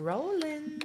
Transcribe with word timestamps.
Rolling. 0.00 0.82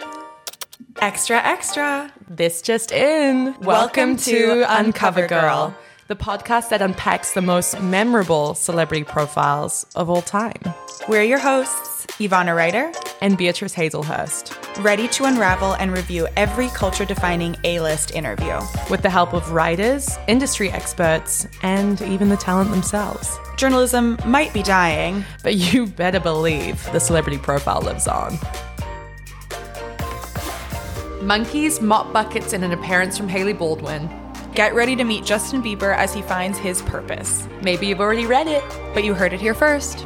Extra, 1.02 1.38
extra. 1.38 2.11
This 2.30 2.62
just 2.62 2.92
in. 2.92 3.56
Welcome 3.60 4.18
to 4.18 4.63
Uncover 4.68 5.28
Girl, 5.28 5.76
the 6.08 6.16
podcast 6.16 6.70
that 6.70 6.81
unpacks 6.81 7.33
the 7.33 7.41
most 7.41 7.81
memorable 7.81 8.54
celebrity 8.54 9.04
profiles 9.04 9.86
of 9.96 10.10
all 10.10 10.21
time. 10.21 10.62
We're 11.10 11.23
your 11.23 11.39
hosts, 11.39 12.05
Ivana 12.20 12.55
Ryder, 12.55 12.91
And 13.22 13.36
Beatrice 13.38 13.73
Hazelhurst, 13.73 14.84
ready 14.84 15.07
to 15.10 15.26
unravel 15.26 15.73
and 15.73 15.91
review 15.91 16.28
every 16.36 16.68
culture 16.70 17.04
defining 17.04 17.55
A 17.64 17.80
list 17.80 18.12
interview. 18.12 18.59
with 18.91 19.02
the 19.02 19.09
help 19.09 19.34
of 19.34 19.52
writers, 19.52 20.18
industry 20.28 20.70
experts, 20.71 21.48
and 21.64 22.00
even 22.04 22.30
the 22.30 22.38
talent 22.38 22.70
themselves. 22.70 23.38
Journalism 23.58 24.18
might 24.26 24.54
be 24.54 24.62
dying. 24.62 25.26
But 25.41 25.55
you 25.55 25.88
better 25.88 26.20
believe 26.20 26.84
the 26.91 27.00
celebrity 27.00 27.40
profile 27.40 27.82
lives 27.82 28.08
on. 28.08 28.38
Monkeys, 31.22 31.81
mop 31.81 32.13
buckets, 32.13 32.54
and 32.54 32.63
an 32.63 32.72
appearance 32.72 33.18
from 33.18 33.27
Hailey 33.27 33.54
Baldwin. 33.54 34.08
Get 34.54 34.76
ready 34.76 34.95
to 34.95 35.04
meet 35.04 35.26
Justin 35.26 35.62
Bieber 35.63 35.95
as 35.95 36.13
he 36.13 36.22
finds 36.22 36.58
his 36.59 36.81
purpose. 36.84 37.48
Maybe 37.62 37.88
you've 37.88 37.99
already 37.99 38.26
read 38.27 38.48
it. 38.48 38.63
But 38.94 39.04
you 39.04 39.13
heard 39.13 39.34
it 39.34 39.41
here 39.41 39.54
first. 39.55 40.05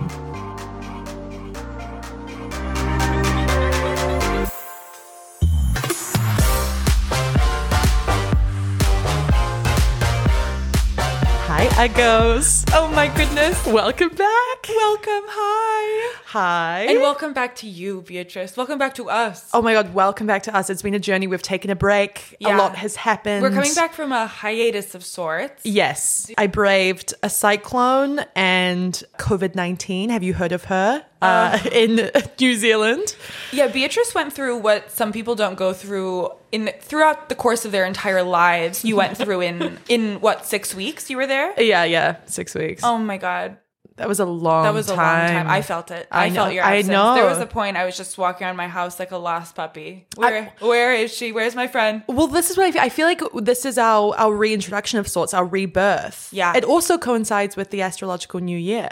Hi, 11.81 11.87
Eggos. 11.87 12.63
Oh 12.75 12.91
my 12.93 13.07
goodness. 13.07 13.65
Welcome 13.65 14.09
back. 14.09 14.69
Welcome. 14.69 15.23
Hi. 15.29 16.15
Hi. 16.25 16.85
And 16.87 16.99
welcome 16.99 17.33
back 17.33 17.55
to 17.55 17.67
you, 17.67 18.03
Beatrice. 18.03 18.55
Welcome 18.55 18.77
back 18.77 18.93
to 18.95 19.09
us. 19.09 19.49
Oh 19.51 19.63
my 19.63 19.73
God, 19.73 19.91
welcome 19.91 20.27
back 20.27 20.43
to 20.43 20.55
us. 20.55 20.69
It's 20.69 20.83
been 20.83 20.93
a 20.93 20.99
journey. 20.99 21.25
We've 21.25 21.41
taken 21.41 21.71
a 21.71 21.75
break. 21.75 22.37
A 22.45 22.55
lot 22.55 22.75
has 22.75 22.95
happened. 22.95 23.41
We're 23.41 23.49
coming 23.49 23.73
back 23.73 23.93
from 23.93 24.11
a 24.11 24.27
hiatus 24.27 24.93
of 24.93 25.03
sorts. 25.03 25.65
Yes. 25.65 26.29
I 26.37 26.45
braved 26.45 27.15
a 27.23 27.31
cyclone 27.31 28.19
and 28.35 29.01
COVID 29.17 29.55
19. 29.55 30.11
Have 30.11 30.21
you 30.21 30.35
heard 30.35 30.51
of 30.51 30.65
her? 30.65 31.03
Uh, 31.21 31.59
in 31.71 32.09
New 32.39 32.55
Zealand. 32.55 33.15
Yeah, 33.51 33.67
Beatrice 33.67 34.15
went 34.15 34.33
through 34.33 34.57
what 34.57 34.89
some 34.89 35.11
people 35.11 35.35
don't 35.35 35.55
go 35.55 35.71
through 35.73 36.31
in 36.51 36.71
throughout 36.81 37.29
the 37.29 37.35
course 37.35 37.63
of 37.65 37.71
their 37.71 37.85
entire 37.85 38.23
lives. 38.23 38.83
You 38.83 38.95
went 38.95 39.17
through 39.17 39.41
in 39.41 39.77
in 39.87 40.19
what 40.21 40.45
six 40.45 40.73
weeks? 40.73 41.09
You 41.09 41.17
were 41.17 41.27
there. 41.27 41.53
Yeah, 41.61 41.83
yeah. 41.83 42.17
Six 42.25 42.55
weeks. 42.55 42.83
Oh 42.83 42.97
my 42.97 43.17
god, 43.17 43.57
that 43.97 44.07
was 44.07 44.19
a 44.19 44.25
long 44.25 44.63
time. 44.63 44.73
that 44.73 44.77
was 44.77 44.87
a 44.89 44.95
long 44.95 44.97
time. 44.97 45.47
I 45.47 45.61
felt 45.61 45.91
it. 45.91 46.07
I, 46.11 46.25
I 46.25 46.29
felt 46.31 46.53
your 46.53 46.63
I 46.63 46.81
know. 46.81 47.13
There 47.13 47.25
was 47.25 47.37
a 47.37 47.45
point 47.45 47.77
I 47.77 47.85
was 47.85 47.95
just 47.95 48.17
walking 48.17 48.47
around 48.47 48.55
my 48.55 48.67
house 48.67 48.97
like 48.99 49.11
a 49.11 49.17
lost 49.17 49.53
puppy. 49.55 50.07
Where 50.15 50.51
where 50.59 50.93
is 50.93 51.13
she? 51.13 51.31
Where's 51.31 51.55
my 51.55 51.67
friend? 51.67 52.01
Well, 52.07 52.27
this 52.27 52.49
is 52.49 52.57
what 52.57 52.65
I 52.65 52.71
feel. 52.71 52.81
I 52.81 52.89
feel 52.89 53.05
like 53.05 53.21
this 53.35 53.63
is 53.63 53.77
our 53.77 54.15
our 54.17 54.33
reintroduction 54.33 54.97
of 54.97 55.07
sorts, 55.07 55.33
our 55.35 55.45
rebirth. 55.45 56.29
Yeah. 56.31 56.55
It 56.57 56.63
also 56.63 56.97
coincides 56.97 57.55
with 57.55 57.69
the 57.69 57.81
astrological 57.83 58.39
new 58.39 58.57
year, 58.57 58.89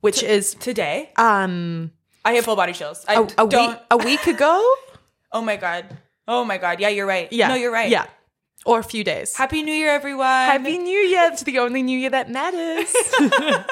which 0.00 0.22
is 0.22 0.54
Today, 0.54 1.10
um 1.16 1.92
I 2.24 2.32
have 2.32 2.44
full 2.44 2.56
body 2.56 2.72
chills. 2.72 3.04
I 3.08 3.14
a, 3.14 3.22
a 3.22 3.48
don't. 3.48 3.70
week 3.70 3.78
a 3.90 3.96
week 3.96 4.26
ago. 4.26 4.74
Oh 5.30 5.42
my 5.42 5.56
god. 5.56 5.84
Oh 6.26 6.42
my 6.42 6.56
god. 6.56 6.80
Yeah, 6.80 6.88
you're 6.88 7.06
right. 7.06 7.30
Yeah. 7.30 7.48
No, 7.48 7.54
you're 7.54 7.70
right. 7.72 7.90
Yeah. 7.90 8.06
Or 8.64 8.78
a 8.78 8.82
few 8.82 9.04
days. 9.04 9.36
Happy 9.36 9.62
New 9.62 9.74
Year, 9.74 9.90
everyone. 9.90 10.24
Happy 10.26 10.78
New 10.78 10.98
Year. 10.98 11.28
It's 11.32 11.42
the 11.42 11.58
only 11.58 11.82
New 11.82 11.98
Year 11.98 12.08
that 12.10 12.30
matters. 12.30 12.90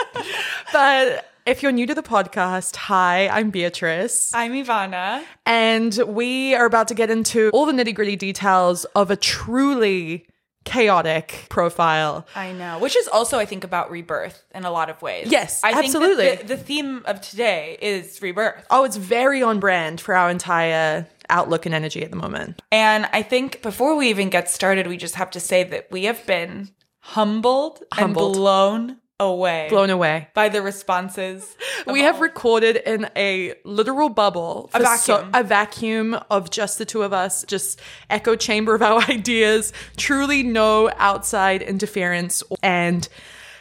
but 0.72 1.30
if 1.46 1.62
you're 1.62 1.72
new 1.72 1.86
to 1.86 1.94
the 1.94 2.02
podcast, 2.02 2.76
hi, 2.76 3.28
I'm 3.28 3.50
Beatrice. 3.50 4.32
I'm 4.34 4.52
Ivana. 4.52 5.22
And 5.46 5.94
we 6.06 6.54
are 6.54 6.66
about 6.66 6.88
to 6.88 6.94
get 6.94 7.08
into 7.10 7.50
all 7.50 7.66
the 7.66 7.72
nitty 7.72 7.94
gritty 7.94 8.16
details 8.16 8.84
of 8.94 9.10
a 9.10 9.16
truly 9.16 10.26
chaotic 10.66 11.46
profile. 11.48 12.26
I 12.34 12.52
know, 12.52 12.78
which 12.78 12.96
is 12.96 13.08
also, 13.08 13.38
I 13.38 13.46
think, 13.46 13.64
about 13.64 13.90
rebirth 13.90 14.44
in 14.54 14.64
a 14.64 14.70
lot 14.70 14.90
of 14.90 15.00
ways. 15.00 15.28
Yes, 15.30 15.62
I 15.64 15.72
absolutely. 15.72 16.26
Think 16.26 16.40
the, 16.42 16.56
the 16.56 16.56
theme 16.58 17.02
of 17.06 17.22
today 17.22 17.78
is 17.80 18.20
rebirth. 18.20 18.66
Oh, 18.70 18.84
it's 18.84 18.96
very 18.96 19.42
on 19.42 19.60
brand 19.60 20.00
for 20.00 20.14
our 20.14 20.28
entire 20.28 21.06
outlook 21.30 21.64
and 21.64 21.74
energy 21.74 22.02
at 22.02 22.10
the 22.10 22.16
moment. 22.16 22.60
And 22.70 23.08
I 23.12 23.22
think 23.22 23.62
before 23.62 23.96
we 23.96 24.10
even 24.10 24.28
get 24.28 24.50
started, 24.50 24.86
we 24.86 24.96
just 24.98 25.14
have 25.14 25.30
to 25.30 25.40
say 25.40 25.64
that 25.64 25.86
we 25.90 26.04
have 26.04 26.26
been 26.26 26.68
humbled, 27.00 27.82
Humbled. 27.92 28.34
and 28.34 28.42
blown 28.42 28.96
away 29.18 29.66
Blown 29.70 29.90
away. 29.90 30.28
by 30.34 30.48
the 30.48 30.60
responses. 30.62 31.56
We 31.86 32.00
have 32.00 32.20
recorded 32.20 32.76
in 32.76 33.08
a 33.16 33.54
literal 33.64 34.08
bubble, 34.10 34.70
A 34.74 34.80
for 34.80 34.84
so- 34.98 35.16
vacuum. 35.16 35.30
a 35.34 35.42
vacuum 35.42 36.18
of 36.30 36.50
just 36.50 36.78
the 36.78 36.84
two 36.84 37.02
of 37.02 37.12
us, 37.12 37.44
just 37.46 37.80
echo 38.10 38.36
chamber 38.36 38.74
of 38.74 38.82
our 38.82 39.00
ideas, 39.08 39.72
truly 39.96 40.42
no 40.42 40.90
outside 40.98 41.62
interference. 41.62 42.42
And 42.62 43.08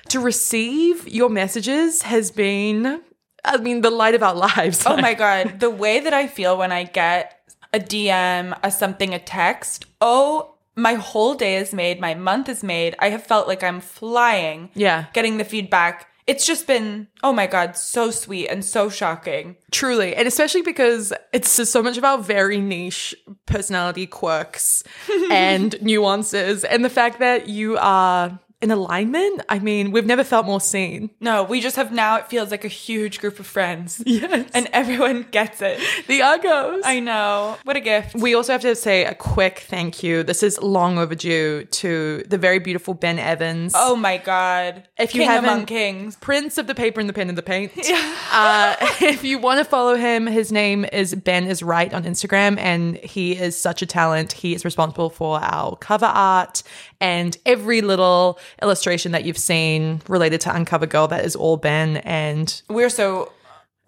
to 0.10 0.20
receive 0.20 1.08
your 1.08 1.30
messages 1.30 2.02
has 2.04 2.32
been, 2.32 3.02
I 3.44 3.58
mean, 3.58 3.82
the 3.82 3.90
light 3.92 4.16
of 4.16 4.24
our 4.24 4.36
lives. 4.58 4.84
Oh 4.86 4.98
my 4.98 5.14
god, 5.14 5.60
the 5.60 5.70
way 5.70 6.00
that 6.02 6.14
I 6.14 6.28
feel 6.28 6.58
when 6.58 6.72
I 6.72 6.84
get 6.84 7.32
a 7.74 7.80
DM, 7.80 8.58
a 8.64 8.72
something, 8.72 9.14
a 9.14 9.20
text. 9.20 9.86
Oh, 10.02 10.55
my 10.76 10.96
whole 10.96 11.36
day 11.36 11.58
is 11.58 11.74
made, 11.74 12.00
my 12.00 12.14
month 12.14 12.50
is 12.50 12.64
made. 12.64 12.96
I 13.00 13.10
have 13.10 13.24
felt 13.24 13.48
like 13.48 13.64
I'm 13.64 13.82
flying. 13.82 14.70
Yeah. 14.74 15.06
Getting 15.14 15.38
the 15.38 15.46
feedback. 15.46 16.10
It's 16.28 16.46
just 16.46 16.66
been, 16.66 17.08
oh 17.24 17.32
my 17.32 17.46
god, 17.46 17.78
so 17.78 18.10
sweet 18.10 18.48
and 18.48 18.66
so 18.66 18.90
shocking. 18.90 19.58
Truly. 19.72 20.16
And 20.16 20.28
especially 20.28 20.64
because 20.64 21.14
it's 21.32 21.56
just 21.56 21.72
so 21.72 21.84
much 21.84 21.98
about 21.98 22.26
very 22.26 22.60
niche 22.60 23.14
personality 23.46 24.08
quirks 24.08 24.84
and 25.32 25.80
nuances. 25.84 26.64
And 26.64 26.84
the 26.84 26.90
fact 26.90 27.20
that 27.20 27.48
you 27.48 27.78
are 27.78 28.40
in 28.66 28.72
alignment, 28.72 29.42
I 29.48 29.60
mean, 29.60 29.92
we've 29.92 30.08
never 30.08 30.24
felt 30.24 30.48
more 30.48 30.60
seen. 30.60 31.12
No, 31.20 31.44
we 31.44 31.62
just 31.62 31.76
have 31.76 31.92
now, 31.94 32.18
it 32.18 32.28
feels 32.28 32.50
like 32.50 32.66
a 32.66 32.68
huge 32.68 33.20
group 33.20 33.40
of 33.40 33.46
friends. 33.46 34.02
Yes. 34.06 34.50
And 34.56 34.68
everyone 34.74 35.28
gets 35.30 35.62
it. 35.62 35.80
the 36.08 36.24
Argos. 36.24 36.82
I 36.84 37.00
know. 37.00 37.58
What 37.64 37.76
a 37.76 37.80
gift. 37.80 38.16
We 38.16 38.34
also 38.34 38.54
have 38.54 38.62
to 38.62 38.76
say 38.76 39.06
a 39.06 39.14
quick 39.14 39.60
thank 39.60 40.02
you. 40.02 40.24
This 40.24 40.42
is 40.42 40.60
long 40.62 40.98
overdue 40.98 41.66
to 41.66 42.24
the 42.28 42.38
very 42.40 42.58
beautiful 42.60 42.96
Ben 42.96 43.20
Evans. 43.20 43.74
Oh 43.76 43.96
my 43.96 44.18
god. 44.18 44.88
If 44.98 45.14
you 45.14 45.24
haven't- 45.26 45.50
among 45.50 45.66
kings. 45.68 46.16
Prince 46.16 46.58
of 46.58 46.66
the 46.66 46.74
paper 46.76 47.00
and 47.00 47.08
the 47.08 47.14
pen 47.14 47.30
and 47.30 47.38
the 47.38 47.44
paint. 47.44 47.72
uh, 48.32 48.76
if 49.02 49.24
you 49.24 49.38
want 49.38 49.60
to 49.60 49.66
follow 49.66 49.96
him, 49.96 50.26
his 50.26 50.52
name 50.52 50.86
is 50.92 51.14
Ben 51.14 51.46
is 51.46 51.62
right 51.62 51.94
on 51.94 52.04
Instagram, 52.04 52.58
and 52.58 52.98
he 52.98 53.38
is 53.38 53.60
such 53.62 53.84
a 53.84 53.86
talent. 53.86 54.32
He 54.32 54.56
is 54.56 54.66
responsible 54.66 55.12
for 55.12 55.40
our 55.40 55.76
cover 55.76 56.08
art 56.08 56.64
and 57.02 57.38
every 57.46 57.82
little 57.82 58.40
illustration 58.62 59.12
that 59.14 59.24
you've 59.26 59.38
seen 59.38 60.02
related 60.08 60.42
to 60.42 60.56
Uncover 60.56 60.86
Girl. 60.88 61.08
That 61.08 61.26
is 61.26 61.36
all 61.36 61.58
Ben, 61.58 61.98
and 61.98 62.62
We're 62.70 62.90
so 62.90 63.32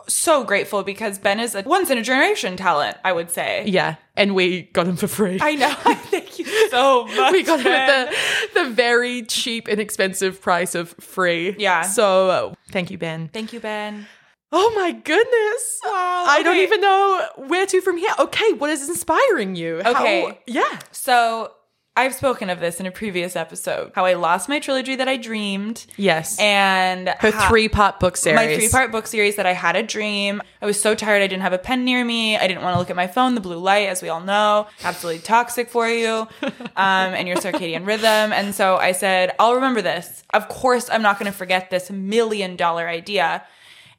so 0.09 0.45
grateful 0.45 0.83
because 0.83 1.19
Ben 1.19 1.37
is 1.39 1.53
a 1.53 1.63
once 1.63 1.89
in 1.89 1.97
a 1.97 2.01
generation 2.01 2.55
talent, 2.55 2.95
I 3.03 3.11
would 3.11 3.29
say. 3.29 3.65
yeah, 3.67 3.95
and 4.15 4.35
we 4.35 4.63
got 4.73 4.87
him 4.87 4.95
for 4.95 5.07
free. 5.07 5.37
I 5.41 5.55
know. 5.55 5.73
Thank 5.83 6.39
you 6.39 6.45
so 6.69 7.05
much. 7.07 7.31
we 7.33 7.43
got 7.43 7.59
him 7.59 7.67
at 7.67 8.09
the, 8.53 8.63
the 8.63 8.69
very 8.69 9.23
cheap, 9.23 9.67
and 9.67 9.79
inexpensive 9.79 10.41
price 10.41 10.75
of 10.75 10.89
free. 10.99 11.55
Yeah. 11.57 11.81
So 11.81 12.29
uh, 12.29 12.53
thank 12.71 12.89
you, 12.91 12.97
Ben. 12.97 13.29
Thank 13.33 13.51
you, 13.53 13.59
Ben. 13.59 14.07
Oh 14.49 14.71
my 14.77 14.93
goodness. 14.93 15.79
Wow, 15.83 16.25
I 16.29 16.41
don't 16.41 16.55
even 16.55 16.79
know 16.79 17.27
where 17.47 17.65
to 17.65 17.81
from 17.81 17.97
here. 17.97 18.11
Okay, 18.17 18.53
what 18.53 18.69
is 18.69 18.87
inspiring 18.87 19.55
you? 19.57 19.81
How- 19.83 19.91
Okay. 19.91 20.39
yeah. 20.47 20.79
So 20.93 21.51
I've 21.97 22.13
spoken 22.13 22.49
of 22.51 22.59
this 22.59 22.79
in 22.79 22.85
a 22.85 22.91
previous 22.91 23.35
episode. 23.35 23.91
How 23.95 24.05
I 24.05 24.13
lost 24.13 24.47
my 24.47 24.59
trilogy 24.59 24.95
that 24.95 25.07
I 25.07 25.17
dreamed. 25.17 25.85
Yes. 25.97 26.39
And 26.39 27.09
Her 27.09 27.31
how- 27.31 27.49
three 27.49 27.67
part 27.67 27.99
book 27.99 28.15
series. 28.15 28.35
my 28.37 28.55
three 28.55 28.69
part 28.69 28.91
book 28.91 29.07
series 29.07 29.35
that 29.37 29.45
I 29.47 29.53
had 29.53 29.75
a 29.75 29.81
dream. 29.83 30.41
I 30.61 30.65
was 30.67 30.79
so 30.79 30.93
tired 30.93 31.23
I 31.23 31.27
didn't 31.27 31.41
have 31.41 31.53
a 31.53 31.57
pen 31.57 31.83
near 31.85 32.05
me. 32.05 32.37
I 32.37 32.47
didn't 32.47 32.61
want 32.61 32.75
to 32.75 32.79
look 32.79 32.89
at 32.91 32.95
my 32.95 33.07
phone. 33.07 33.33
The 33.33 33.41
blue 33.41 33.57
light, 33.57 33.89
as 33.89 34.01
we 34.03 34.09
all 34.09 34.21
know, 34.21 34.67
absolutely 34.83 35.21
toxic 35.23 35.69
for 35.69 35.89
you 35.89 36.27
um, 36.41 36.47
and 36.77 37.27
your 37.27 37.37
circadian 37.37 37.85
rhythm. 37.87 38.31
And 38.31 38.53
so 38.53 38.77
I 38.77 38.91
said, 38.91 39.33
I'll 39.39 39.55
remember 39.55 39.81
this. 39.81 40.23
Of 40.33 40.47
course, 40.49 40.89
I'm 40.91 41.01
not 41.01 41.17
going 41.19 41.31
to 41.31 41.37
forget 41.37 41.69
this 41.71 41.89
million 41.89 42.55
dollar 42.55 42.87
idea. 42.87 43.43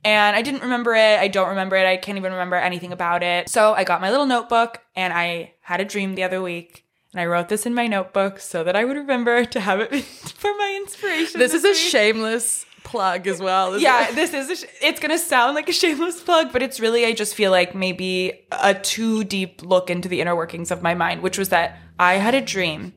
And 0.04 0.36
I 0.36 0.42
didn't 0.42 0.62
remember 0.62 0.94
it. 0.94 1.18
I 1.18 1.26
don't 1.26 1.48
remember 1.48 1.74
it. 1.74 1.84
I 1.84 1.96
can't 1.96 2.16
even 2.16 2.30
remember 2.30 2.54
anything 2.54 2.92
about 2.92 3.24
it. 3.24 3.48
So 3.48 3.72
I 3.74 3.82
got 3.82 4.00
my 4.00 4.10
little 4.10 4.26
notebook 4.26 4.78
and 4.94 5.12
I 5.12 5.54
had 5.60 5.80
a 5.80 5.84
dream 5.84 6.14
the 6.14 6.22
other 6.22 6.40
week. 6.40 6.84
And 7.12 7.20
I 7.20 7.26
wrote 7.26 7.48
this 7.48 7.64
in 7.64 7.74
my 7.74 7.86
notebook 7.86 8.38
so 8.38 8.62
that 8.64 8.76
I 8.76 8.84
would 8.84 8.96
remember 8.96 9.44
to 9.54 9.60
have 9.60 9.80
it 9.80 9.94
for 10.04 10.50
my 10.56 10.80
inspiration. 10.82 11.38
This 11.40 11.54
is 11.54 11.64
a 11.64 11.74
shameless 11.74 12.66
plug 12.84 13.26
as 13.26 13.40
well. 13.40 13.78
Yeah, 13.78 14.08
it? 14.08 14.14
this 14.14 14.32
is. 14.34 14.50
A 14.50 14.56
sh- 14.56 14.70
it's 14.82 15.00
gonna 15.00 15.18
sound 15.18 15.54
like 15.54 15.68
a 15.68 15.72
shameless 15.72 16.20
plug, 16.22 16.52
but 16.52 16.62
it's 16.62 16.80
really. 16.80 17.04
I 17.04 17.12
just 17.12 17.34
feel 17.34 17.50
like 17.50 17.74
maybe 17.74 18.46
a 18.52 18.74
too 18.74 19.24
deep 19.24 19.62
look 19.62 19.90
into 19.90 20.08
the 20.08 20.20
inner 20.20 20.36
workings 20.36 20.70
of 20.70 20.82
my 20.82 20.94
mind, 20.94 21.22
which 21.22 21.38
was 21.38 21.48
that 21.50 21.78
I 21.98 22.14
had 22.14 22.34
a 22.34 22.40
dream 22.40 22.92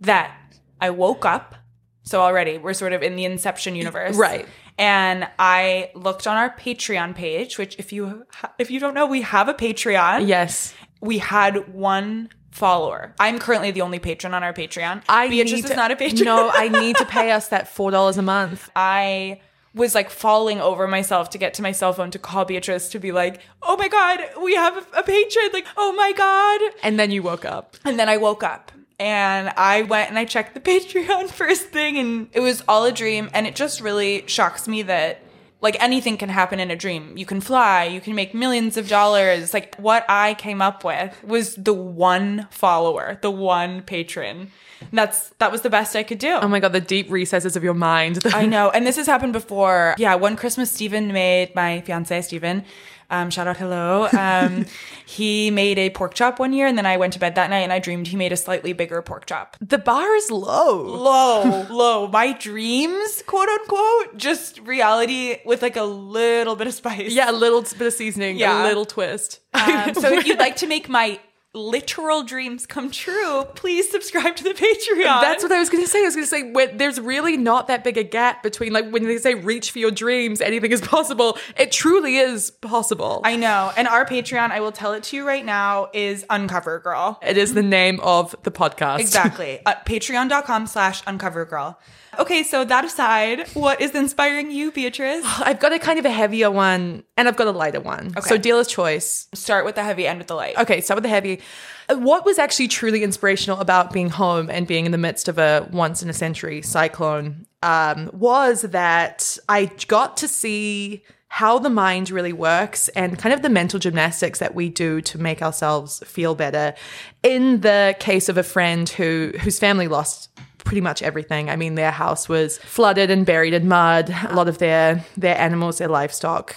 that 0.00 0.34
I 0.80 0.90
woke 0.90 1.24
up. 1.24 1.54
So 2.02 2.22
already 2.22 2.58
we're 2.58 2.74
sort 2.74 2.92
of 2.92 3.02
in 3.02 3.14
the 3.14 3.24
Inception 3.24 3.76
universe, 3.76 4.16
Right. 4.16 4.48
And 4.78 5.28
I 5.38 5.90
looked 5.94 6.26
on 6.26 6.36
our 6.38 6.56
Patreon 6.56 7.14
page, 7.14 7.58
which 7.58 7.78
if 7.78 7.92
you 7.92 8.24
if 8.58 8.70
you 8.70 8.80
don't 8.80 8.94
know, 8.94 9.06
we 9.06 9.20
have 9.22 9.48
a 9.48 9.54
Patreon. 9.54 10.26
Yes. 10.26 10.74
We 11.00 11.18
had 11.18 11.72
one 11.72 12.30
follower. 12.50 13.14
I'm 13.18 13.38
currently 13.38 13.70
the 13.70 13.82
only 13.82 13.98
patron 13.98 14.34
on 14.34 14.42
our 14.42 14.52
Patreon. 14.52 15.02
I 15.08 15.28
Beatrice 15.28 15.64
is 15.64 15.76
not 15.76 15.90
a 15.90 15.96
patron. 15.96 16.24
No, 16.24 16.50
I 16.52 16.68
need 16.80 16.96
to 16.96 17.04
pay 17.04 17.30
us 17.30 17.48
that 17.48 17.68
four 17.68 17.90
dollars 17.90 18.18
a 18.18 18.22
month. 18.22 18.70
I 18.74 19.40
was 19.74 19.94
like 19.94 20.10
falling 20.10 20.60
over 20.60 20.88
myself 20.88 21.30
to 21.30 21.38
get 21.38 21.54
to 21.54 21.62
my 21.62 21.72
cell 21.72 21.92
phone 21.92 22.10
to 22.10 22.18
call 22.18 22.44
Beatrice 22.44 22.88
to 22.90 22.98
be 22.98 23.12
like, 23.12 23.40
"Oh 23.62 23.76
my 23.76 23.88
god, 23.88 24.20
we 24.42 24.54
have 24.54 24.76
a, 24.76 25.00
a 25.00 25.02
patron!" 25.02 25.50
Like, 25.52 25.66
"Oh 25.76 25.92
my 25.92 26.12
god!" 26.12 26.74
And 26.82 26.98
then 26.98 27.10
you 27.10 27.22
woke 27.22 27.44
up. 27.44 27.76
And 27.84 27.98
then 27.98 28.08
I 28.08 28.16
woke 28.16 28.42
up 28.42 28.72
and 28.98 29.48
I 29.56 29.82
went 29.82 30.10
and 30.10 30.18
I 30.18 30.24
checked 30.26 30.54
the 30.54 30.60
Patreon 30.72 31.30
first 31.30 31.66
thing, 31.68 31.98
and 31.98 32.28
it 32.32 32.40
was 32.40 32.62
all 32.68 32.84
a 32.84 32.92
dream. 32.92 33.30
And 33.32 33.46
it 33.46 33.56
just 33.56 33.80
really 33.80 34.24
shocks 34.26 34.68
me 34.68 34.82
that 34.82 35.22
like 35.60 35.76
anything 35.82 36.16
can 36.16 36.28
happen 36.28 36.58
in 36.60 36.70
a 36.70 36.76
dream. 36.76 37.16
You 37.16 37.26
can 37.26 37.40
fly, 37.40 37.84
you 37.84 38.00
can 38.00 38.14
make 38.14 38.34
millions 38.34 38.76
of 38.76 38.88
dollars. 38.88 39.52
Like 39.52 39.76
what 39.76 40.04
I 40.08 40.34
came 40.34 40.62
up 40.62 40.84
with 40.84 41.22
was 41.22 41.54
the 41.54 41.74
one 41.74 42.48
follower, 42.50 43.18
the 43.20 43.30
one 43.30 43.82
patron. 43.82 44.50
And 44.80 44.98
that's 44.98 45.28
that 45.38 45.52
was 45.52 45.60
the 45.60 45.70
best 45.70 45.94
I 45.94 46.02
could 46.02 46.18
do. 46.18 46.38
Oh 46.40 46.48
my 46.48 46.60
god, 46.60 46.72
the 46.72 46.80
deep 46.80 47.10
recesses 47.10 47.54
of 47.56 47.62
your 47.62 47.74
mind. 47.74 48.18
I 48.34 48.46
know. 48.46 48.70
And 48.70 48.86
this 48.86 48.96
has 48.96 49.06
happened 49.06 49.34
before. 49.34 49.94
Yeah, 49.98 50.14
one 50.14 50.36
Christmas, 50.36 50.70
Stephen 50.70 51.12
made, 51.12 51.54
my 51.54 51.82
fiance, 51.82 52.22
Steven, 52.22 52.64
um, 53.10 53.30
shout 53.30 53.46
out 53.46 53.56
hello. 53.56 54.08
Um, 54.16 54.66
he 55.06 55.50
made 55.50 55.78
a 55.78 55.90
pork 55.90 56.14
chop 56.14 56.38
one 56.38 56.52
year, 56.52 56.66
and 56.66 56.78
then 56.78 56.86
I 56.86 56.96
went 56.96 57.12
to 57.14 57.18
bed 57.18 57.34
that 57.34 57.50
night 57.50 57.60
and 57.60 57.72
I 57.72 57.78
dreamed 57.78 58.06
he 58.06 58.16
made 58.16 58.32
a 58.32 58.36
slightly 58.36 58.72
bigger 58.72 59.02
pork 59.02 59.26
chop. 59.26 59.56
the 59.60 59.78
bar 59.78 60.14
is 60.16 60.30
low. 60.30 60.80
Low, 60.82 61.66
low. 61.70 62.06
My 62.08 62.32
dreams, 62.32 63.22
quote 63.26 63.48
unquote, 63.48 64.16
just 64.16 64.60
reality 64.60 65.38
with 65.44 65.62
like 65.62 65.76
a 65.76 65.82
little 65.84 66.56
bit 66.56 66.66
of 66.66 66.74
spice. 66.74 67.12
Yeah, 67.12 67.30
a 67.30 67.32
little 67.32 67.62
bit 67.62 67.80
of 67.82 67.92
seasoning, 67.92 68.36
Yeah. 68.38 68.62
a 68.62 68.66
little 68.66 68.84
twist. 68.84 69.40
Um, 69.54 69.94
so 69.94 70.12
if 70.12 70.26
you'd 70.26 70.38
like 70.46 70.56
to 70.56 70.66
make 70.66 70.88
my 70.88 71.18
literal 71.52 72.22
dreams 72.22 72.64
come 72.64 72.90
true, 72.90 73.44
please 73.54 73.90
subscribe 73.90 74.36
to 74.36 74.44
the 74.44 74.50
Patreon. 74.50 75.20
That's 75.20 75.42
what 75.42 75.50
I 75.52 75.58
was 75.58 75.68
going 75.68 75.82
to 75.82 75.88
say. 75.88 76.00
I 76.00 76.02
was 76.04 76.14
going 76.14 76.24
to 76.24 76.30
say 76.30 76.50
when, 76.50 76.76
there's 76.76 77.00
really 77.00 77.36
not 77.36 77.66
that 77.66 77.82
big 77.82 77.96
a 77.96 78.04
gap 78.04 78.42
between 78.42 78.72
like 78.72 78.88
when 78.90 79.04
they 79.04 79.18
say 79.18 79.34
reach 79.34 79.70
for 79.72 79.78
your 79.80 79.90
dreams, 79.90 80.40
anything 80.40 80.70
is 80.70 80.80
possible. 80.80 81.36
It 81.56 81.72
truly 81.72 82.16
is 82.16 82.50
possible. 82.50 83.20
I 83.24 83.36
know. 83.36 83.72
And 83.76 83.88
our 83.88 84.04
Patreon, 84.04 84.50
I 84.50 84.60
will 84.60 84.72
tell 84.72 84.92
it 84.92 85.02
to 85.04 85.16
you 85.16 85.26
right 85.26 85.44
now, 85.44 85.88
is 85.92 86.24
Uncover 86.30 86.78
Girl. 86.78 87.18
it 87.22 87.36
is 87.36 87.54
the 87.54 87.62
name 87.62 87.98
of 88.00 88.34
the 88.42 88.50
podcast. 88.50 89.00
Exactly. 89.00 89.60
uh, 89.66 89.74
Patreon.com 89.84 90.66
slash 90.66 91.02
Uncover 91.06 91.44
Girl. 91.44 91.78
Okay, 92.18 92.42
so 92.42 92.64
that 92.64 92.84
aside, 92.84 93.48
what 93.54 93.80
is 93.80 93.94
inspiring 93.94 94.50
you, 94.50 94.72
Beatrice? 94.72 95.24
I've 95.38 95.60
got 95.60 95.72
a 95.72 95.78
kind 95.78 95.98
of 95.98 96.04
a 96.04 96.10
heavier 96.10 96.50
one 96.50 97.04
and 97.16 97.28
I've 97.28 97.36
got 97.36 97.46
a 97.46 97.52
lighter 97.52 97.80
one. 97.80 98.14
So 98.22 98.36
dealer's 98.36 98.68
choice. 98.68 99.28
Start 99.34 99.64
with 99.64 99.76
the 99.76 99.84
heavy, 99.84 100.06
end 100.06 100.18
with 100.18 100.26
the 100.26 100.34
light. 100.34 100.58
Okay, 100.58 100.80
start 100.80 100.96
with 100.96 101.04
the 101.04 101.08
heavy. 101.08 101.40
Uh, 101.88 101.96
What 101.96 102.24
was 102.24 102.38
actually 102.38 102.68
truly 102.68 103.02
inspirational 103.02 103.60
about 103.60 103.92
being 103.92 104.10
home 104.10 104.50
and 104.50 104.66
being 104.66 104.86
in 104.86 104.92
the 104.92 104.98
midst 104.98 105.28
of 105.28 105.38
a 105.38 105.68
once 105.70 106.02
in 106.02 106.10
a 106.10 106.14
century 106.14 106.62
cyclone 106.62 107.46
um, 107.62 108.10
was 108.12 108.62
that 108.62 109.38
I 109.48 109.66
got 109.86 110.16
to 110.18 110.28
see 110.28 111.04
how 111.28 111.60
the 111.60 111.70
mind 111.70 112.10
really 112.10 112.32
works 112.32 112.88
and 112.88 113.16
kind 113.16 113.32
of 113.32 113.42
the 113.42 113.48
mental 113.48 113.78
gymnastics 113.78 114.40
that 114.40 114.52
we 114.52 114.68
do 114.68 115.00
to 115.00 115.16
make 115.16 115.40
ourselves 115.42 116.02
feel 116.04 116.34
better. 116.34 116.74
In 117.22 117.60
the 117.60 117.94
case 118.00 118.28
of 118.28 118.36
a 118.36 118.42
friend 118.42 118.88
who 118.88 119.32
whose 119.40 119.60
family 119.60 119.86
lost 119.86 120.28
pretty 120.64 120.80
much 120.80 121.02
everything. 121.02 121.50
I 121.50 121.56
mean, 121.56 121.74
their 121.74 121.90
house 121.90 122.28
was 122.28 122.58
flooded 122.58 123.10
and 123.10 123.26
buried 123.26 123.54
in 123.54 123.68
mud. 123.68 124.14
A 124.28 124.34
lot 124.34 124.48
of 124.48 124.58
their 124.58 125.04
their 125.16 125.38
animals, 125.38 125.78
their 125.78 125.88
livestock 125.88 126.56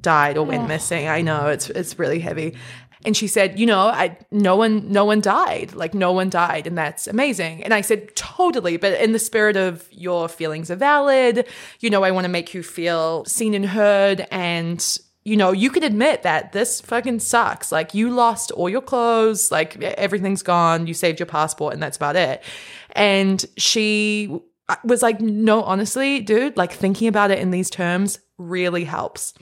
died 0.00 0.36
or 0.36 0.44
went 0.44 0.64
oh. 0.64 0.66
missing. 0.66 1.08
I 1.08 1.22
know 1.22 1.48
it's 1.48 1.70
it's 1.70 1.98
really 1.98 2.20
heavy. 2.20 2.56
And 3.04 3.16
she 3.16 3.28
said, 3.28 3.58
you 3.58 3.66
know, 3.66 3.86
I 3.86 4.18
no 4.30 4.56
one 4.56 4.90
no 4.90 5.04
one 5.04 5.20
died. 5.20 5.74
Like 5.74 5.94
no 5.94 6.12
one 6.12 6.28
died 6.28 6.66
and 6.66 6.76
that's 6.76 7.06
amazing. 7.06 7.62
And 7.62 7.72
I 7.72 7.80
said, 7.80 8.14
totally, 8.16 8.76
but 8.76 9.00
in 9.00 9.12
the 9.12 9.18
spirit 9.18 9.56
of 9.56 9.88
your 9.92 10.28
feelings 10.28 10.70
are 10.70 10.76
valid, 10.76 11.46
you 11.80 11.88
know, 11.88 12.02
I 12.02 12.10
want 12.10 12.24
to 12.24 12.30
make 12.30 12.52
you 12.52 12.62
feel 12.62 13.24
seen 13.24 13.54
and 13.54 13.66
heard 13.66 14.26
and 14.30 14.84
you 15.24 15.36
know, 15.36 15.50
you 15.50 15.70
can 15.70 15.82
admit 15.82 16.22
that 16.22 16.52
this 16.52 16.80
fucking 16.80 17.18
sucks. 17.18 17.72
Like 17.72 17.94
you 17.94 18.10
lost 18.10 18.52
all 18.52 18.68
your 18.68 18.80
clothes, 18.80 19.50
like 19.50 19.82
everything's 19.82 20.42
gone, 20.42 20.86
you 20.86 20.94
saved 20.94 21.18
your 21.18 21.26
passport 21.26 21.74
and 21.74 21.82
that's 21.82 21.96
about 21.96 22.14
it. 22.14 22.44
And 22.96 23.44
she 23.56 24.40
was 24.84 25.02
like, 25.02 25.20
no, 25.20 25.62
honestly, 25.62 26.20
dude, 26.20 26.56
like 26.56 26.72
thinking 26.72 27.08
about 27.08 27.30
it 27.30 27.38
in 27.38 27.50
these 27.50 27.70
terms 27.70 28.18
really 28.38 28.84
helps. 28.84 29.32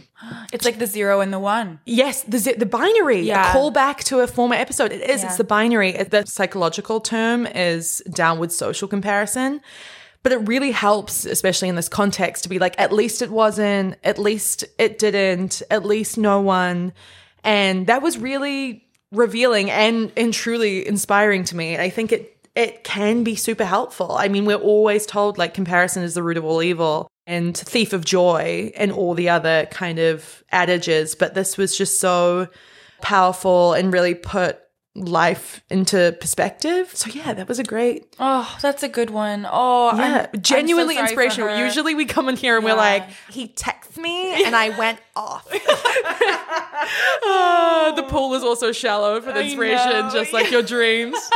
It's 0.52 0.64
like 0.64 0.78
the 0.78 0.86
zero 0.86 1.20
and 1.20 1.32
the 1.32 1.38
one. 1.38 1.80
Yes, 1.86 2.22
the 2.22 2.54
the 2.56 2.66
binary. 2.66 3.20
Yeah. 3.20 3.50
A 3.50 3.52
call 3.52 3.70
back 3.70 4.04
to 4.04 4.20
a 4.20 4.26
former 4.26 4.54
episode. 4.54 4.92
It 4.92 5.08
is. 5.08 5.22
Yeah. 5.22 5.28
It's 5.28 5.36
the 5.36 5.44
binary. 5.44 5.92
The 5.92 6.24
psychological 6.26 7.00
term 7.00 7.46
is 7.46 8.02
downward 8.10 8.52
social 8.52 8.86
comparison. 8.86 9.60
But 10.22 10.32
it 10.32 10.48
really 10.48 10.70
helps, 10.70 11.26
especially 11.26 11.68
in 11.68 11.74
this 11.74 11.88
context, 11.88 12.44
to 12.44 12.48
be 12.48 12.58
like, 12.58 12.74
at 12.80 12.92
least 12.92 13.20
it 13.20 13.30
wasn't, 13.30 13.96
at 14.02 14.18
least 14.18 14.64
it 14.78 14.98
didn't, 14.98 15.60
at 15.70 15.84
least 15.84 16.16
no 16.16 16.40
one. 16.40 16.94
And 17.42 17.86
that 17.88 18.00
was 18.00 18.16
really 18.16 18.86
revealing 19.12 19.70
and 19.70 20.10
and 20.16 20.32
truly 20.32 20.86
inspiring 20.86 21.44
to 21.44 21.56
me. 21.56 21.76
I 21.76 21.90
think 21.90 22.10
it 22.12 22.33
it 22.54 22.84
can 22.84 23.24
be 23.24 23.34
super 23.34 23.64
helpful. 23.64 24.12
I 24.12 24.28
mean, 24.28 24.44
we're 24.44 24.56
always 24.56 25.06
told 25.06 25.38
like 25.38 25.54
comparison 25.54 26.02
is 26.02 26.14
the 26.14 26.22
root 26.22 26.36
of 26.36 26.44
all 26.44 26.62
evil 26.62 27.08
and 27.26 27.56
thief 27.56 27.92
of 27.92 28.04
joy 28.04 28.72
and 28.76 28.92
all 28.92 29.14
the 29.14 29.28
other 29.28 29.66
kind 29.70 29.98
of 29.98 30.44
adages, 30.52 31.14
but 31.14 31.34
this 31.34 31.56
was 31.56 31.76
just 31.76 32.00
so 32.00 32.48
powerful 33.00 33.72
and 33.72 33.92
really 33.92 34.14
put 34.14 34.60
life 34.96 35.60
into 35.70 36.16
perspective. 36.20 36.90
So 36.94 37.10
yeah, 37.10 37.32
that 37.34 37.48
was 37.48 37.58
a 37.58 37.64
great 37.64 38.14
Oh, 38.20 38.56
that's 38.62 38.82
a 38.84 38.88
good 38.88 39.10
one. 39.10 39.44
Oh, 39.50 39.88
I'm- 39.88 39.98
yeah, 39.98 40.18
I'm 40.32 40.34
so 40.36 40.40
genuinely 40.40 40.96
inspirational. 40.98 41.58
Usually 41.58 41.94
we 41.96 42.04
come 42.04 42.28
in 42.28 42.36
here 42.36 42.56
and 42.56 42.64
Yeah. 42.64 42.72
we're 42.72 42.76
like, 42.78 43.08
he 43.30 43.48
texts 43.48 43.96
me 43.98 44.44
and 44.44 44.54
I 44.54 44.68
went 44.78 44.98
off. 45.16 45.46
Ah, 47.26 47.92
the 47.96 48.02
pool 48.04 48.34
is 48.34 48.42
also 48.42 48.72
shallow 48.72 49.20
for 49.20 49.32
the 49.32 49.40
inspiration, 49.42 50.10
just 50.12 50.32
like 50.32 50.50
your 50.50 50.62
dreams. 50.62 51.16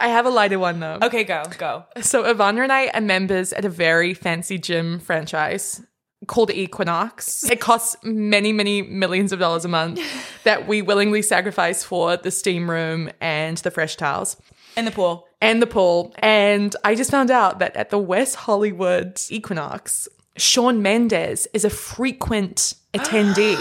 I 0.00 0.08
have 0.08 0.26
a 0.26 0.30
lighter 0.30 0.58
one 0.58 0.80
though. 0.80 0.98
Okay, 1.02 1.24
go, 1.24 1.44
go. 1.58 1.84
So 2.00 2.22
Ivana 2.24 2.62
and 2.64 2.72
I 2.72 2.88
are 2.88 3.00
members 3.00 3.52
at 3.52 3.64
a 3.64 3.68
very 3.68 4.14
fancy 4.14 4.58
gym 4.58 4.98
franchise 4.98 5.82
called 6.26 6.50
Equinox. 6.50 7.44
It 7.50 7.60
costs 7.60 7.96
many, 8.02 8.52
many 8.52 8.82
millions 8.82 9.32
of 9.32 9.38
dollars 9.38 9.64
a 9.64 9.68
month 9.68 10.00
that 10.44 10.66
we 10.66 10.82
willingly 10.82 11.22
sacrifice 11.22 11.84
for 11.84 12.16
the 12.16 12.30
steam 12.30 12.68
room 12.70 13.10
and 13.20 13.56
the 13.58 13.70
fresh 13.70 13.96
towels 13.96 14.36
And 14.76 14.86
the 14.86 14.90
pool. 14.90 15.26
and 15.40 15.62
the 15.62 15.66
pool. 15.66 16.12
And 16.18 16.74
I 16.84 16.94
just 16.94 17.10
found 17.10 17.30
out 17.30 17.60
that 17.60 17.76
at 17.76 17.90
the 17.90 17.98
West 17.98 18.34
Hollywood 18.36 19.20
Equinox, 19.30 20.08
Shawn 20.36 20.82
Mendes 20.82 21.46
is 21.54 21.64
a 21.64 21.70
frequent 21.70 22.74
attendee. 22.94 23.56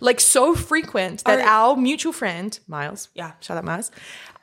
like 0.00 0.20
so 0.20 0.54
frequent 0.54 1.22
that 1.24 1.40
Are- 1.40 1.46
our 1.70 1.76
mutual 1.76 2.12
friend, 2.12 2.58
Miles, 2.66 3.08
Yeah. 3.14 3.32
shout 3.40 3.56
out 3.58 3.64
Miles, 3.64 3.90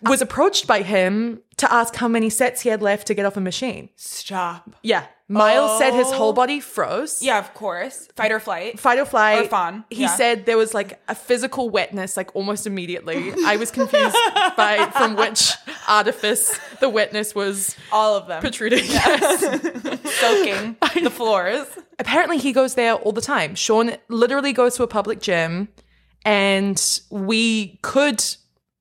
was 0.03 0.21
approached 0.21 0.65
by 0.67 0.81
him 0.81 1.41
to 1.61 1.71
ask 1.73 1.95
how 1.95 2.07
many 2.07 2.29
sets 2.29 2.61
he 2.61 2.69
had 2.69 2.81
left 2.81 3.07
to 3.07 3.13
get 3.13 3.25
off 3.25 3.37
a 3.37 3.41
machine. 3.41 3.89
Stop. 3.95 4.69
Yeah. 4.83 5.05
Miles 5.27 5.79
said 5.79 5.93
his 5.93 6.07
Oh. 6.07 6.13
whole 6.13 6.33
body 6.33 6.59
froze. 6.59 7.21
Yeah, 7.21 7.39
of 7.39 7.53
course. 7.53 8.09
Fight 8.17 8.33
or 8.33 8.39
flight. 8.41 8.77
Fight 8.77 8.99
or 8.99 9.05
flight. 9.05 9.45
Or 9.45 9.47
fawn, 9.47 9.85
He 9.89 10.01
yeah. 10.01 10.15
said 10.17 10.45
there 10.45 10.57
was 10.57 10.73
like 10.73 11.01
a 11.07 11.15
physical 11.15 11.69
wetness, 11.69 12.17
like 12.17 12.35
almost 12.35 12.67
immediately. 12.67 13.33
I 13.45 13.55
was 13.55 13.71
confused 13.71 14.13
by 14.57 14.89
from 14.97 15.15
which 15.15 15.53
artifice 15.87 16.59
the 16.81 16.89
wetness 16.89 17.33
was 17.33 17.77
All 17.93 18.17
of 18.17 18.27
them. 18.27 18.41
protruding. 18.41 18.83
Soaking 19.63 20.75
the 21.03 21.09
floors. 21.13 21.65
Apparently, 21.99 22.37
he 22.37 22.51
goes 22.51 22.75
there 22.75 22.95
all 22.95 23.11
the 23.13 23.21
time. 23.21 23.55
Shawn 23.55 23.95
literally 24.09 24.53
goes 24.53 24.75
to 24.75 24.83
a 24.83 24.87
public 24.87 25.21
gym, 25.21 25.69
and 26.25 26.99
we 27.09 27.79
could 27.83 28.23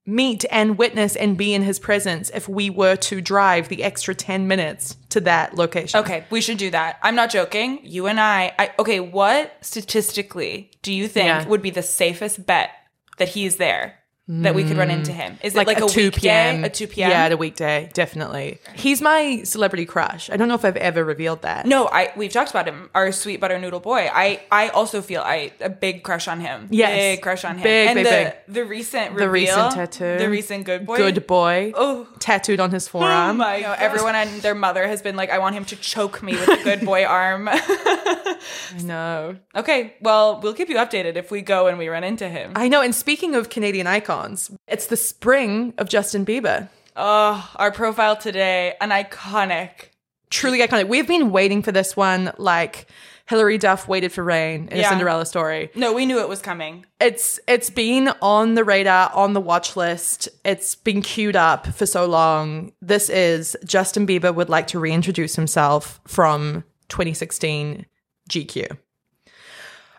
meet 0.05 0.45
and 0.51 0.77
witness 0.77 1.15
and 1.15 1.37
be 1.37 1.53
in 1.53 1.61
his 1.61 1.79
presence 1.79 2.31
if 2.33 2.49
we 2.49 2.69
were 2.69 2.95
to 2.95 3.21
drive 3.21 3.69
the 3.69 3.83
extra 3.83 4.15
10 4.15 4.47
minutes 4.47 4.97
to 5.09 5.21
that 5.21 5.55
location. 5.55 5.99
Okay, 5.99 6.25
we 6.31 6.41
should 6.41 6.57
do 6.57 6.71
that. 6.71 6.97
I'm 7.03 7.15
not 7.15 7.29
joking. 7.29 7.79
You 7.83 8.07
and 8.07 8.19
I, 8.19 8.53
I 8.57 8.71
okay, 8.79 8.99
what 8.99 9.55
statistically 9.61 10.71
do 10.81 10.91
you 10.93 11.07
think 11.07 11.27
Yeah. 11.27 11.47
would 11.47 11.61
be 11.61 11.69
the 11.69 11.83
safest 11.83 12.45
bet 12.45 12.71
that 13.17 13.29
he's 13.29 13.57
there? 13.57 13.99
That 14.31 14.55
we 14.55 14.63
could 14.63 14.77
run 14.77 14.89
into 14.89 15.11
mm. 15.11 15.15
him? 15.15 15.39
Is 15.43 15.55
like, 15.55 15.67
it 15.67 15.81
like 15.81 15.81
a, 15.81 15.85
a, 15.85 15.89
2 15.89 16.11
p.m. 16.11 16.63
A 16.63 16.69
2 16.69 16.87
p.m.? 16.87 17.09
Yeah, 17.09 17.25
at 17.25 17.31
a 17.31 17.37
weekday, 17.37 17.89
definitely. 17.93 18.59
He's 18.75 19.01
my 19.01 19.43
celebrity 19.43 19.85
crush. 19.85 20.29
I 20.29 20.37
don't 20.37 20.47
know 20.47 20.55
if 20.55 20.63
I've 20.65 20.77
ever 20.77 21.03
revealed 21.03 21.41
that. 21.41 21.65
No, 21.65 21.87
I 21.87 22.11
we've 22.15 22.31
talked 22.31 22.49
about 22.49 22.67
him. 22.67 22.89
Our 22.95 23.11
sweet 23.11 23.39
butter 23.39 23.59
noodle 23.59 23.79
boy. 23.79 24.09
I 24.11 24.41
I 24.51 24.69
also 24.69 25.01
feel 25.01 25.21
I 25.21 25.51
a 25.59 25.69
big 25.69 26.03
crush 26.03 26.27
on 26.27 26.39
him. 26.39 26.67
Yes. 26.71 26.95
big 26.95 27.21
crush 27.21 27.43
on 27.43 27.57
him. 27.57 27.63
Big, 27.63 27.87
and 27.87 27.95
big, 27.95 28.05
the, 28.05 28.11
big. 28.11 28.53
The 28.53 28.65
recent 28.65 29.11
reveal, 29.13 29.25
The 29.25 29.31
recent 29.31 29.71
tattoo. 29.73 30.17
the 30.17 30.29
recent 30.29 30.65
good 30.65 30.85
boy. 30.85 30.97
Good 30.97 31.27
boy. 31.27 31.73
Oh. 31.75 32.07
Tattooed 32.19 32.59
on 32.59 32.71
his 32.71 32.87
Oh 32.91 32.99
forearm. 32.99 33.37
my! 33.37 33.57
You 33.57 33.63
know, 33.63 33.75
everyone 33.77 34.15
and 34.15 34.41
their 34.41 34.55
mother 34.55 34.87
has 34.87 35.01
been 35.01 35.15
like, 35.15 35.29
"I 35.29 35.39
want 35.39 35.55
him 35.55 35.65
to 35.65 35.75
choke 35.75 36.21
me 36.21 36.33
with 36.33 36.45
the 36.45 36.63
good 36.63 36.85
boy 36.85 37.05
arm." 37.21 37.47
I 37.49 38.37
know. 38.83 39.37
okay, 39.55 39.95
well, 40.01 40.39
we'll 40.41 40.53
keep 40.53 40.69
you 40.69 40.75
updated 40.75 41.15
if 41.15 41.31
we 41.31 41.41
go 41.41 41.67
and 41.67 41.77
we 41.77 41.87
run 41.87 42.03
into 42.03 42.27
him. 42.27 42.51
I 42.55 42.67
know. 42.67 42.81
And 42.81 42.93
speaking 42.93 43.35
of 43.35 43.49
Canadian 43.49 43.87
icons, 43.87 44.20
it's 44.67 44.87
the 44.87 44.97
spring 44.97 45.73
of 45.77 45.89
Justin 45.89 46.25
Bieber. 46.25 46.69
Oh, 46.95 47.49
our 47.55 47.71
profile 47.71 48.15
today, 48.15 48.75
an 48.81 48.89
iconic. 48.89 49.89
Truly 50.29 50.59
iconic. 50.59 50.87
We've 50.87 51.07
been 51.07 51.31
waiting 51.31 51.61
for 51.61 51.71
this 51.71 51.95
one 51.95 52.31
like 52.37 52.87
Hilary 53.27 53.57
Duff 53.57 53.87
waited 53.87 54.11
for 54.11 54.23
rain 54.23 54.67
in 54.69 54.77
Yeah. 54.77 54.87
a 54.87 54.89
Cinderella 54.89 55.25
story. 55.25 55.71
No, 55.75 55.93
we 55.93 56.05
knew 56.05 56.19
it 56.19 56.27
was 56.29 56.41
coming. 56.41 56.85
It's 56.99 57.39
it's 57.47 57.69
been 57.69 58.09
on 58.21 58.55
the 58.55 58.63
radar, 58.63 59.09
on 59.13 59.33
the 59.33 59.41
watch 59.41 59.75
list. 59.77 60.27
It's 60.43 60.75
been 60.75 61.01
queued 61.01 61.35
up 61.35 61.67
for 61.67 61.85
so 61.85 62.05
long. 62.05 62.71
This 62.81 63.09
is 63.09 63.55
Justin 63.65 64.05
Bieber 64.05 64.33
would 64.33 64.49
like 64.49 64.67
to 64.67 64.79
reintroduce 64.79 65.35
himself 65.35 66.01
from 66.07 66.63
2016 66.89 67.85
GQ. 68.29 68.77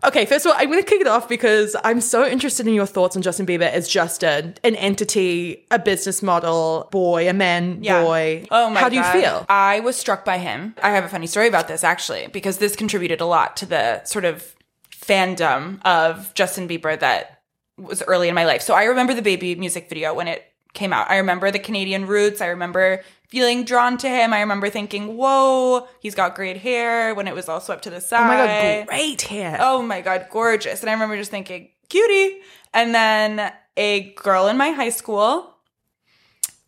Okay, 0.04 0.26
first 0.26 0.44
of 0.44 0.50
all, 0.52 0.58
I'm 0.58 0.68
going 0.68 0.82
to 0.82 0.88
kick 0.88 1.00
it 1.00 1.06
off 1.06 1.28
because 1.28 1.76
I'm 1.84 2.00
so 2.00 2.26
interested 2.26 2.66
in 2.66 2.74
your 2.74 2.86
thoughts 2.86 3.14
on 3.14 3.22
Justin 3.22 3.46
Bieber 3.46 3.70
as 3.70 3.86
just 3.88 4.24
a, 4.24 4.52
an 4.64 4.74
entity, 4.74 5.64
a 5.70 5.78
business 5.78 6.22
model, 6.22 6.88
boy, 6.90 7.28
a 7.28 7.32
man, 7.32 7.78
Yeah. 7.84 8.02
boy. 8.02 8.46
Oh 8.50 8.68
my 8.70 8.80
How 8.80 8.88
do 8.88 8.96
you 8.96 9.04
feel? 9.04 9.46
I 9.48 9.78
was 9.80 9.94
struck 9.96 10.24
by 10.24 10.38
him. 10.38 10.74
I 10.82 10.90
have 10.90 11.04
a 11.04 11.08
funny 11.08 11.28
story 11.28 11.46
about 11.46 11.68
this 11.68 11.84
actually, 11.84 12.26
because 12.32 12.58
this 12.58 12.74
contributed 12.74 13.20
a 13.20 13.26
lot 13.26 13.56
to 13.58 13.66
the 13.66 14.02
sort 14.04 14.24
of 14.24 14.56
fandom 14.90 15.80
of 15.84 16.34
Justin 16.34 16.66
Bieber 16.68 16.98
that 16.98 17.42
was 17.78 18.02
early 18.02 18.28
in 18.28 18.34
my 18.34 18.44
life. 18.44 18.62
So 18.62 18.74
I 18.74 18.84
remember 18.84 19.14
the 19.14 19.22
baby 19.22 19.54
music 19.54 19.88
video 19.88 20.14
when 20.14 20.26
it 20.26 20.44
came 20.74 20.92
out. 20.92 21.10
I 21.10 21.18
remember 21.18 21.50
the 21.50 21.58
Canadian 21.58 22.06
roots. 22.06 22.40
I 22.40 22.46
remember 22.46 23.02
feeling 23.32 23.64
drawn 23.64 23.96
to 23.96 24.10
him. 24.10 24.34
I 24.34 24.40
remember 24.40 24.68
thinking, 24.68 25.16
whoa, 25.16 25.88
he's 26.00 26.14
got 26.14 26.34
great 26.34 26.58
hair 26.58 27.14
when 27.14 27.26
it 27.26 27.34
was 27.34 27.48
all 27.48 27.62
swept 27.62 27.82
to 27.84 27.88
the 27.88 27.98
side. 27.98 28.20
Oh 28.20 28.28
my 28.28 28.36
god, 28.36 28.86
great 28.88 29.22
hair. 29.22 29.56
Oh 29.58 29.80
my 29.80 30.02
god, 30.02 30.26
gorgeous. 30.30 30.82
And 30.82 30.90
I 30.90 30.92
remember 30.92 31.16
just 31.16 31.30
thinking, 31.30 31.70
cutie. 31.88 32.42
And 32.74 32.94
then 32.94 33.50
a 33.74 34.12
girl 34.16 34.48
in 34.48 34.58
my 34.58 34.72
high 34.72 34.90
school 34.90 35.56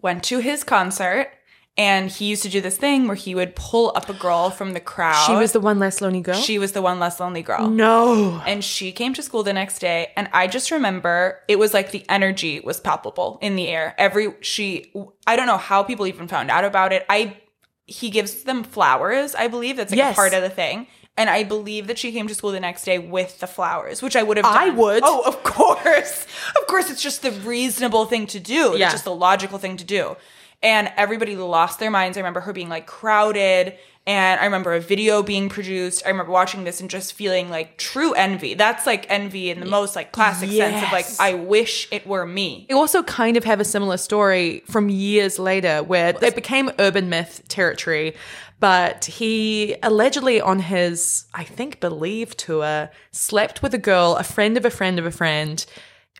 went 0.00 0.24
to 0.24 0.38
his 0.38 0.64
concert 0.64 1.33
and 1.76 2.08
he 2.10 2.26
used 2.26 2.42
to 2.44 2.48
do 2.48 2.60
this 2.60 2.76
thing 2.76 3.06
where 3.08 3.16
he 3.16 3.34
would 3.34 3.56
pull 3.56 3.92
up 3.96 4.08
a 4.08 4.12
girl 4.14 4.50
from 4.50 4.74
the 4.74 4.80
crowd. 4.80 5.26
she 5.26 5.34
was 5.34 5.52
the 5.52 5.58
one 5.60 5.78
less 5.80 6.00
lonely 6.00 6.20
girl? 6.20 6.34
she 6.36 6.58
was 6.58 6.72
the 6.72 6.80
one 6.82 7.00
less 7.00 7.18
lonely 7.18 7.42
girl. 7.42 7.68
no. 7.68 8.40
And 8.46 8.62
she 8.62 8.92
came 8.92 9.12
to 9.14 9.22
school 9.22 9.42
the 9.42 9.52
next 9.52 9.80
day, 9.80 10.12
and 10.16 10.28
I 10.32 10.46
just 10.46 10.70
remember 10.70 11.40
it 11.48 11.58
was 11.58 11.74
like 11.74 11.90
the 11.90 12.04
energy 12.08 12.60
was 12.60 12.78
palpable 12.80 13.38
in 13.42 13.56
the 13.56 13.68
air. 13.68 13.94
Every 13.98 14.34
she, 14.40 14.92
I 15.26 15.36
don't 15.36 15.46
know 15.46 15.56
how 15.58 15.82
people 15.82 16.06
even 16.06 16.28
found 16.28 16.50
out 16.50 16.64
about 16.64 16.92
it. 16.92 17.04
I 17.08 17.38
he 17.86 18.08
gives 18.08 18.44
them 18.44 18.64
flowers, 18.64 19.34
I 19.34 19.48
believe 19.48 19.76
that's 19.76 19.90
like 19.90 19.98
Yes. 19.98 20.14
a 20.14 20.16
part 20.16 20.32
of 20.32 20.42
the 20.42 20.48
thing. 20.50 20.86
And 21.16 21.30
I 21.30 21.44
believe 21.44 21.86
that 21.86 21.96
she 21.98 22.10
came 22.10 22.26
to 22.26 22.34
school 22.34 22.50
the 22.50 22.58
next 22.58 22.84
day 22.84 22.98
with 22.98 23.38
the 23.38 23.46
flowers, 23.46 24.02
which 24.02 24.16
I 24.16 24.22
would 24.24 24.36
have. 24.36 24.46
I 24.46 24.70
would. 24.70 25.02
Oh, 25.04 25.22
of 25.26 25.42
course, 25.44 26.26
of 26.60 26.66
course. 26.66 26.90
It's 26.90 27.02
just 27.02 27.22
the 27.22 27.30
reasonable 27.30 28.06
thing 28.06 28.26
to 28.28 28.40
do. 28.40 28.74
Yeah. 28.76 28.86
It's 28.86 28.94
just 28.94 29.04
the 29.04 29.14
logical 29.14 29.58
thing 29.58 29.76
to 29.76 29.84
do. 29.84 30.16
And 30.64 30.90
everybody 30.96 31.36
lost 31.36 31.78
their 31.78 31.90
minds. 31.90 32.16
I 32.16 32.20
remember 32.20 32.40
her 32.40 32.52
being 32.52 32.68
like 32.68 32.86
crowded. 32.86 33.76
And 34.06 34.38
I 34.38 34.44
remember 34.44 34.74
a 34.74 34.80
video 34.80 35.22
being 35.22 35.48
produced. 35.48 36.02
I 36.04 36.10
remember 36.10 36.32
watching 36.32 36.64
this 36.64 36.80
and 36.80 36.90
just 36.90 37.14
feeling 37.14 37.48
like 37.48 37.78
true 37.78 38.12
envy. 38.12 38.54
That's 38.54 38.86
like 38.86 39.06
envy 39.08 39.50
in 39.50 39.60
the 39.60 39.66
most 39.66 39.96
like 39.96 40.12
classic 40.12 40.50
sense 40.50 40.84
of 40.84 40.92
like, 40.92 41.06
I 41.18 41.34
wish 41.34 41.88
it 41.90 42.06
were 42.06 42.26
me. 42.26 42.66
I 42.70 42.74
also 42.74 43.02
kind 43.02 43.36
of 43.36 43.44
have 43.44 43.60
a 43.60 43.64
similar 43.64 43.96
story 43.96 44.62
from 44.66 44.90
years 44.90 45.38
later 45.38 45.82
where 45.82 46.14
it 46.22 46.34
became 46.34 46.70
urban 46.78 47.08
myth 47.08 47.42
territory. 47.48 48.14
But 48.60 49.06
he 49.06 49.76
allegedly 49.82 50.40
on 50.40 50.60
his, 50.60 51.26
I 51.34 51.44
think, 51.44 51.80
Believe 51.80 52.36
tour, 52.36 52.90
slept 53.10 53.62
with 53.62 53.74
a 53.74 53.78
girl, 53.78 54.16
a 54.16 54.24
friend 54.24 54.56
of 54.56 54.64
a 54.64 54.70
friend 54.70 54.98
of 54.98 55.06
a 55.06 55.10
friend, 55.10 55.64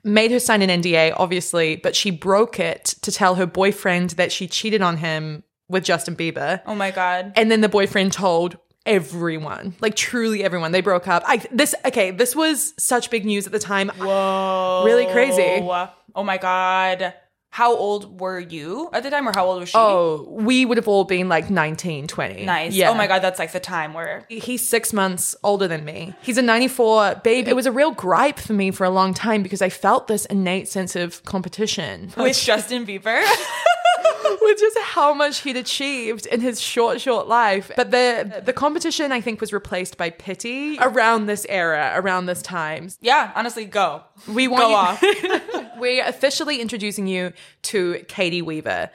made 0.05 0.31
her 0.31 0.39
sign 0.39 0.63
an 0.63 0.83
NDA, 0.83 1.15
obviously, 1.17 1.77
but 1.77 1.97
she 1.97 2.11
broke 2.11 2.61
it 2.61 2.85
to 3.03 3.11
tell 3.11 3.35
her 3.37 3.47
boyfriend 3.47 4.11
that 4.11 4.31
she 4.31 4.47
cheated 4.47 4.83
on 4.83 4.99
him 4.99 5.43
with 5.69 5.85
Justin 5.85 6.15
Bieber. 6.15 6.61
Oh 6.67 6.75
my 6.75 6.91
God. 6.91 7.33
And 7.37 7.51
then 7.51 7.63
the 7.63 7.69
boyfriend 7.69 8.13
told 8.13 8.59
everyone, 8.87 9.75
like 9.81 9.97
truly 9.97 10.45
everyone. 10.45 10.73
They 10.73 10.83
broke 10.83 11.09
up. 11.09 11.23
I 11.27 11.39
this 11.51 11.75
okay, 11.87 12.11
this 12.11 12.37
was 12.37 12.75
such 12.79 13.11
big 13.11 13.25
news 13.25 13.47
at 13.47 13.53
the 13.53 13.59
time. 13.59 13.89
Whoa. 13.89 14.83
Really 14.85 15.07
crazy. 15.07 15.67
Oh 16.15 16.23
my 16.23 16.37
God. 16.37 17.15
How 17.55 17.77
old 17.77 18.21
were 18.21 18.41
you 18.41 18.91
at 18.93 19.05
the 19.05 19.11
time 19.11 19.29
or 19.29 19.33
how 19.33 19.47
old 19.47 19.61
was 19.61 19.69
she? 19.69 19.77
Oh, 19.79 20.27
we 20.29 20.65
would 20.65 20.77
have 20.77 20.89
all 20.89 21.05
been 21.05 21.29
like 21.29 21.51
19, 21.51 22.09
20. 22.09 22.45
nice. 22.45 22.75
Yeah. 22.75 22.91
Oh 22.91 22.95
my 22.95 23.07
God. 23.07 23.23
That's 23.23 23.39
like 23.39 23.53
the 23.53 23.61
time 23.61 23.95
where 23.95 24.25
He's 24.29 24.69
six 24.69 24.93
months 24.93 25.37
older 25.45 25.69
than 25.69 25.85
me. 25.85 26.15
He's 26.21 26.37
a 26.37 26.43
94 26.43 27.21
babe. 27.23 27.47
It 27.47 27.55
was 27.55 27.67
a 27.67 27.71
real 27.71 27.93
gripe 27.93 28.41
for 28.41 28.55
me 28.55 28.73
for 28.73 28.83
a 28.83 28.91
long 28.91 29.15
time 29.15 29.45
because 29.45 29.63
I 29.63 29.69
felt 29.69 30.09
this 30.09 30.25
innate 30.25 30.67
sense 30.67 30.97
of 30.97 31.25
competition 31.25 32.13
with 32.17 32.37
Justin 32.43 32.85
Bieber. 32.85 33.25
with 34.41 34.59
just 34.59 34.79
how 34.79 35.15
much 35.15 35.41
he'd 35.41 35.57
achieved 35.57 36.27
in 36.27 36.41
his 36.41 36.61
short, 36.61 37.01
short 37.01 37.27
life. 37.29 37.71
But 37.77 37.91
the 37.91 38.43
the 38.45 38.53
competition, 38.53 39.13
I 39.13 39.21
think, 39.21 39.41
was 39.41 39.53
replaced 39.53 39.97
by 39.97 40.11
pity 40.11 40.79
around 40.81 41.27
this 41.27 41.47
era, 41.49 41.93
around 41.95 42.27
this 42.27 42.43
time. 42.43 42.89
yeah. 43.01 43.33
Honestly, 43.35 43.65
go. 43.65 44.03
We 44.29 44.49
want 44.49 44.63
Go 44.63 44.69
you- 44.71 44.75
off. 44.77 45.77
We're 45.79 46.07
officially 46.07 46.61
introducing 46.61 47.07
you 47.07 47.33
to 47.63 48.05
Caity 48.09 48.43
Weaver. 48.43 48.91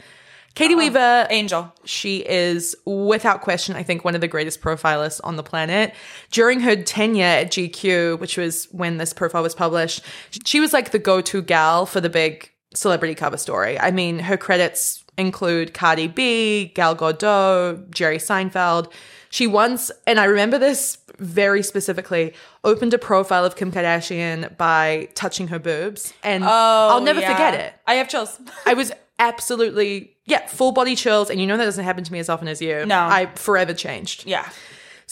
Caity 0.55 0.71
uh-huh. 0.71 0.77
Weaver, 0.77 1.27
Angel. 1.29 1.73
she 1.85 2.17
is 2.17 2.75
without 2.85 3.41
question, 3.41 3.75
I 3.75 3.83
think, 3.83 4.03
one 4.03 4.15
of 4.15 4.21
the 4.21 4.27
greatest 4.27 4.61
profilists 4.61 5.19
on 5.21 5.35
the 5.35 5.43
planet. 5.43 5.93
During 6.31 6.59
her 6.61 6.75
tenure 6.75 7.23
at 7.23 7.51
GQ, 7.51 8.19
which 8.19 8.35
was 8.37 8.65
when 8.71 8.97
this 8.97 9.13
profile 9.13 9.43
was 9.43 9.55
published, 9.55 10.01
she 10.45 10.59
was 10.59 10.73
like 10.73 10.91
the 10.91 10.99
go 10.99 11.21
to 11.21 11.41
gal 11.41 11.85
for 11.85 12.01
the 12.01 12.09
big 12.09 12.51
celebrity 12.73 13.15
cover 13.15 13.37
story. 13.37 13.79
I 13.79 13.91
mean, 13.91 14.19
her 14.19 14.37
credits 14.37 15.03
include 15.17 15.73
Cardi 15.73 16.07
B, 16.07 16.65
Gal 16.75 16.95
Gadot, 16.95 17.89
Jerry 17.91 18.17
Seinfeld. 18.17 18.91
She 19.29 19.45
once, 19.47 19.91
and 20.07 20.19
I 20.19 20.25
remember 20.25 20.57
this 20.57 20.97
very 21.19 21.61
specifically, 21.61 22.33
opened 22.63 22.93
a 22.93 22.97
profile 22.97 23.43
of 23.43 23.55
Kim 23.55 23.71
Kardashian 23.71 24.55
by 24.57 25.09
touching 25.15 25.49
her 25.49 25.59
boobs. 25.59 26.13
And 26.23 26.43
oh, 26.43 26.47
I'll 26.47 27.01
never 27.01 27.19
Oh, 27.19 27.21
yeah. 27.21 27.33
forget 27.33 27.53
it. 27.55 27.73
I 27.85 27.95
have 27.95 28.07
chills. 28.07 28.39
I 28.65 28.73
was 28.73 28.91
absolutely, 29.19 30.15
yeah, 30.25 30.47
full 30.47 30.71
body 30.71 30.95
chills. 30.95 31.29
And 31.29 31.39
you 31.41 31.45
know 31.47 31.57
that 31.57 31.65
doesn't 31.65 31.83
happen 31.83 32.03
to 32.05 32.11
me 32.13 32.19
as 32.19 32.29
often 32.29 32.47
as 32.47 32.61
you. 32.61 32.85
No. 32.85 32.97
I 32.99 33.27
forever 33.35 33.73
changed. 33.73 34.25
yeah. 34.25 34.49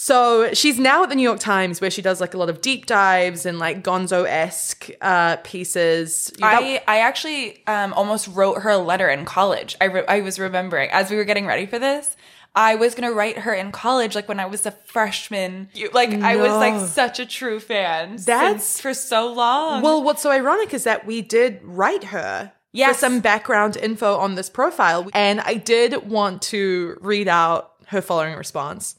So 0.00 0.54
she's 0.54 0.78
now 0.78 1.02
at 1.02 1.08
the 1.08 1.16
New 1.16 1.24
York 1.24 1.40
Times 1.40 1.80
where 1.80 1.90
she 1.90 2.02
does 2.02 2.20
like 2.20 2.32
a 2.32 2.38
lot 2.38 2.48
of 2.48 2.60
deep 2.60 2.86
dives 2.86 3.44
and 3.44 3.58
like 3.58 3.82
gonzo 3.82 4.24
esque 4.28 4.90
uh, 5.00 5.38
pieces. 5.38 6.32
I, 6.40 6.80
I 6.86 7.00
actually 7.00 7.66
um, 7.66 7.92
almost 7.94 8.28
wrote 8.28 8.62
her 8.62 8.70
a 8.70 8.78
letter 8.78 9.08
in 9.08 9.24
college. 9.24 9.74
I, 9.80 9.86
re- 9.86 10.04
I 10.06 10.20
was 10.20 10.38
remembering 10.38 10.88
as 10.92 11.10
we 11.10 11.16
were 11.16 11.24
getting 11.24 11.46
ready 11.46 11.66
for 11.66 11.80
this. 11.80 12.16
I 12.54 12.76
was 12.76 12.94
gonna 12.94 13.10
write 13.10 13.38
her 13.38 13.52
in 13.52 13.72
college, 13.72 14.14
like 14.14 14.28
when 14.28 14.38
I 14.38 14.46
was 14.46 14.66
a 14.66 14.70
freshman. 14.70 15.68
You- 15.74 15.90
Like 15.92 16.10
I 16.10 16.36
was 16.36 16.52
like 16.52 16.88
such 16.88 17.18
a 17.18 17.26
true 17.26 17.58
fan. 17.58 18.18
That's- 18.24 18.64
since 18.64 18.80
for 18.80 18.94
so 18.94 19.32
long. 19.32 19.82
well, 19.82 20.00
what's 20.04 20.22
so 20.22 20.30
ironic 20.30 20.72
is 20.72 20.84
that 20.84 21.06
we 21.06 21.22
did 21.22 21.58
write 21.64 22.04
her. 22.04 22.52
Yes. 22.72 22.94
For 22.94 23.00
some 23.00 23.18
background 23.18 23.76
info 23.76 24.14
on 24.16 24.36
this 24.36 24.48
profile. 24.48 25.08
And 25.12 25.40
I 25.40 25.54
did 25.54 26.08
want 26.08 26.42
to 26.42 26.98
read 27.00 27.26
out 27.26 27.72
her 27.88 28.00
following 28.02 28.36
response. 28.36 28.94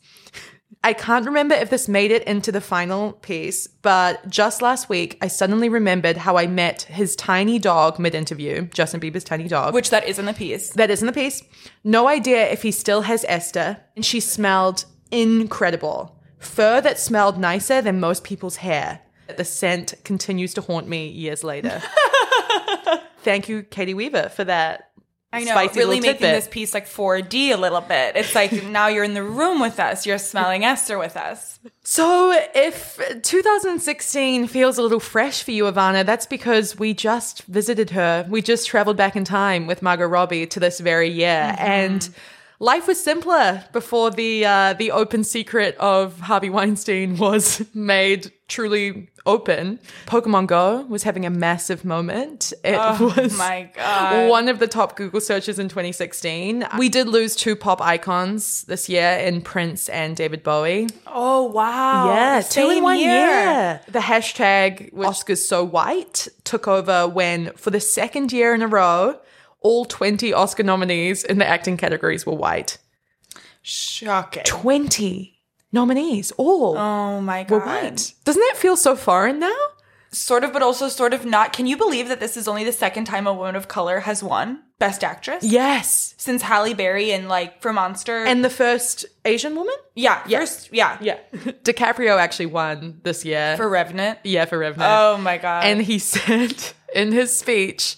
I 0.82 0.94
can't 0.94 1.26
remember 1.26 1.56
if 1.56 1.70
this 1.70 1.90
made 1.90 2.10
it 2.10 2.24
into 2.24 2.54
the 2.54 2.62
final 2.62 3.12
piece, 3.14 3.68
but 3.68 4.30
just 4.30 4.62
last 4.62 4.88
week, 4.88 5.18
I 5.22 5.28
suddenly 5.28 5.68
remembered 5.68 6.16
how 6.16 6.38
I 6.38 6.48
met 6.48 6.84
his 6.84 7.18
tiny 7.18 7.60
dog 7.60 8.00
mid 8.00 8.16
interview, 8.16 8.62
Justin 8.68 9.02
Bieber's 9.02 9.26
tiny 9.26 9.48
dog. 9.50 9.74
which 9.74 9.90
that 9.90 10.08
is 10.08 10.18
in 10.20 10.26
the 10.26 10.34
piece. 10.34 10.70
that 10.72 10.90
is 10.90 11.02
in 11.02 11.08
the 11.08 11.12
piece. 11.14 11.44
No 11.84 12.08
idea 12.08 12.50
if 12.50 12.62
he 12.62 12.72
still 12.72 13.02
has 13.02 13.26
Esther, 13.28 13.78
and 13.98 14.06
she 14.06 14.22
smelled 14.22 14.86
incredible. 15.12 16.16
Fur 16.38 16.80
that 16.80 16.98
smelled 16.98 17.38
nicer 17.38 17.82
than 17.82 18.00
most 18.00 18.24
people's 18.24 18.58
hair. 18.58 19.02
The 19.36 19.44
scent 19.44 19.94
continues 20.06 20.54
to 20.54 20.62
haunt 20.62 20.88
me 20.88 21.10
years 21.10 21.44
later. 21.44 21.82
Thank 23.22 23.50
you, 23.50 23.64
Caity 23.64 23.94
Weaver, 23.94 24.30
for 24.30 24.46
that 24.46 24.89
I 25.32 25.44
know, 25.44 25.52
spicy 25.52 25.80
really 25.80 26.00
making 26.00 26.14
tidbit. 26.14 26.36
this 26.36 26.48
piece 26.48 26.74
like 26.74 26.88
4D 26.88 27.52
a 27.52 27.56
little 27.56 27.82
bit. 27.82 28.16
It's 28.16 28.34
like 28.34 28.64
now 28.64 28.88
you're 28.88 29.04
in 29.04 29.14
the 29.14 29.24
room 29.24 29.60
with 29.60 29.80
us. 29.80 30.06
You're 30.06 30.18
smelling 30.18 30.66
Esther 30.66 30.98
with 30.98 31.16
us. 31.16 31.60
So, 31.84 32.32
if 32.56 33.00
2016 33.22 34.48
feels 34.48 34.78
a 34.78 34.82
little 34.82 35.00
fresh 35.00 35.44
for 35.44 35.52
you, 35.52 35.66
Ivana, 35.66 36.06
that's 36.06 36.26
because 36.26 36.80
we 36.80 36.94
just 36.94 37.44
visited 37.44 37.92
her. 37.92 38.26
We 38.28 38.42
just 38.42 38.68
traveled 38.68 38.98
back 38.98 39.16
in 39.16 39.24
time 39.24 39.68
with 39.68 39.82
Margot 39.82 40.08
Robbie 40.08 40.48
to 40.48 40.60
this 40.60 40.80
very 40.80 41.10
year, 41.10 41.56
and 41.60 42.10
life 42.60 42.88
was 42.88 43.02
simpler 43.02 43.64
before 43.72 44.12
the 44.12 44.46
uh, 44.46 44.74
the 44.74 44.92
open 44.92 45.24
secret 45.24 45.76
of 45.78 46.20
Harvey 46.20 46.50
Weinstein 46.50 47.18
was 47.18 47.64
made 47.74 48.32
truly 48.48 49.10
open. 49.30 49.80
Pokemon 50.08 50.48
Go 50.48 50.82
was 50.90 51.04
having 51.04 51.26
a 51.26 51.30
massive 51.30 51.86
moment. 51.86 52.52
It 52.64 52.78
oh 52.78 53.14
was 53.16 53.38
my 53.38 53.70
God. 53.74 54.30
one 54.30 54.50
of 54.50 54.60
the 54.60 54.68
top 54.68 54.96
Google 54.96 55.22
searches 55.22 55.60
in 55.60 55.70
2016. 55.70 56.68
We 56.78 56.90
did 56.90 57.08
lose 57.08 57.36
two 57.36 57.56
pop 57.56 57.82
icons 57.82 58.64
this 58.64 58.90
year 58.90 59.12
in 59.12 59.42
Prince 59.42 59.88
and 59.90 60.16
David 60.16 60.44
Bowie. 60.44 60.88
Oh 61.08 61.44
wow! 61.44 62.14
Yeah, 62.14 62.42
two 62.42 62.70
in 62.70 62.84
one 62.84 63.00
year. 63.00 63.82
The 63.88 64.00
hashtag 64.00 64.92
Oscars 64.94 65.38
so 65.38 65.64
white 65.64 66.28
took 66.44 66.68
over 66.68 67.08
when, 67.08 67.52
for 67.54 67.70
the 67.70 67.80
second 67.80 68.32
year 68.32 68.54
in 68.54 68.62
a 68.62 68.68
row, 68.68 69.20
all 69.62 69.86
20 69.86 70.34
Oscar 70.34 70.64
nominees 70.64 71.24
in 71.24 71.38
the 71.38 71.48
acting 71.48 71.78
categories 71.78 72.26
were 72.26 72.34
white. 72.34 72.78
Shocking. 73.62 74.44
20 74.44 75.39
nominees, 75.72 76.32
all 76.38 76.78
Oh 76.78 77.22
my 77.22 77.44
god. 77.44 77.52
were 77.52 77.66
white. 77.66 78.14
Doesn't 78.26 78.42
that 78.42 78.58
feel 78.58 78.76
so 78.78 78.96
foreign 78.96 79.40
now? 79.40 79.56
Sort 80.12 80.44
of, 80.44 80.52
but 80.54 80.64
also 80.64 80.88
sort 80.90 81.14
of 81.14 81.24
not. 81.24 81.54
Can 81.54 81.68
you 81.68 81.78
believe 81.78 82.08
that 82.08 82.20
this 82.20 82.36
is 82.36 82.48
only 82.48 82.64
the 82.64 82.72
second 82.72 83.06
time 83.06 83.28
a 83.28 83.34
woman 83.34 83.56
of 83.56 83.68
color 83.68 84.00
has 84.00 84.24
won 84.24 84.64
Best 84.80 85.04
Actress? 85.04 85.44
Yes. 85.44 86.16
Since 86.18 86.42
Halle 86.42 86.74
Berry 86.74 87.12
and 87.12 87.28
like 87.30 87.62
for 87.62 87.72
Monster. 87.72 88.24
And 88.24 88.44
the 88.44 88.50
first 88.50 89.06
Asian 89.24 89.56
woman? 89.56 89.76
yeah, 89.96 90.24
first, 90.24 90.70
yeah, 90.74 90.98
Yeah. 91.00 91.20
DiCaprio 91.34 92.18
actually 92.18 92.48
won 92.48 93.02
this 93.04 93.24
year. 93.24 93.56
for 93.56 93.70
Revenant. 93.70 94.18
yeah, 94.24 94.46
for 94.46 94.58
Revenant. 94.58 94.92
Oh 94.92 95.18
my 95.18 95.38
god. 95.38 95.66
And 95.66 95.80
he 95.80 96.00
said 96.16 96.56
in 96.96 97.12
his 97.12 97.32
speech, 97.32 97.98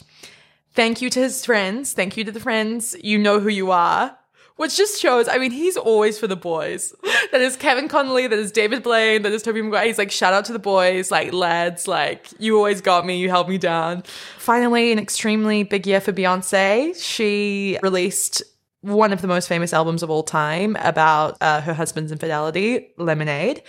thank 0.74 1.02
you 1.02 1.10
to 1.12 1.20
his 1.22 1.46
friends. 1.46 1.94
Thank 1.94 2.18
you 2.18 2.26
to 2.26 2.32
the 2.34 2.42
friends. 2.42 2.94
You 3.02 3.20
know 3.20 3.40
who 3.40 3.48
you 3.50 3.72
are. 3.72 4.18
Which 4.58 4.78
just 4.78 5.02
shows, 5.02 5.28
I 5.28 5.38
mean, 5.38 5.52
he's 5.52 5.76
always 5.78 6.20
for 6.20 6.28
the 6.28 6.36
boys. 6.36 6.94
That 7.32 7.42
is 7.42 7.56
Kevin 7.56 7.88
Connolly, 7.88 8.28
that 8.28 8.38
is 8.38 8.52
David 8.52 8.84
Blaine, 8.84 9.22
that 9.24 9.32
is 9.32 9.42
Tobey 9.42 9.62
Maguire. 9.62 9.88
He's 9.88 9.98
like, 9.98 10.12
shout 10.12 10.34
out 10.34 10.46
to 10.46 10.54
the 10.54 10.60
boys, 10.60 11.10
like, 11.10 11.34
lads, 11.34 11.88
like, 11.88 12.28
you 12.40 12.58
always 12.58 12.82
got 12.82 13.06
me, 13.06 13.18
you 13.18 13.30
held 13.30 13.50
me 13.50 13.58
down. 13.58 14.04
Finally, 14.38 14.92
an 14.92 15.00
extremely 15.00 15.64
big 15.64 15.88
year 15.88 16.02
for 16.02 16.12
Beyonce. 16.12 16.94
She 17.02 17.78
released 17.82 18.44
one 18.82 19.14
of 19.14 19.22
the 19.22 19.28
most 19.28 19.48
famous 19.48 19.74
albums 19.74 20.04
of 20.04 20.10
all 20.10 20.24
time 20.24 20.76
about 20.82 21.38
uh, 21.42 21.62
her 21.62 21.74
husband's 21.74 22.12
infidelity, 22.12 22.90
Lemonade, 22.98 23.64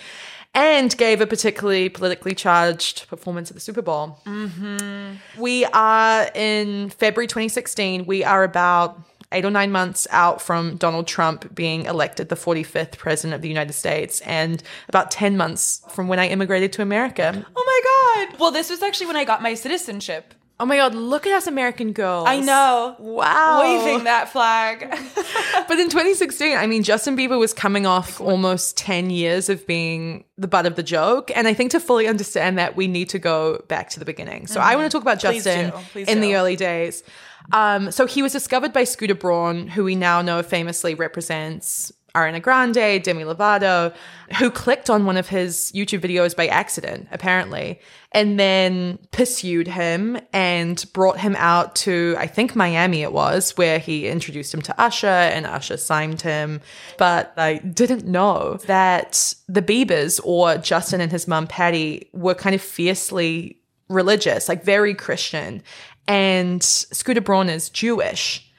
and 0.55 0.95
gave 0.97 1.21
a 1.21 1.25
particularly 1.27 1.89
politically 1.89 2.35
charged 2.35 3.07
performance 3.07 3.49
at 3.49 3.55
the 3.55 3.61
Super 3.61 3.81
Bowl. 3.81 4.19
We 5.37 5.65
are 5.65 6.29
in 6.35 6.89
February 6.89 7.27
2016. 7.27 8.05
We 8.05 8.23
are 8.23 8.43
about 8.43 9.01
eight 9.33 9.45
or 9.45 9.51
nine 9.51 9.71
months 9.71 10.07
out 10.11 10.41
from 10.41 10.77
Donald 10.77 11.07
Trump 11.07 11.53
being 11.53 11.85
elected 11.85 12.29
the 12.29 12.35
45th 12.35 12.97
president 12.97 13.33
of 13.33 13.41
the 13.41 13.49
United 13.49 13.73
States, 13.73 14.21
and 14.21 14.63
about 14.89 15.11
10 15.11 15.35
months 15.37 15.81
from 15.89 16.07
when 16.07 16.19
I 16.19 16.27
immigrated 16.27 16.71
to 16.73 16.81
America. 16.81 17.45
oh 17.55 17.63
my 17.65 18.27
god. 18.29 18.39
Well, 18.39 18.51
this 18.51 18.69
was 18.69 18.81
actually 18.81 19.07
when 19.07 19.17
I 19.17 19.25
got 19.25 19.41
my 19.41 19.53
citizenship. 19.53 20.33
Oh 20.59 20.65
my 20.65 20.77
God, 20.77 20.93
look 20.93 21.25
at 21.25 21.33
us 21.33 21.47
American 21.47 21.93
girls. 21.93 22.27
I 22.27 22.39
know. 22.39 22.95
Wow. 22.99 23.61
Waving 23.61 24.05
that 24.05 24.29
flag. 24.29 24.89
But 25.67 25.79
in 25.79 25.87
2016, 25.89 26.57
I 26.57 26.67
mean, 26.67 26.83
Justin 26.83 27.15
Bieber 27.15 27.39
was 27.39 27.53
coming 27.53 27.85
off 27.85 28.19
almost 28.19 28.75
10 28.77 29.09
years 29.09 29.49
of 29.49 29.65
being 29.65 30.25
the 30.37 30.47
butt 30.47 30.65
of 30.65 30.75
the 30.75 30.83
joke. 30.83 31.31
And 31.35 31.47
I 31.47 31.53
think 31.53 31.71
to 31.71 31.79
fully 31.79 32.07
understand 32.07 32.57
that, 32.57 32.75
we 32.75 32.87
need 32.87 33.09
to 33.09 33.19
go 33.19 33.63
back 33.67 33.89
to 33.91 33.99
the 33.99 34.05
beginning. 34.05 34.47
So 34.47 34.59
mm-hmm. 34.59 34.69
I 34.69 34.75
want 34.75 34.91
to 34.91 34.95
talk 34.95 35.01
about 35.01 35.19
Please 35.19 35.45
Justin 35.45 35.69
do. 35.69 35.77
Please 35.91 36.07
in 36.07 36.15
do. 36.15 36.21
the 36.21 36.35
early 36.35 36.55
days. 36.55 37.01
Um, 37.51 37.91
so 37.91 38.05
he 38.05 38.21
was 38.21 38.31
discovered 38.31 38.73
by 38.73 38.83
Scooter 38.83 39.15
Braun, 39.15 39.67
who 39.67 39.83
we 39.83 39.95
now 39.95 40.21
know 40.21 40.41
famously 40.41 40.95
represents 40.95 41.91
Ariana 42.15 42.41
Grande, 42.41 43.03
Demi 43.03 43.23
Lovato, 43.23 43.91
who 44.37 44.51
clicked 44.51 44.89
on 44.89 45.05
one 45.05 45.17
of 45.17 45.29
his 45.29 45.71
YouTube 45.73 45.99
videos 45.99 46.35
by 46.35 46.45
accident, 46.45 47.07
apparently, 47.11 47.79
and 48.11 48.39
then 48.39 48.99
pursued 49.11 49.67
him 49.67 50.19
and 50.31 50.85
brought 50.93 51.19
him 51.19 51.35
out 51.39 51.75
to, 51.77 52.15
I 52.19 52.27
think 52.27 52.55
Miami 52.55 53.01
it 53.01 53.13
was, 53.13 53.57
where 53.57 53.79
he 53.79 54.07
introduced 54.07 54.53
him 54.53 54.61
to 54.61 54.79
Usher 54.79 55.07
and 55.07 55.47
Usher 55.47 55.77
signed 55.77 56.21
him. 56.21 56.61
But 56.99 57.33
I 57.35 57.55
didn't 57.57 58.05
know 58.05 58.57
that 58.67 59.33
the 59.47 59.63
Biebers 59.63 60.19
or 60.23 60.57
Justin 60.57 61.01
and 61.01 61.11
his 61.11 61.27
mum 61.27 61.47
Patty 61.47 62.09
were 62.13 62.35
kind 62.35 62.53
of 62.53 62.61
fiercely 62.61 63.57
religious, 63.89 64.47
like 64.47 64.63
very 64.63 64.93
Christian. 64.93 65.63
And 66.07 66.61
Scooter 66.63 67.21
Braun 67.21 67.49
is 67.49 67.69
Jewish. 67.69 68.49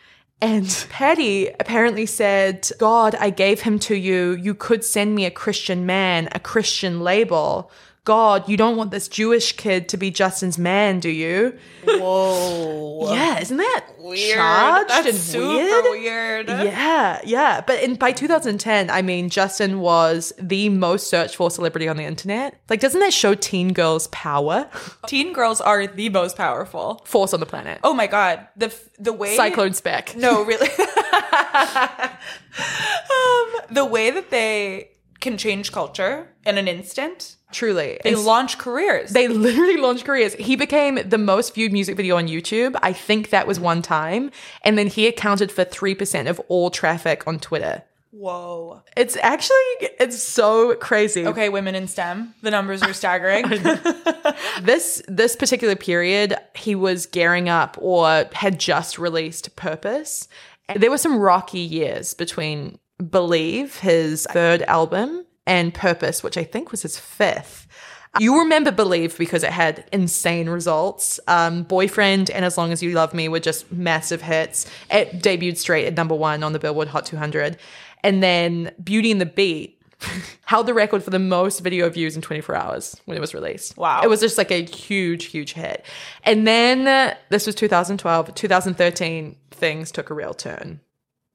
And 0.41 0.87
Patty 0.91 1.49
apparently 1.49 2.07
said, 2.07 2.69
God, 2.79 3.15
I 3.15 3.31
gave 3.31 3.63
him 3.63 3.79
to 3.81 3.95
you. 3.95 4.33
You 4.33 4.55
could 4.55 4.85
send 4.85 5.15
me 5.15 5.25
a 5.25 5.31
Christian 5.31 5.87
man, 5.87 6.29
a 6.33 6.41
Christian 6.41 7.01
label. 7.01 7.71
God, 8.05 8.47
you 8.51 8.59
don't 8.59 8.77
want 8.77 8.91
this 8.91 9.09
Jewish 9.09 9.53
kid 9.53 9.89
to 9.89 9.97
be 9.97 10.11
Justin's 10.11 10.59
man, 10.59 11.01
do 11.01 11.09
you? 11.09 11.59
Whoa. 11.85 13.11
Yeah, 13.15 13.41
isn't 13.41 13.57
that 13.57 13.87
Weird. 13.99 14.37
charged 14.37 14.91
That's 14.91 15.07
and 15.09 15.17
super 15.17 15.89
weird? 15.91 16.47
weird. 16.47 16.49
Yeah, 16.49 17.21
yeah. 17.25 17.63
But 17.67 17.83
in 17.83 17.95
by 17.95 18.13
2010, 18.13 18.91
I 18.91 19.01
mean, 19.01 19.31
Justin 19.31 19.81
was 19.81 20.35
the 20.39 20.69
most 20.69 21.09
searched 21.09 21.37
for 21.37 21.51
celebrity 21.51 21.89
on 21.89 21.97
the 21.97 22.05
internet. 22.05 22.61
Like, 22.69 22.81
doesn't 22.81 23.01
that 23.01 23.15
show 23.15 23.35
teen 23.35 23.73
girls' 23.73 24.09
power? 24.09 24.69
Teen 25.07 25.33
girls 25.33 25.63
are 25.63 25.87
the 25.87 26.11
most 26.11 26.37
powerful. 26.37 27.01
Force 27.07 27.33
on 27.33 27.41
the 27.41 27.47
planet. 27.47 27.81
Oh 27.83 27.95
my 27.95 28.07
god. 28.07 28.47
The 28.57 28.67
f- 28.67 28.89
the 28.99 29.15
way 29.15 29.35
Cyclone 29.35 29.73
spec. 29.73 30.15
No, 30.15 30.43
really. 30.47 30.69
um, 32.59 33.49
the 33.71 33.85
way 33.91 34.11
that 34.11 34.29
they 34.31 34.91
can 35.25 35.37
change 35.37 35.73
culture 35.73 36.29
in 36.47 36.57
an 36.59 36.69
instant. 36.69 37.37
Truly. 37.51 37.99
They 38.05 38.11
It's- 38.11 38.25
launch 38.25 38.59
careers. 38.59 39.11
They 39.11 39.27
literally 39.29 39.77
launched 39.77 40.05
careers. 40.05 40.35
He 40.35 40.55
became 40.57 41.01
the 41.05 41.19
most 41.19 41.55
viewed 41.55 41.73
music 41.73 41.97
video 41.97 42.17
on 42.17 42.29
YouTube. 42.29 42.77
I 42.83 42.93
think 42.93 43.31
that 43.31 43.47
was 43.47 43.59
one 43.59 43.83
time. 43.83 44.31
And 44.63 44.77
then 44.79 44.87
he 44.89 45.07
accounted 45.09 45.51
for 45.51 45.65
3% 45.65 46.29
of 46.29 46.41
all 46.49 46.71
traffic 46.71 47.27
on 47.27 47.39
Twitter. 47.41 47.83
Whoa. 48.11 48.83
It's 48.97 49.17
actually, 49.17 49.57
it's 49.99 50.23
so 50.23 50.77
crazy. 50.77 51.27
Okay, 51.27 51.49
women 51.49 51.75
in 51.75 51.89
STEM. 51.89 52.35
The 52.43 52.51
numbers 52.53 52.83
are 52.83 52.93
staggering. 52.93 53.45
This, 54.63 55.03
this 55.09 55.35
particular 55.37 55.75
period, 55.77 56.37
he 56.55 56.75
was 56.75 57.07
gearing 57.07 57.49
up 57.49 57.77
or 57.81 58.27
had 58.33 58.59
just 58.61 58.99
released 58.99 59.57
Purpose. 59.57 60.29
There 60.77 60.91
were 60.91 60.99
some 60.99 61.19
rocky 61.19 61.59
years 61.61 62.15
between 62.15 62.79
Believe, 63.11 63.79
his 63.79 64.27
third 64.31 64.63
album, 64.63 65.27
and 65.47 65.75
Purpose, 65.75 66.23
which 66.23 66.37
I 66.37 66.45
think 66.45 66.71
was 66.71 66.83
his 66.83 66.99
fifth. 66.99 67.67
You 68.21 68.39
remember 68.39 68.71
Believe 68.71 69.19
because 69.19 69.43
it 69.43 69.51
had 69.51 69.85
insane 69.93 70.49
results. 70.49 71.19
Um, 71.27 71.65
Boyfriend 71.65 72.31
and 72.31 72.45
As 72.45 72.57
Long 72.57 72.71
as 72.71 72.83
You 72.83 72.93
Love 72.93 73.13
Me 73.13 73.29
were 73.29 73.41
just 73.41 73.73
massive 73.73 74.23
hits. 74.23 74.71
It 74.91 75.21
debuted 75.21 75.57
straight 75.57 75.87
at 75.87 75.97
number 75.97 76.15
one 76.15 76.45
on 76.45 76.53
the 76.53 76.61
Billboard 76.61 76.89
Hot 76.89 77.07
200. 77.07 77.57
And 78.05 78.23
then 78.23 78.71
Beauty 78.83 79.11
and 79.11 79.21
the 79.21 79.27
Beat 79.27 79.83
held 80.45 80.67
the 80.67 80.75
record 80.75 81.03
for 81.03 81.11
the 81.11 81.19
most 81.19 81.61
video 81.61 81.89
views 81.91 82.15
in 82.15 82.23
24 82.23 82.55
hours 82.55 83.01
when 83.07 83.17
it 83.17 83.21
was 83.21 83.35
released. 83.35 83.77
Wow. 83.77 84.03
It 84.03 84.09
was 84.09 84.21
just 84.21 84.39
like 84.39 84.53
a 84.53 84.63
huge, 84.63 85.25
huge 85.27 85.55
hit. 85.55 85.85
And 86.23 86.47
then 86.47 86.87
uh, 86.87 87.17
this 87.31 87.47
was 87.47 87.57
2012, 87.57 88.35
2013, 88.35 89.37
things 89.51 89.91
took 89.91 90.11
a 90.11 90.15
real 90.15 90.35
turn. 90.35 90.81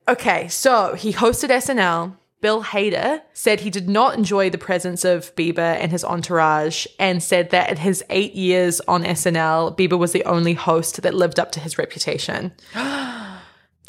Okay, 0.09 0.47
so 0.47 0.95
he 0.95 1.13
hosted 1.13 1.49
SNL. 1.49 2.17
Bill 2.41 2.63
Hader 2.63 3.21
said 3.33 3.59
he 3.59 3.69
did 3.69 3.87
not 3.87 4.17
enjoy 4.17 4.49
the 4.49 4.57
presence 4.57 5.05
of 5.05 5.35
Bieber 5.35 5.59
and 5.59 5.91
his 5.91 6.03
entourage 6.03 6.87
and 6.97 7.21
said 7.21 7.51
that 7.51 7.69
in 7.69 7.77
his 7.77 8.03
eight 8.09 8.33
years 8.33 8.81
on 8.87 9.03
SNL, 9.03 9.77
Bieber 9.77 9.99
was 9.99 10.11
the 10.11 10.23
only 10.23 10.53
host 10.53 10.99
that 11.03 11.13
lived 11.13 11.39
up 11.39 11.51
to 11.53 11.59
his 11.59 11.77
reputation. 11.77 12.51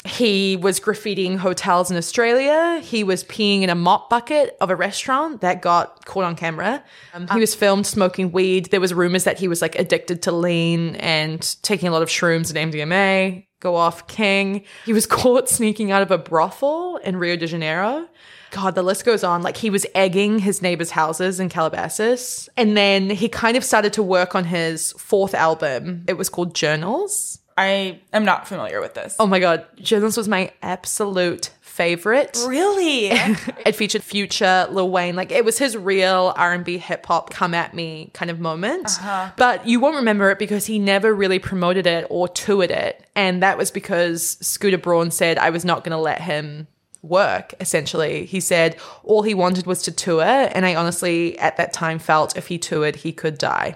He 0.03 0.57
was 0.57 0.79
graffitiing 0.79 1.37
hotels 1.37 1.91
in 1.91 1.97
Australia. 1.97 2.81
He 2.83 3.03
was 3.03 3.23
peeing 3.23 3.61
in 3.61 3.69
a 3.69 3.75
mop 3.75 4.09
bucket 4.09 4.57
of 4.59 4.71
a 4.71 4.75
restaurant 4.75 5.41
that 5.41 5.61
got 5.61 6.05
caught 6.05 6.23
on 6.23 6.35
camera. 6.35 6.83
Um, 7.13 7.27
he 7.27 7.39
was 7.39 7.53
filmed 7.53 7.85
smoking 7.85 8.31
weed. 8.31 8.71
There 8.71 8.81
was 8.81 8.95
rumors 8.95 9.25
that 9.25 9.37
he 9.37 9.47
was 9.47 9.61
like 9.61 9.75
addicted 9.75 10.23
to 10.23 10.31
lean 10.31 10.95
and 10.95 11.55
taking 11.61 11.87
a 11.87 11.91
lot 11.91 12.01
of 12.01 12.09
shrooms 12.09 12.51
and 12.51 12.73
MDMA. 12.73 13.45
Go 13.61 13.75
off, 13.75 14.07
king. 14.07 14.63
He 14.85 14.91
was 14.91 15.05
caught 15.07 15.47
sneaking 15.47 15.91
out 15.91 16.01
of 16.01 16.11
a 16.11 16.17
brothel 16.17 16.97
in 16.97 17.15
Rio 17.15 17.37
de 17.37 17.47
Janeiro. 17.47 18.07
God, 18.51 18.75
the 18.75 18.83
list 18.83 19.05
goes 19.05 19.23
on. 19.23 19.41
Like 19.41 19.55
he 19.55 19.69
was 19.69 19.85
egging 19.95 20.39
his 20.39 20.61
neighbors' 20.61 20.91
houses 20.91 21.39
in 21.39 21.47
Calabasas. 21.47 22.49
And 22.57 22.75
then 22.75 23.09
he 23.09 23.29
kind 23.29 23.55
of 23.55 23.63
started 23.63 23.93
to 23.93 24.03
work 24.03 24.35
on 24.35 24.43
his 24.43 24.91
fourth 24.93 25.33
album. 25.33 26.03
It 26.07 26.17
was 26.17 26.27
called 26.27 26.53
Journals. 26.53 27.39
I 27.57 27.99
am 28.11 28.25
not 28.25 28.47
familiar 28.47 28.81
with 28.81 28.93
this. 28.93 29.15
Oh 29.19 29.27
my 29.27 29.39
god, 29.39 29.65
Journals 29.77 30.17
was 30.17 30.27
my 30.27 30.51
absolute 30.61 31.51
favorite. 31.81 32.37
really? 32.47 33.07
it 33.65 33.75
featured 33.75 34.03
Future, 34.03 34.67
Lil 34.69 34.89
Wayne, 34.89 35.15
like 35.15 35.31
it 35.31 35.43
was 35.43 35.57
his 35.57 35.75
real 35.75 36.33
R&B 36.35 36.77
hip 36.77 37.05
hop 37.05 37.31
come 37.31 37.53
at 37.53 37.73
me 37.73 38.11
kind 38.13 38.29
of 38.29 38.39
moment. 38.39 38.85
Uh-huh. 38.85 39.31
But 39.35 39.67
you 39.67 39.79
won't 39.79 39.95
remember 39.95 40.29
it 40.29 40.39
because 40.39 40.65
he 40.65 40.77
never 40.77 41.13
really 41.13 41.39
promoted 41.39 41.87
it 41.87 42.05
or 42.09 42.27
toured 42.27 42.71
it, 42.71 43.03
and 43.15 43.41
that 43.41 43.57
was 43.57 43.71
because 43.71 44.37
Scooter 44.41 44.77
Braun 44.77 45.11
said 45.11 45.37
I 45.37 45.49
was 45.49 45.65
not 45.65 45.83
going 45.83 45.91
to 45.91 45.97
let 45.97 46.21
him 46.21 46.67
work 47.03 47.55
essentially 47.59 48.27
he 48.27 48.39
said 48.39 48.75
all 49.03 49.23
he 49.23 49.33
wanted 49.33 49.65
was 49.65 49.81
to 49.81 49.91
tour 49.91 50.21
and 50.21 50.67
i 50.67 50.75
honestly 50.75 51.35
at 51.39 51.57
that 51.57 51.73
time 51.73 51.97
felt 51.97 52.37
if 52.37 52.45
he 52.45 52.59
toured 52.59 52.97
he 52.97 53.11
could 53.11 53.39
die 53.39 53.75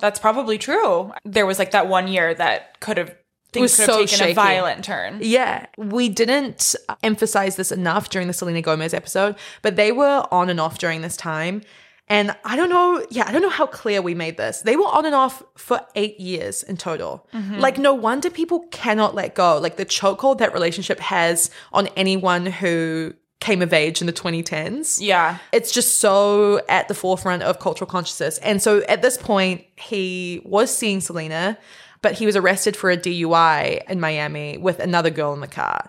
That's 0.00 0.18
probably 0.18 0.58
true. 0.58 1.12
There 1.24 1.46
was 1.46 1.58
like 1.58 1.70
that 1.72 1.86
one 1.86 2.08
year 2.08 2.34
that 2.34 2.80
could 2.80 2.96
have 2.96 3.14
things 3.52 3.62
was 3.62 3.76
could 3.76 3.82
have 3.86 3.94
so 3.94 4.00
taken 4.02 4.18
shaky. 4.18 4.30
a 4.32 4.34
violent 4.34 4.84
turn. 4.84 5.18
Yeah, 5.20 5.66
we 5.76 6.08
didn't 6.08 6.74
emphasize 7.02 7.56
this 7.56 7.70
enough 7.72 8.08
during 8.10 8.28
the 8.28 8.34
Selena 8.34 8.62
Gomez 8.62 8.94
episode, 8.94 9.36
but 9.62 9.76
they 9.76 9.92
were 9.92 10.26
on 10.30 10.48
and 10.50 10.60
off 10.60 10.78
during 10.78 11.02
this 11.02 11.16
time. 11.16 11.62
And 12.08 12.36
I 12.44 12.56
don't 12.56 12.68
know, 12.68 13.06
yeah, 13.10 13.24
I 13.26 13.32
don't 13.32 13.40
know 13.42 13.48
how 13.48 13.66
clear 13.66 14.02
we 14.02 14.14
made 14.14 14.36
this. 14.36 14.60
They 14.62 14.76
were 14.76 14.84
on 14.86 15.06
and 15.06 15.14
off 15.14 15.42
for 15.56 15.80
eight 15.94 16.18
years 16.20 16.62
in 16.62 16.76
total. 16.76 17.26
Mm-hmm. 17.32 17.58
Like, 17.58 17.78
no 17.78 17.94
wonder 17.94 18.28
people 18.28 18.66
cannot 18.70 19.14
let 19.14 19.34
go. 19.34 19.56
Like, 19.58 19.76
the 19.76 19.86
chokehold 19.86 20.38
that 20.38 20.52
relationship 20.52 20.98
has 21.00 21.50
on 21.72 21.86
anyone 21.96 22.44
who 22.46 23.14
came 23.40 23.62
of 23.62 23.72
age 23.72 24.00
in 24.00 24.06
the 24.06 24.12
2010s 24.12 24.98
Yeah. 25.00 25.38
it's 25.50 25.72
just 25.72 25.98
so 25.98 26.60
at 26.68 26.86
the 26.86 26.94
forefront 26.94 27.42
of 27.42 27.58
cultural 27.58 27.90
consciousness. 27.90 28.38
And 28.38 28.62
so 28.62 28.82
at 28.88 29.02
this 29.02 29.16
point, 29.18 29.64
he 29.76 30.42
was 30.44 30.74
seeing 30.76 31.00
Selena, 31.00 31.58
but 32.02 32.14
he 32.14 32.26
was 32.26 32.36
arrested 32.36 32.76
for 32.76 32.90
a 32.90 32.96
DUI 32.96 33.88
in 33.88 34.00
Miami 34.00 34.58
with 34.58 34.78
another 34.80 35.10
girl 35.10 35.32
in 35.32 35.40
the 35.40 35.46
car. 35.46 35.88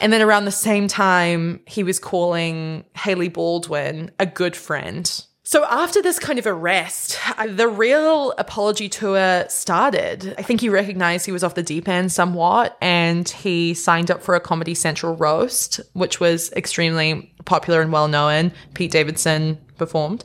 And 0.00 0.12
then 0.12 0.22
around 0.22 0.46
the 0.46 0.50
same 0.50 0.88
time, 0.88 1.60
he 1.66 1.82
was 1.82 1.98
calling 1.98 2.84
Hailey 2.96 3.28
Baldwin 3.28 4.10
a 4.18 4.26
good 4.26 4.56
friend. 4.56 5.24
So 5.44 5.64
after 5.64 6.00
this 6.00 6.20
kind 6.20 6.38
of 6.38 6.46
arrest, 6.46 7.18
the 7.46 7.68
real 7.68 8.32
apology 8.38 8.88
tour 8.88 9.44
started. 9.48 10.36
I 10.38 10.42
think 10.42 10.60
he 10.60 10.68
recognized 10.68 11.26
he 11.26 11.32
was 11.32 11.42
off 11.42 11.56
the 11.56 11.64
deep 11.64 11.88
end 11.88 12.12
somewhat 12.12 12.78
and 12.80 13.28
he 13.28 13.74
signed 13.74 14.10
up 14.10 14.22
for 14.22 14.36
a 14.36 14.40
Comedy 14.40 14.74
Central 14.74 15.16
roast, 15.16 15.80
which 15.94 16.20
was 16.20 16.52
extremely 16.52 17.34
popular 17.44 17.82
and 17.82 17.92
well 17.92 18.06
known. 18.06 18.52
Pete 18.74 18.92
Davidson 18.92 19.58
performed. 19.76 20.24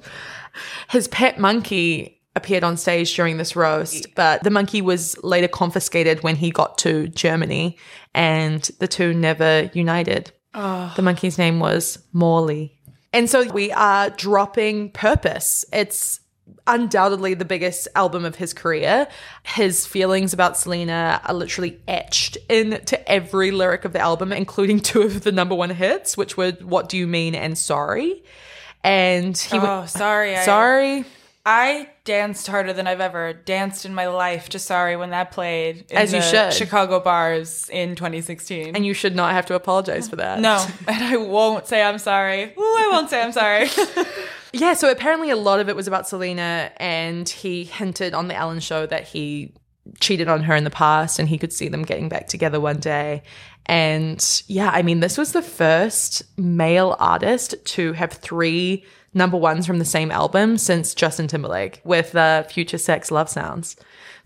His 0.90 1.08
pet 1.08 1.40
monkey 1.40 2.17
appeared 2.38 2.64
on 2.64 2.78
stage 2.78 3.14
during 3.16 3.38
this 3.38 3.56
roast, 3.56 4.08
but 4.16 4.44
the 4.44 4.50
monkey 4.50 4.82
was 4.82 5.22
later 5.24 5.48
confiscated 5.48 6.24
when 6.24 6.36
he 6.38 6.52
got 6.52 6.78
to 6.80 7.08
Germany 7.10 7.78
and 8.14 8.62
the 8.80 8.88
two 8.88 9.14
never 9.14 9.70
united. 9.74 10.32
Ah. 10.54 10.94
The 10.96 11.02
monkey's 11.02 11.38
name 11.38 11.60
was 11.60 12.00
Morley. 12.14 12.80
And 13.12 13.30
so 13.30 13.52
we 13.52 13.72
are 13.72 14.10
dropping 14.10 14.92
Purpose. 14.92 15.66
It's 15.74 16.20
undoubtedly 16.66 17.34
the 17.34 17.46
biggest 17.46 17.88
album 17.96 18.26
of 18.26 18.36
his 18.36 18.54
career. 18.54 19.08
His 19.44 19.86
feelings 19.86 20.34
about 20.34 20.58
Selena 20.58 21.22
are 21.26 21.34
literally 21.34 21.80
etched 21.88 22.38
into 22.50 23.12
every 23.12 23.52
lyric 23.52 23.86
of 23.86 23.94
the 23.94 24.00
album, 24.00 24.32
including 24.32 24.80
two 24.80 25.02
of 25.02 25.24
the 25.24 25.32
number 25.32 25.56
one 25.56 25.70
hits, 25.70 26.16
which 26.18 26.38
were 26.38 26.52
What 26.62 26.90
Do 26.90 26.98
You 26.98 27.08
Mean 27.08 27.36
and 27.36 27.58
Sorry. 27.58 28.24
And 28.84 29.38
he 29.38 29.58
Oh, 29.58 29.86
sorry. 29.86 30.36
I, 30.36 30.46
Sorry. 30.46 31.06
I 31.50 31.88
danced 32.04 32.46
harder 32.48 32.74
than 32.74 32.88
I've 32.88 33.00
ever 33.00 33.32
danced 33.32 33.86
in 33.86 33.94
my 33.94 34.08
life 34.08 34.50
to 34.50 34.60
Sorry 34.60 34.98
when 34.98 35.12
that 35.12 35.32
played 35.32 35.86
in 35.90 35.98
As 35.98 36.12
you 36.12 36.20
the 36.20 36.26
should. 36.26 36.54
Chicago 36.54 37.00
bars 37.00 37.70
in 37.70 37.96
2016. 37.96 38.76
And 38.76 38.86
you 38.86 38.94
should 38.94 39.16
not 39.16 39.32
have 39.32 39.46
to 39.46 39.56
apologize 39.56 40.10
for 40.10 40.18
that. 40.18 40.42
no, 40.42 40.66
and 40.88 41.02
I 41.04 41.16
won't 41.16 41.66
say 41.66 41.82
I'm 41.82 42.00
sorry. 42.00 42.44
Ooh, 42.44 42.62
I 42.62 42.90
won't 42.92 43.10
say 43.10 43.22
I'm 43.22 43.32
sorry. 43.32 43.70
Yeah, 44.54 44.74
so 44.74 44.90
apparently 44.90 45.30
a 45.30 45.36
lot 45.36 45.60
of 45.60 45.68
it 45.68 45.76
was 45.76 45.88
about 45.88 46.08
Selena, 46.08 46.72
and 46.78 47.28
he 47.28 47.66
hinted 47.66 48.14
on 48.14 48.30
the 48.30 48.36
Ellen 48.36 48.62
show 48.62 48.86
that 48.86 49.04
he 49.04 49.54
cheated 50.00 50.30
on 50.30 50.44
her 50.44 50.56
in 50.56 50.64
the 50.64 50.70
past 50.70 51.20
and 51.20 51.30
he 51.30 51.38
could 51.38 51.54
see 51.54 51.68
them 51.68 51.84
getting 51.84 52.10
back 52.10 52.28
together 52.28 52.60
one 52.60 52.78
day. 52.78 53.24
And 53.66 54.44
yeah, 54.48 54.70
I 54.74 54.82
mean, 54.82 55.02
this 55.02 55.18
was 55.18 55.34
the 55.34 55.42
first 55.42 56.24
male 56.38 56.96
artist 57.00 57.56
to 57.66 57.94
have 57.94 58.14
three 58.14 58.86
number 59.14 59.38
ones 59.38 59.66
from 59.66 59.80
the 59.80 59.86
same 59.86 60.12
album 60.12 60.58
since 60.58 60.94
Justin 60.94 61.28
Timberlake 61.28 61.82
with 61.84 62.16
uh, 62.16 62.44
Future 62.44 62.78
Sex 62.78 63.12
Love 63.12 63.30
Sounds. 63.30 63.76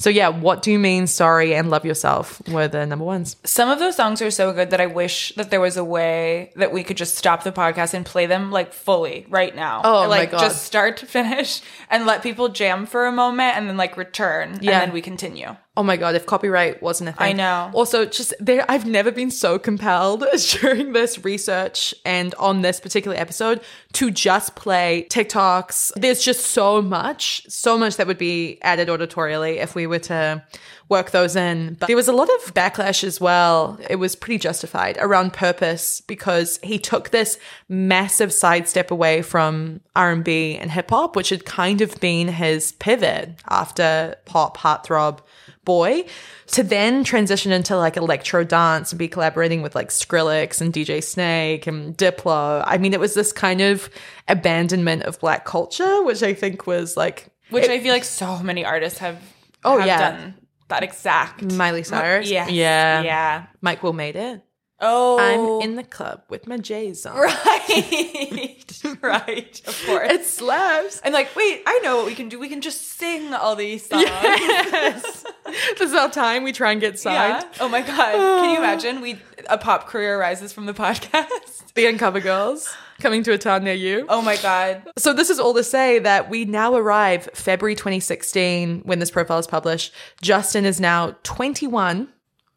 So 0.01 0.09
yeah, 0.09 0.29
What 0.29 0.63
Do 0.63 0.71
You 0.71 0.79
Mean, 0.79 1.05
Sorry, 1.05 1.53
and 1.53 1.69
Love 1.69 1.85
Yourself 1.85 2.41
were 2.49 2.67
the 2.67 2.87
number 2.87 3.05
ones. 3.05 3.35
Some 3.43 3.69
of 3.69 3.77
those 3.77 3.95
songs 3.95 4.19
are 4.23 4.31
so 4.31 4.51
good 4.51 4.71
that 4.71 4.81
I 4.81 4.87
wish 4.87 5.31
that 5.35 5.51
there 5.51 5.61
was 5.61 5.77
a 5.77 5.83
way 5.83 6.51
that 6.55 6.73
we 6.73 6.83
could 6.83 6.97
just 6.97 7.15
stop 7.19 7.43
the 7.43 7.51
podcast 7.51 7.93
and 7.93 8.03
play 8.03 8.25
them 8.25 8.49
like 8.51 8.73
fully 8.73 9.27
right 9.29 9.55
now. 9.55 9.81
Oh, 9.83 10.01
my 10.01 10.07
like 10.07 10.31
God. 10.31 10.39
just 10.39 10.63
start 10.63 10.97
to 10.97 11.05
finish 11.17 11.61
and 11.91 12.07
let 12.07 12.23
people 12.23 12.49
jam 12.49 12.87
for 12.87 13.05
a 13.05 13.11
moment 13.11 13.55
and 13.57 13.69
then 13.69 13.77
like 13.77 13.95
return 13.95 14.57
Yeah. 14.59 14.71
and 14.71 14.81
then 14.87 14.91
we 14.91 15.03
continue. 15.03 15.55
Oh 15.77 15.83
my 15.83 15.95
god, 15.95 16.15
if 16.15 16.25
copyright 16.25 16.83
wasn't 16.83 17.11
a 17.11 17.13
thing. 17.13 17.27
I 17.27 17.31
know. 17.31 17.71
Also, 17.73 18.03
just 18.03 18.33
there 18.41 18.65
I've 18.67 18.85
never 18.85 19.09
been 19.09 19.31
so 19.31 19.57
compelled 19.57 20.25
during 20.59 20.91
this 20.91 21.23
research 21.23 21.93
and 22.03 22.35
on 22.35 22.61
this 22.61 22.81
particular 22.81 23.15
episode 23.15 23.61
to 23.93 24.11
just 24.11 24.55
play 24.55 25.07
TikToks. 25.09 25.93
There's 25.95 26.21
just 26.21 26.47
so 26.47 26.81
much, 26.81 27.45
so 27.47 27.77
much 27.77 27.95
that 27.95 28.05
would 28.07 28.17
be 28.17 28.59
added 28.63 28.89
auditorially 28.89 29.57
if 29.57 29.73
we 29.73 29.87
were 29.91 29.99
to 29.99 30.43
work 30.89 31.11
those 31.11 31.35
in. 31.35 31.75
But 31.79 31.87
there 31.87 31.95
was 31.95 32.07
a 32.07 32.13
lot 32.13 32.29
of 32.29 32.53
backlash 32.53 33.03
as 33.03 33.21
well. 33.21 33.79
It 33.89 33.97
was 33.97 34.15
pretty 34.15 34.39
justified 34.39 34.97
around 34.99 35.33
purpose 35.33 36.01
because 36.01 36.59
he 36.63 36.79
took 36.79 37.11
this 37.11 37.37
massive 37.69 38.33
sidestep 38.33 38.89
away 38.89 39.21
from 39.21 39.81
R&B 39.95 40.57
and 40.57 40.71
hip 40.71 40.89
hop, 40.89 41.15
which 41.15 41.29
had 41.29 41.45
kind 41.45 41.81
of 41.81 41.99
been 41.99 42.27
his 42.27 42.71
pivot 42.73 43.35
after 43.47 44.15
pop 44.25 44.57
heartthrob 44.57 45.19
boy 45.63 46.03
to 46.47 46.63
then 46.63 47.03
transition 47.03 47.51
into 47.51 47.77
like 47.77 47.95
electro 47.95 48.43
dance 48.43 48.91
and 48.91 48.99
be 48.99 49.07
collaborating 49.07 49.61
with 49.61 49.75
like 49.75 49.89
Skrillex 49.89 50.59
and 50.59 50.73
DJ 50.73 51.03
Snake 51.03 51.67
and 51.67 51.95
Diplo. 51.97 52.63
I 52.65 52.77
mean, 52.77 52.93
it 52.93 52.99
was 52.99 53.13
this 53.13 53.31
kind 53.31 53.61
of 53.61 53.89
abandonment 54.27 55.03
of 55.03 55.19
black 55.19 55.45
culture, 55.45 56.03
which 56.03 56.23
I 56.23 56.33
think 56.33 56.65
was 56.65 56.97
like 56.97 57.27
Which 57.51 57.69
I 57.69 57.79
feel 57.79 57.93
like 57.93 58.03
so 58.03 58.39
many 58.39 58.65
artists 58.65 58.99
have, 58.99 59.21
Oh, 59.63 59.77
have 59.77 59.87
yeah. 59.87 60.11
done 60.11 60.35
that 60.71 60.83
exact. 60.83 61.43
Miley 61.53 61.83
Cyrus. 61.83 62.29
Yeah. 62.29 62.47
Yeah. 62.47 63.01
Yeah. 63.01 63.45
Mike 63.61 63.83
Will 63.83 63.93
made 63.93 64.15
it. 64.15 64.41
Oh. 64.83 65.59
I'm 65.61 65.69
in 65.69 65.75
the 65.75 65.83
club 65.83 66.23
with 66.29 66.47
my 66.47 66.57
J's 66.57 67.05
on. 67.05 67.15
Right. 67.15 68.65
right. 69.01 69.61
Of 69.67 69.83
course. 69.85 70.11
It 70.11 70.25
slaps. 70.25 70.99
I'm 71.03 71.13
like, 71.13 71.35
wait, 71.35 71.61
I 71.67 71.79
know 71.83 71.97
what 71.97 72.07
we 72.07 72.15
can 72.15 72.29
do. 72.29 72.39
We 72.39 72.49
can 72.49 72.61
just 72.61 72.81
sing 72.97 73.31
all 73.33 73.55
these 73.55 73.87
songs. 73.87 74.05
Yes. 74.05 75.23
this 75.45 75.81
is 75.81 75.93
our 75.93 76.09
time. 76.09 76.43
We 76.43 76.51
try 76.51 76.71
and 76.71 76.81
get 76.81 76.97
signed. 76.97 77.43
Yeah. 77.43 77.57
Oh 77.59 77.69
my 77.69 77.81
god. 77.81 78.13
Can 78.13 78.49
you 78.49 78.57
imagine? 78.63 79.01
We 79.01 79.19
a 79.49 79.57
pop 79.57 79.87
career 79.87 80.17
arises 80.17 80.51
from 80.51 80.65
the 80.65 80.73
podcast. 80.73 81.73
The 81.75 81.85
Uncover 81.85 82.19
Girls 82.21 82.73
coming 83.01 83.23
to 83.23 83.33
a 83.33 83.37
town 83.37 83.63
near 83.63 83.73
you. 83.73 84.05
Oh 84.09 84.21
my 84.21 84.37
god. 84.37 84.83
So 84.97 85.13
this 85.13 85.29
is 85.29 85.39
all 85.39 85.53
to 85.55 85.63
say 85.63 85.99
that 85.99 86.29
we 86.29 86.45
now 86.45 86.75
arrive 86.75 87.29
February 87.33 87.75
2016 87.75 88.81
when 88.85 88.99
this 88.99 89.11
profile 89.11 89.39
is 89.39 89.47
published. 89.47 89.93
Justin 90.21 90.65
is 90.65 90.79
now 90.79 91.15
21. 91.23 92.07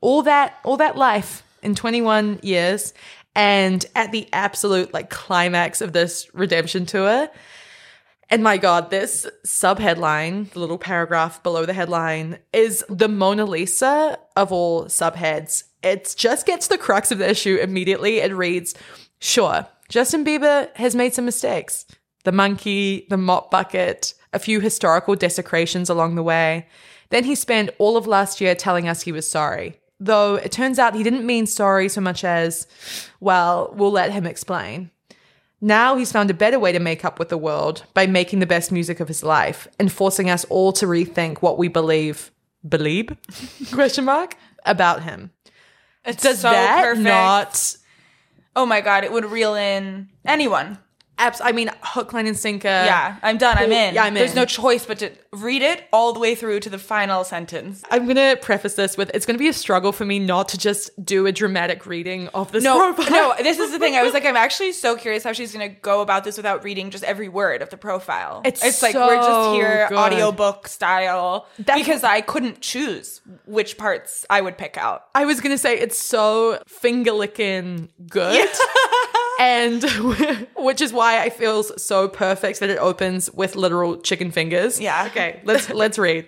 All 0.00 0.22
that 0.22 0.59
all 0.64 0.76
that 0.76 0.96
life 0.96 1.42
in 1.62 1.74
21 1.74 2.40
years 2.42 2.92
and 3.35 3.85
at 3.94 4.12
the 4.12 4.28
absolute 4.33 4.92
like 4.94 5.11
climax 5.11 5.80
of 5.80 5.92
this 5.92 6.28
redemption 6.35 6.87
tour. 6.87 7.28
And 8.30 8.42
my 8.42 8.57
god, 8.57 8.90
this 8.90 9.26
sub 9.44 9.78
headline, 9.78 10.48
the 10.52 10.59
little 10.59 10.78
paragraph 10.78 11.42
below 11.42 11.66
the 11.66 11.74
headline 11.74 12.38
is 12.52 12.85
the 12.88 13.09
Mona 13.09 13.44
Lisa 13.44 14.18
of 14.37 14.50
all 14.50 14.87
subheads. 14.87 15.64
It 15.83 16.14
just 16.16 16.46
gets 16.46 16.68
the 16.68 16.78
crux 16.78 17.11
of 17.11 17.18
the 17.18 17.28
issue 17.28 17.57
immediately. 17.57 18.18
It 18.18 18.35
reads, 18.35 18.74
Sure, 19.20 19.66
Justin 19.88 20.25
Bieber 20.25 20.75
has 20.77 20.94
made 20.94 21.14
some 21.14 21.25
mistakes. 21.25 21.87
The 22.25 22.33
monkey, 22.33 23.07
the 23.11 23.16
mop 23.16 23.51
bucket, 23.51 24.14
a 24.33 24.38
few 24.38 24.61
historical 24.61 25.14
desecrations 25.14 25.90
along 25.90 26.14
the 26.14 26.23
way. 26.23 26.66
Then 27.11 27.25
he 27.25 27.35
spent 27.35 27.70
all 27.79 27.97
of 27.97 28.07
last 28.07 28.40
year 28.40 28.55
telling 28.55 28.88
us 28.88 29.03
he 29.03 29.12
was 29.12 29.31
sorry. 29.31 29.79
Though 30.01 30.35
it 30.37 30.51
turns 30.51 30.79
out 30.79 30.94
he 30.94 31.03
didn't 31.03 31.27
mean 31.27 31.47
sorry 31.47 31.88
so 31.88 32.01
much 32.01 32.25
as, 32.25 32.66
well, 33.20 33.73
we'll 33.77 33.92
let 33.92 34.12
him 34.12 34.27
explain. 34.27 34.90
Now 35.61 35.97
he's 35.97 36.12
found 36.12 36.31
a 36.31 36.35
better 36.35 36.59
way 36.59 36.73
to 36.73 36.81
make 36.81 37.05
up 37.05 37.18
with 37.18 37.29
the 37.29 37.38
world 37.38 37.85
by 37.94 38.07
making 38.07 38.40
the 38.40 38.47
best 38.47 38.73
music 38.73 39.01
of 39.01 39.09
his 39.09 39.23
life 39.23 39.68
and 39.79 39.90
forcing 39.90 40.29
us 40.29 40.44
all 40.47 40.73
to 40.75 40.87
rethink 40.87 41.38
what 41.38 41.57
we 41.57 41.68
believe, 41.68 42.31
believe, 42.68 43.16
question 43.73 44.05
mark, 44.05 44.37
about 44.66 45.05
him. 45.05 45.31
It's 46.05 46.23
Does 46.23 46.40
so 46.40 46.51
that 46.51 46.83
perfect. 46.83 47.05
not 47.05 47.77
Oh 48.57 48.67
my 48.67 48.81
god, 48.81 49.05
it 49.05 49.12
would 49.12 49.25
reel 49.25 49.55
in 49.55 50.09
anyone. 50.25 50.79
Abs- 51.18 51.40
I 51.42 51.53
mean, 51.53 51.70
hook, 51.83 52.12
line, 52.12 52.27
and 52.27 52.37
sinker. 52.37 52.66
Yeah, 52.68 53.16
I'm 53.22 53.38
done. 53.38 53.57
I'm 53.57 53.70
in. 53.70 53.94
Yeah, 53.94 54.03
I'm 54.03 54.09
in. 54.09 54.14
There's 54.14 54.35
no 54.35 54.44
choice 54.44 54.85
but 54.85 54.98
to 54.98 55.11
read 55.33 55.62
it 55.62 55.85
all 55.92 56.12
the 56.12 56.18
way 56.20 56.35
through 56.35 56.61
to 56.61 56.70
the 56.70 56.79
final 56.79 57.22
sentence. 57.24 57.83
I'm 57.90 58.07
gonna 58.07 58.37
preface 58.40 58.74
this 58.74 58.96
with 58.96 59.11
it's 59.14 59.24
gonna 59.27 59.38
be 59.38 59.48
a 59.48 59.53
struggle 59.53 59.92
for 59.92 60.05
me 60.05 60.18
not 60.18 60.48
to 60.50 60.59
just 60.59 60.90
do 61.05 61.27
a 61.27 61.33
dramatic 61.33 61.87
reading 61.87 62.29
of 62.29 62.50
this 62.53 62.64
No, 62.64 62.92
profile. 62.94 63.11
no, 63.11 63.35
this 63.42 63.59
is 63.59 63.70
the 63.70 63.79
thing. 63.79 63.94
I 63.96 64.03
was 64.03 64.12
like, 64.12 64.24
I'm 64.24 64.37
actually 64.37 64.72
so 64.72 64.96
curious 64.96 65.22
how 65.24 65.33
she's 65.33 65.53
going 65.53 65.68
to 65.72 65.81
go 65.81 66.00
about 66.00 66.24
this 66.24 66.37
without 66.37 66.64
reading 66.64 66.90
just 66.90 67.05
every 67.05 67.29
word 67.29 67.62
of 67.62 67.70
the 67.70 67.77
profile. 67.77 68.42
It's 68.44 68.64
it's 68.64 68.83
like 68.83 68.94
we're 68.94 69.16
just 69.16 69.55
here 69.55 69.87
good. 69.88 69.98
audiobook 69.98 70.66
style 70.68 71.46
That's- 71.59 71.79
because 71.85 72.03
I 72.05 72.20
couldn't 72.22 72.61
choose 72.61 73.20
which 73.46 73.77
parts 73.79 74.27
I 74.31 74.40
would 74.40 74.59
pick 74.59 74.77
out. 74.77 75.05
I 75.14 75.24
was 75.27 75.40
gonna 75.40 75.59
say 75.59 75.79
it's 75.79 75.98
so 75.98 76.61
finger 76.66 77.12
licking 77.12 77.88
good. 78.09 78.48
and 79.40 79.83
which 80.57 80.81
is 80.81 80.92
why 80.92 81.20
I 81.20 81.31
feel 81.31 81.62
so 81.62 82.09
perfect 82.09 82.61
that 82.61 82.70
it 82.70 82.79
opens 82.79 83.31
with 83.33 83.57
literal 83.57 83.97
chicken 83.99 84.31
fingers. 84.31 84.81
Yeah. 84.81 85.07
Okay, 85.07 85.40
let's 85.44 85.70
let's 85.70 85.99
read. 85.99 86.27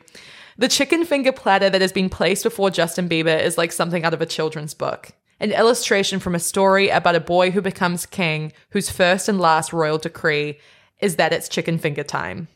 The 0.59 0.69
chicken 0.69 1.05
finger 1.05 1.33
platter 1.33 1.69
that 1.69 1.83
has 1.83 1.93
been 1.93 2.09
placed 2.09 2.43
before 2.43 2.71
Justin 2.71 3.09
Bieber 3.09 3.39
is 3.41 3.59
like 3.59 3.73
something 3.73 4.05
out 4.05 4.15
of 4.15 4.23
a 4.23 4.27
children's 4.27 4.73
book. 4.73 5.11
An 5.39 5.53
illustration 5.53 6.19
from 6.19 6.35
a 6.35 6.39
story 6.39 6.89
about 6.89 7.15
a 7.15 7.21
boy 7.21 7.51
who 7.51 7.61
becomes 7.61 8.07
king, 8.07 8.53
whose 8.71 8.89
first 8.89 9.29
and 9.29 9.39
last 9.39 9.73
royal 9.73 9.99
decree 9.99 10.59
is 10.99 11.17
that 11.17 11.35
it's 11.35 11.49
chicken 11.49 11.77
finger 11.77 12.03
time. 12.03 12.49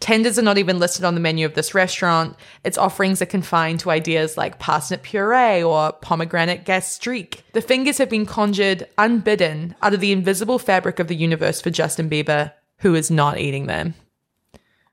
Tenders 0.00 0.38
are 0.38 0.42
not 0.42 0.58
even 0.58 0.78
listed 0.78 1.04
on 1.04 1.14
the 1.14 1.20
menu 1.20 1.46
of 1.46 1.54
this 1.54 1.74
restaurant. 1.74 2.36
Its 2.62 2.76
offerings 2.76 3.22
are 3.22 3.26
confined 3.26 3.80
to 3.80 3.90
ideas 3.90 4.36
like 4.36 4.58
parsnip 4.58 5.02
puree 5.02 5.62
or 5.62 5.92
pomegranate 5.92 6.64
gastrique. 6.64 7.42
The 7.52 7.62
fingers 7.62 7.98
have 7.98 8.10
been 8.10 8.26
conjured 8.26 8.86
unbidden 8.98 9.74
out 9.80 9.94
of 9.94 10.00
the 10.00 10.12
invisible 10.12 10.58
fabric 10.58 10.98
of 10.98 11.08
the 11.08 11.16
universe 11.16 11.60
for 11.60 11.70
Justin 11.70 12.10
Bieber, 12.10 12.52
who 12.78 12.94
is 12.94 13.10
not 13.10 13.38
eating 13.38 13.66
them. 13.66 13.94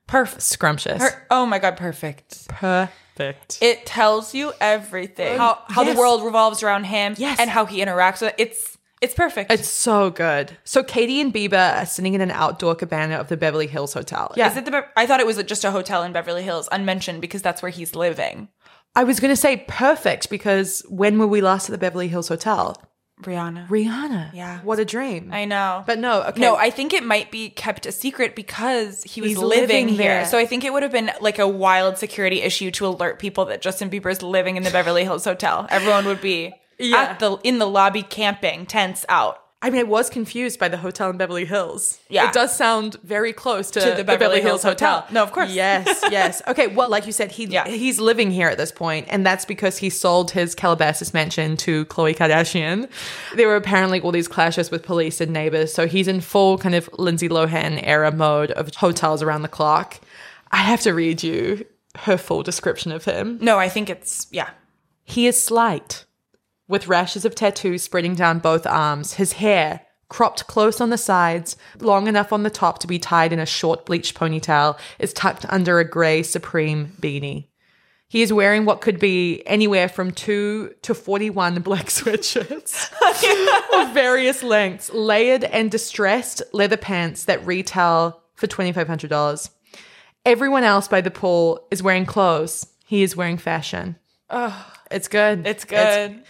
Perfect. 0.06 0.42
Scrumptious. 0.42 0.98
Per- 0.98 1.26
oh 1.30 1.46
my 1.46 1.58
god, 1.58 1.76
perfect. 1.76 2.48
Perfect. 2.48 3.58
It 3.60 3.84
tells 3.86 4.34
you 4.34 4.52
everything. 4.60 5.34
Oh, 5.34 5.38
how 5.38 5.58
how 5.68 5.82
yes. 5.82 5.94
the 5.94 6.00
world 6.00 6.22
revolves 6.24 6.62
around 6.62 6.84
him 6.84 7.14
Yes. 7.18 7.38
and 7.38 7.50
how 7.50 7.66
he 7.66 7.82
interacts 7.84 8.20
with 8.22 8.30
it. 8.30 8.34
It's 8.38 8.71
it's 9.02 9.14
perfect. 9.14 9.50
It's 9.52 9.68
so 9.68 10.10
good. 10.10 10.56
So 10.64 10.82
Caity 10.82 11.20
and 11.20 11.34
Bieber 11.34 11.76
are 11.82 11.86
sitting 11.86 12.14
in 12.14 12.20
an 12.20 12.30
outdoor 12.30 12.74
cabana 12.74 13.16
of 13.16 13.28
the 13.28 13.36
Beverly 13.36 13.66
Hills 13.66 13.92
Hotel. 13.92 14.32
Yeah. 14.36 14.50
Is 14.50 14.56
it 14.56 14.64
the 14.64 14.70
Be- 14.70 14.80
I 14.96 15.06
thought 15.06 15.20
it 15.20 15.26
was 15.26 15.42
just 15.42 15.64
a 15.64 15.70
hotel 15.70 16.02
in 16.02 16.12
Beverly 16.12 16.42
Hills, 16.42 16.68
unmentioned 16.72 17.20
because 17.20 17.42
that's 17.42 17.60
where 17.62 17.70
he's 17.70 17.94
living. 17.94 18.48
I 18.94 19.04
was 19.04 19.20
going 19.20 19.32
to 19.32 19.36
say 19.36 19.64
perfect 19.68 20.30
because 20.30 20.82
when 20.88 21.18
were 21.18 21.26
we 21.26 21.40
last 21.40 21.68
at 21.68 21.72
the 21.72 21.78
Beverly 21.78 22.08
Hills 22.08 22.28
Hotel? 22.28 22.76
Rihanna. 23.22 23.68
Rihanna. 23.68 24.32
Yeah. 24.34 24.60
What 24.60 24.78
a 24.80 24.84
dream. 24.84 25.30
I 25.32 25.44
know. 25.44 25.84
but 25.86 25.98
no, 25.98 26.22
okay. 26.24 26.40
No, 26.40 26.56
I 26.56 26.70
think 26.70 26.92
it 26.92 27.04
might 27.04 27.30
be 27.30 27.50
kept 27.50 27.86
a 27.86 27.92
secret 27.92 28.34
because 28.34 29.02
he 29.04 29.20
was 29.20 29.30
He's 29.30 29.38
living, 29.38 29.86
living 29.86 29.88
here. 29.88 30.24
So 30.26 30.38
I 30.38 30.44
think 30.46 30.64
it 30.64 30.72
would 30.72 30.82
have 30.82 30.92
been 30.92 31.10
like 31.20 31.38
a 31.38 31.46
wild 31.46 31.98
security 31.98 32.42
issue 32.42 32.70
to 32.72 32.86
alert 32.86 33.18
people 33.18 33.44
that 33.46 33.62
Justin 33.62 33.90
Bieber's 33.90 34.22
living 34.22 34.56
in 34.56 34.62
the 34.64 34.70
Beverly 34.70 35.04
Hills 35.04 35.24
Hotel. 35.24 35.66
Everyone 35.70 36.04
would 36.06 36.20
be 36.20 36.52
Yeah. 36.82 37.02
at 37.02 37.18
the 37.18 37.36
in 37.44 37.58
the 37.58 37.66
lobby 37.68 38.02
camping, 38.02 38.66
tents 38.66 39.04
out. 39.08 39.38
I 39.64 39.70
mean, 39.70 39.78
I 39.78 39.84
was 39.84 40.10
confused 40.10 40.58
by 40.58 40.66
the 40.68 40.76
hotel 40.78 41.08
in 41.10 41.16
Beverly 41.18 41.44
Hills. 41.44 42.00
Yeah. 42.08 42.26
It 42.26 42.32
does 42.34 42.52
sound 42.56 42.96
very 43.04 43.32
close 43.32 43.70
to, 43.70 43.80
To 43.80 43.90
the 43.92 44.02
Beverly 44.02 44.40
Hills 44.40 44.64
Hotel. 44.64 45.06
No, 45.12 45.22
of 45.22 45.30
course. 45.30 45.52
Yes, 45.54 46.02
yes. 46.10 46.42
Okay, 46.48 46.66
well, 46.66 46.88
like 46.88 47.06
you 47.06 47.12
said, 47.12 47.30
he 47.30 47.44
Yeah. 47.44 47.68
he's 47.68 48.00
living 48.00 48.32
here 48.32 48.48
at 48.48 48.58
this 48.58 48.72
point, 48.72 49.06
and 49.08 49.24
that's 49.24 49.44
because 49.44 49.78
he 49.78 49.88
sold 49.88 50.32
his 50.32 50.56
Calabasas 50.56 51.14
mansion 51.14 51.56
to 51.58 51.84
Khloe 51.84 52.16
Kardashian. 52.16 52.88
There 53.36 53.46
were 53.46 53.54
apparently 53.54 54.00
all 54.00 54.10
these 54.10 54.26
clashes 54.26 54.72
with 54.72 54.82
police 54.82 55.20
and 55.20 55.32
neighbors, 55.32 55.72
so 55.72 55.86
he's 55.86 56.08
in 56.08 56.22
full 56.22 56.58
kind 56.58 56.74
of 56.74 56.90
Lindsay 56.98 57.28
Lohan 57.28 57.78
era 57.86 58.10
mode 58.10 58.50
of 58.50 58.74
hotels 58.74 59.22
around 59.22 59.42
the 59.42 59.48
clock. 59.48 60.00
I 60.50 60.56
have 60.56 60.80
to 60.80 60.92
read 60.92 61.22
you 61.22 61.64
her 61.98 62.16
full 62.18 62.42
description 62.42 62.90
of 62.90 63.04
him. 63.04 63.38
No, 63.40 63.60
I 63.60 63.68
think 63.68 63.88
it's 63.88 64.26
yeah. 64.32 64.50
He 65.04 65.28
is 65.28 65.40
slight, 65.40 66.04
with 66.72 66.88
rashes 66.88 67.26
of 67.26 67.34
tattoos 67.34 67.82
spreading 67.82 68.14
down 68.14 68.38
both 68.38 68.66
arms, 68.66 69.12
his 69.12 69.34
hair 69.34 69.82
cropped 70.08 70.46
close 70.46 70.80
on 70.80 70.88
the 70.88 70.96
sides, 70.96 71.54
long 71.80 72.06
enough 72.06 72.32
on 72.32 72.44
the 72.44 72.50
top 72.50 72.78
to 72.78 72.86
be 72.86 72.98
tied 72.98 73.30
in 73.30 73.38
a 73.38 73.44
short 73.44 73.84
bleached 73.84 74.14
ponytail, 74.14 74.78
is 74.98 75.12
tucked 75.12 75.44
under 75.50 75.78
a 75.78 75.88
grey 75.88 76.22
Supreme 76.22 76.94
beanie. 76.98 77.48
He 78.08 78.22
is 78.22 78.32
wearing 78.32 78.64
what 78.64 78.80
could 78.80 78.98
be 78.98 79.42
anywhere 79.46 79.86
from 79.86 80.12
2 80.12 80.74
to 80.80 80.94
41 80.94 81.60
black 81.60 81.86
sweatshirts 81.88 82.90
of 83.88 83.92
various 83.92 84.42
lengths, 84.42 84.90
layered 84.94 85.44
and 85.44 85.70
distressed 85.70 86.42
leather 86.54 86.78
pants 86.78 87.26
that 87.26 87.44
retail 87.46 88.22
for 88.34 88.46
$2,500. 88.46 89.50
Everyone 90.24 90.64
else 90.64 90.88
by 90.88 91.02
the 91.02 91.10
pool 91.10 91.66
is 91.70 91.82
wearing 91.82 92.06
clothes. 92.06 92.66
He 92.86 93.02
is 93.02 93.14
wearing 93.14 93.36
fashion. 93.36 93.96
Oh, 94.30 94.72
it's 94.90 95.08
good. 95.08 95.46
It's 95.46 95.66
good. 95.66 96.22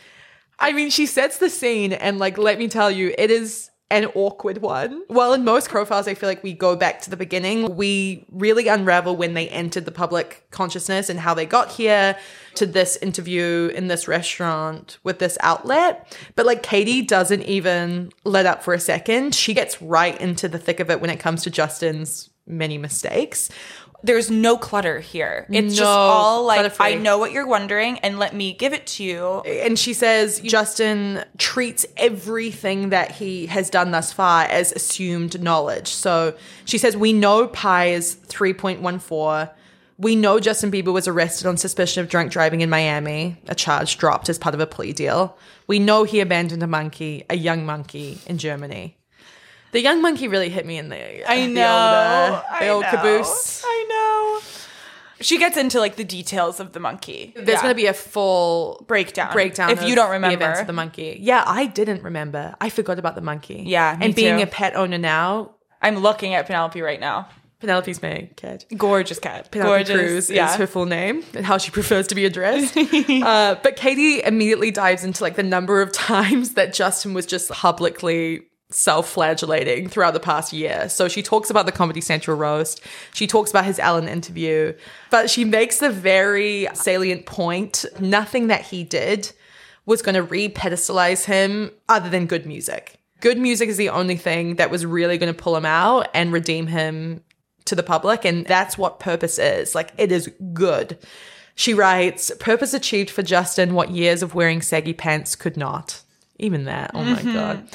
I 0.59 0.73
mean, 0.73 0.91
she 0.91 1.07
sets 1.07 1.38
the 1.38 1.51
scene, 1.51 1.93
and 1.93 2.19
like, 2.19 2.38
let 2.38 2.59
me 2.59 2.69
tell 2.69 2.91
you, 2.91 3.15
it 3.19 3.31
is 3.31 3.71
an 3.91 4.07
awkward 4.15 4.62
one. 4.62 5.03
Well, 5.11 5.35
in 5.35 5.45
most 5.45 5.69
profiles, 5.69 6.09
I 6.09 6.15
feel 6.15 6.29
like 6.29 6.43
we 6.43 6.55
go 6.55 6.75
back 6.75 7.03
to 7.03 7.11
the 7.11 7.17
beginning. 7.17 7.77
We 7.77 8.25
really 8.31 8.67
unravel 8.67 9.17
when 9.17 9.35
they 9.35 9.49
entered 9.51 9.85
the 9.85 9.93
public 9.93 10.47
consciousness 10.51 11.11
and 11.11 11.21
how 11.21 11.35
they 11.35 11.45
got 11.45 11.73
here 11.73 12.17
to 12.55 12.65
this 12.65 12.97
interview 13.03 13.71
in 13.75 13.88
this 13.88 14.09
restaurant 14.09 14.99
with 15.05 15.19
this 15.19 15.37
outlet. 15.41 16.17
But 16.37 16.47
like, 16.47 16.62
Caity 16.62 17.07
doesn't 17.07 17.43
even 17.43 18.12
let 18.25 18.47
up 18.47 18.62
for 18.62 18.73
a 18.73 18.81
second. 18.81 19.35
She 19.35 19.53
gets 19.53 19.83
right 19.83 20.19
into 20.19 20.49
the 20.49 20.59
thick 20.59 20.81
of 20.81 20.91
it 20.91 21.03
when 21.03 21.11
it 21.11 21.21
comes 21.21 21.43
to 21.43 21.51
Justin's 21.51 22.31
many 22.47 22.79
mistakes. 22.79 23.51
There's 24.05 24.31
no 24.31 24.57
clutter 24.57 25.01
here. 25.01 25.47
It's 25.49 25.77
just 25.77 25.87
all 25.87 26.45
like. 26.45 26.81
I 26.81 26.95
know 26.95 27.19
what 27.19 27.33
you're 27.33 27.47
wondering 27.47 27.99
and 28.01 28.19
let 28.19 28.35
me 28.35 28.53
give 28.53 28.73
it 28.73 28.87
to 28.88 29.05
you. 29.05 29.41
and 29.41 29.79
she 29.79 29.95
says 29.95 30.41
Justin 30.41 31.25
treats 31.38 31.87
everything 31.97 32.91
that 32.91 33.12
he 33.12 33.47
has 33.47 33.71
done 33.71 33.91
thus 33.93 34.12
far 34.12 34.45
as 34.45 34.73
assumed 34.73 35.41
knowledge. 35.41 35.88
So 35.88 36.35
she 36.65 36.79
says, 36.79 36.97
We 36.97 37.12
know 37.12 37.47
Pi 37.47 37.87
is 37.87 38.17
3.14. 38.27 39.51
We 39.99 40.17
know 40.17 40.41
Justin 40.41 40.73
Bieber 40.73 40.93
was 40.93 41.07
arrested 41.07 41.47
on 41.47 41.57
suspicion 41.57 42.03
of 42.03 42.09
drunk 42.09 42.33
driving 42.33 42.61
in 42.61 42.71
Miami, 42.71 43.37
a 43.47 43.55
charge 43.55 43.99
dropped 43.99 44.29
as 44.29 44.38
part 44.38 44.55
of 44.55 44.61
a 44.61 44.67
plea 44.67 44.93
deal. 44.93 45.37
We 45.69 45.79
know 45.79 46.03
he 46.03 46.19
abandoned 46.19 46.62
a 46.62 46.67
monkey, 46.67 47.25
a 47.31 47.37
young 47.37 47.65
monkey, 47.65 48.19
in 48.27 48.38
Germany. 48.38 48.97
The 49.73 49.81
young 49.81 50.03
monkey 50.03 50.29
really 50.29 50.51
hit 50.51 50.67
me 50.67 50.79
in 50.79 50.91
the, 50.91 51.29
I 51.29 51.47
the 51.47 51.53
know. 51.55 51.63
old, 51.63 51.73
uh, 51.73 52.43
the 52.59 52.65
I 52.65 52.69
old 52.69 52.83
know. 52.83 52.91
caboose. 52.91 53.63
I 53.65 53.87
know. 53.89 54.63
She 55.23 55.39
gets 55.39 55.57
into 55.57 55.79
like 55.79 55.97
the 55.97 56.05
details 56.05 56.61
of 56.61 56.73
the 56.73 56.81
monkey. 56.81 57.33
There's 57.35 57.61
going 57.61 57.71
to 57.71 57.77
be 57.77 57.87
a 57.87 57.95
full 57.95 58.85
Breakdown. 58.87 59.33
breakdown. 59.33 59.71
If 59.71 59.83
you 59.83 59.95
don't 59.95 60.09
the 60.09 60.15
remember. 60.15 60.35
events 60.35 60.61
of 60.61 60.67
the 60.67 60.73
monkey. 60.73 61.17
Yeah, 61.21 61.43
I 61.47 61.67
didn't 61.67 62.03
remember. 62.03 62.55
I 62.61 62.69
forgot 62.69 62.99
about 62.99 63.15
the 63.15 63.21
monkey. 63.23 63.65
Yeah, 63.67 63.97
and 63.99 64.15
being 64.15 64.39
too. 64.39 64.43
a 64.43 64.47
pet 64.47 64.77
owner 64.77 64.99
now, 64.99 65.55
I'm 65.81 65.99
looking 65.99 66.35
at 66.35 66.47
Penelope 66.47 66.81
right 66.81 67.01
now. 67.01 67.29
Penelope's 67.61 68.03
my 68.03 68.29
cat. 68.35 68.65
Gorgeous 68.77 69.21
cat. 69.21 69.53
Penelope 69.53 69.85
Gorgeous. 69.85 69.97
Cruz 69.97 70.31
yeah. 70.31 70.51
is 70.51 70.57
her 70.57 70.67
full 70.67 70.85
name 70.85 71.23
and 71.33 71.47
how 71.47 71.59
she 71.59 71.71
prefers 71.71 72.09
to 72.09 72.17
be 72.17 72.25
addressed. 72.27 72.77
uh, 72.77 73.57
but 73.63 73.77
Caity 73.77 74.21
immediately 74.27 74.73
dives 74.73 75.05
into 75.05 75.23
like 75.23 75.37
the 75.37 75.45
number 75.45 75.81
of 75.81 75.93
times 75.95 76.55
that 76.55 76.75
Justin 76.75 77.15
was 77.15 77.25
just 77.25 77.51
publicly 77.51 78.43
self-flagellating 78.73 79.89
throughout 79.89 80.15
the 80.15 80.21
past 80.21 80.53
year. 80.53 80.89
So 80.89 81.09
she 81.09 81.23
talks 81.23 81.51
about 81.51 81.67
the 81.67 81.73
Comedy 81.73 82.01
Central 82.01 82.37
roast. 82.37 82.83
She 83.15 83.27
talks 83.27 83.51
about 83.51 83.65
his 83.65 83.79
Ellen 83.79 84.09
interview, 84.09 84.75
but 85.11 85.31
she 85.31 85.45
makes 85.45 85.79
the 85.79 85.91
very 85.91 86.69
salient 86.75 87.27
point: 87.27 87.85
nothing 88.01 88.49
that 88.49 88.63
he 88.63 88.85
did 88.85 89.33
was 89.85 90.03
going 90.03 90.15
to 90.15 90.23
re-pedestalize 90.23 91.25
him 91.25 91.71
other 91.89 92.09
than 92.09 92.27
good 92.27 92.47
music. 92.47 92.99
Good 93.21 93.39
music 93.39 93.69
is 93.69 93.77
the 93.77 93.89
only 93.89 94.17
thing 94.17 94.57
that 94.57 94.71
was 94.71 94.87
really 94.87 95.19
going 95.19 95.33
to 95.33 95.43
pull 95.43 95.57
him 95.57 95.67
out 95.67 96.09
and 96.15 96.33
redeem 96.33 96.67
him 96.67 97.23
to 97.65 97.75
the 97.75 97.83
public. 97.83 98.25
And 98.25 98.47
that's 98.47 98.79
what 98.79 99.01
purpose 99.01 99.39
is. 99.39 99.75
Like, 99.75 99.93
it 99.97 100.11
is 100.11 100.31
good. 100.53 100.99
She 101.55 101.75
writes, 101.75 102.33
Purpose 102.41 102.75
achieved 102.75 103.11
for 103.11 103.23
Justin 103.23 103.75
what 103.75 103.91
years 103.91 104.23
of 104.23 104.35
wearing 104.35 104.63
saggy 104.63 104.93
pants 104.93 105.37
could 105.37 105.57
not. 105.57 106.03
Even 106.39 106.65
that. 106.65 106.93
Oh 106.95 107.05
my 107.05 107.21
mm-hmm. 107.21 107.33
God. 107.33 107.69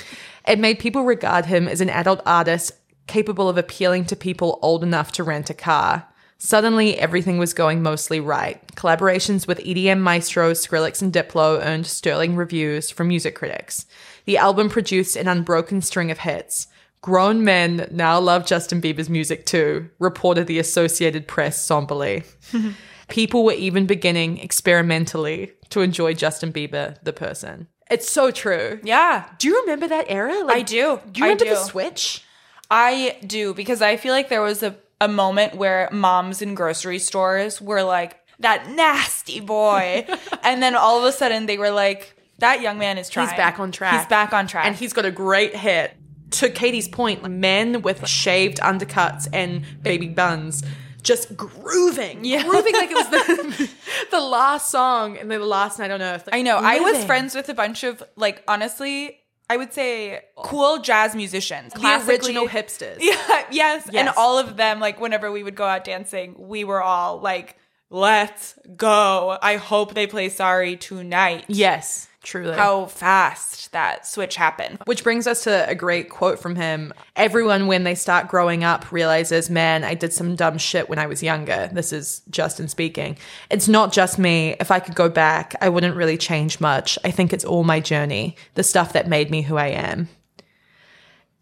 It 0.48 0.60
made 0.60 0.80
people 0.80 1.04
regard 1.04 1.46
him 1.46 1.68
as 1.68 1.82
an 1.82 1.90
adult 1.90 2.22
artist 2.26 2.72
capable 3.06 3.50
of 3.50 3.58
appealing 3.58 4.06
to 4.06 4.16
people 4.16 4.60
old 4.62 4.84
enough 4.84 5.12
to 5.14 5.24
rent 5.24 5.50
a 5.50 5.54
car. 5.54 6.08
Suddenly, 6.38 7.00
everything 7.00 7.38
was 7.38 7.54
going 7.54 7.82
mostly 7.82 8.20
right. 8.20 8.66
Collaborations 8.76 9.48
with 9.48 9.60
EDM 9.60 10.00
maestros 10.00 10.66
Skrillex 10.66 11.02
and 11.02 11.12
Diplo 11.12 11.60
earned 11.66 11.88
sterling 11.88 12.36
reviews 12.36 12.92
from 12.92 13.08
music 13.08 13.36
critics. 13.36 13.86
The 14.26 14.38
album 14.38 14.70
produced 14.70 15.16
an 15.16 15.28
unbroken 15.28 15.82
string 15.82 16.12
of 16.12 16.20
hits. 16.20 16.68
Grown 17.02 17.44
men 17.44 17.88
now 17.92 18.20
love 18.20 18.46
Justin 18.46 18.82
Bieber's 18.82 19.10
music 19.10 19.46
too, 19.46 19.90
reported 20.00 20.48
the 20.48 20.60
Associated 20.60 21.28
Press 21.28 21.62
somberly. 21.62 22.24
People 23.08 23.44
were 23.44 23.54
even 23.54 23.86
beginning 23.86 24.38
experimentally 24.38 25.54
to 25.70 25.82
enjoy 25.82 26.14
Justin 26.14 26.54
Bieber, 26.54 27.02
the 27.04 27.14
person. 27.14 27.68
It's 27.89 28.12
so 28.12 28.32
true. 28.32 28.80
Yeah. 28.84 29.26
Do 29.38 29.47
you 29.47 29.62
remember 29.62 29.88
that 29.88 30.06
era? 30.10 30.43
Like, 30.43 30.58
I 30.58 30.62
do. 30.62 31.00
Do 31.12 31.19
you 31.19 31.26
remember 31.26 31.45
the 31.45 31.56
switch? 31.56 32.23
I 32.69 33.17
do 33.26 33.54
because 33.54 33.82
I 33.82 33.95
feel 33.97 34.13
like 34.13 34.30
there 34.30 34.41
was 34.41 34.62
a, 34.62 34.76
a 35.00 35.08
moment 35.08 35.56
where 35.56 35.89
moms 35.91 36.41
in 36.41 36.54
grocery 36.54 37.00
stores 37.00 37.62
were 37.62 37.84
like, 37.84 38.19
that 38.39 38.69
nasty 38.69 39.39
boy. 39.39 40.06
and 40.43 40.62
then 40.62 40.76
all 40.76 41.00
of 41.00 41.06
a 41.06 41.12
sudden 41.12 41.45
they 41.45 41.58
were 41.58 41.71
like, 41.71 42.13
that 42.39 42.62
young 42.62 42.78
man 42.78 42.97
is 42.97 43.10
trying. 43.10 43.30
He's 43.30 43.38
back 43.38 43.60
on 43.60 43.71
track. 43.71 44.00
He's 44.00 44.10
back 44.10 44.34
on 44.34 44.47
track. 44.47 44.65
And 44.65 44.76
he's 44.76 44.93
got 44.93 45.06
a 45.06 45.12
great 45.12 45.56
hit. 45.56 45.95
To 46.32 46.50
Caity's 46.50 46.89
point, 46.89 47.28
men 47.30 47.82
with 47.82 48.06
shaved 48.06 48.58
undercuts 48.58 49.30
and 49.32 49.63
baby 49.82 50.10
buns 50.10 50.62
just 51.08 51.36
grooving. 51.36 52.26
Yeah. 52.26 52.43
Grooving 52.43 52.74
like 52.74 52.91
it 52.91 52.96
was 52.96 53.10
the, 53.10 53.70
the 54.12 54.20
last 54.20 54.70
song 54.70 55.17
and 55.17 55.32
the 55.32 55.39
last 55.39 55.80
night 55.80 55.91
on 55.91 56.02
earth. 56.02 56.28
Like, 56.28 56.36
I 56.36 56.41
know. 56.41 56.58
I 56.58 56.80
was 56.80 57.04
friends 57.06 57.34
with 57.34 57.50
a 57.50 57.54
bunch 57.54 57.84
of 57.84 58.04
like 58.15 58.43
honestly, 58.48 59.20
I 59.50 59.58
would 59.58 59.74
say 59.74 60.22
cool 60.36 60.80
jazz 60.80 61.15
musicians. 61.15 61.74
the 61.74 62.06
original 62.08 62.48
hipsters. 62.48 62.98
Yeah, 63.02 63.46
yes. 63.50 63.89
And 63.93 64.10
all 64.17 64.38
of 64.38 64.58
them, 64.58 64.80
like 64.80 65.00
whenever 65.00 65.32
we 65.32 65.43
would 65.43 65.56
go 65.56 65.65
out 65.65 65.86
dancing, 65.86 66.36
we 66.38 66.63
were 66.65 66.82
all 66.82 67.20
like, 67.20 67.56
let's 67.89 68.60
go. 68.76 69.38
I 69.41 69.56
hope 69.56 69.93
they 69.93 70.08
play 70.08 70.28
sorry 70.30 70.76
tonight. 70.76 71.46
Yes, 71.48 72.07
truly. 72.28 72.56
How 72.56 72.86
fast 72.86 73.72
that 73.72 74.06
switch 74.06 74.36
happened. 74.36 74.80
Which 74.86 75.04
brings 75.04 75.26
us 75.26 75.44
to 75.46 75.68
a 75.68 75.74
great 75.74 76.10
quote 76.10 76.40
from 76.40 76.56
him. 76.56 76.94
Everyone, 77.16 77.68
when 77.68 77.86
they 77.86 77.96
start 77.96 78.28
growing 78.28 78.63
up, 78.63 78.92
realizes, 78.92 79.50
man, 79.50 79.84
I 79.84 79.96
did 79.96 80.13
some 80.13 80.36
dumb 80.36 80.58
shit 80.58 80.90
when 80.90 81.00
I 81.00 81.08
was 81.08 81.24
younger. 81.24 81.70
This 81.72 81.92
is 81.92 82.22
Justin 82.30 82.68
speaking. 82.68 83.18
It's 83.50 83.68
not 83.68 83.92
just 83.94 84.20
me. 84.20 84.56
If 84.60 84.70
I 84.70 84.80
could 84.80 84.94
go 84.94 85.10
back, 85.10 85.56
I 85.62 85.70
wouldn't 85.70 85.96
really 85.96 86.18
change 86.18 86.60
much. 86.60 87.00
I 87.04 87.12
think 87.12 87.34
it's 87.34 87.46
all 87.46 87.63
my 87.63 87.80
journey, 87.80 88.36
the 88.56 88.63
stuff 88.63 88.94
that 88.94 89.08
made 89.08 89.32
me 89.32 89.42
who 89.42 89.56
I 89.56 89.68
am. 89.68 90.10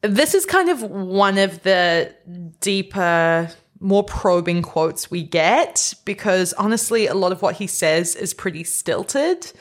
This 0.02 0.36
is 0.36 0.46
kind 0.46 0.70
of 0.70 0.84
one 0.84 1.40
of 1.40 1.64
the 1.64 2.14
deeper, 2.60 3.50
more 3.80 4.04
probing 4.04 4.62
quotes 4.62 5.10
we 5.10 5.24
get 5.24 5.96
because 6.06 6.54
honestly, 6.54 7.08
a 7.08 7.16
lot 7.16 7.32
of 7.32 7.42
what 7.42 7.56
he 7.56 7.66
says 7.66 8.16
is 8.16 8.34
pretty 8.34 8.64
stilted. 8.64 9.52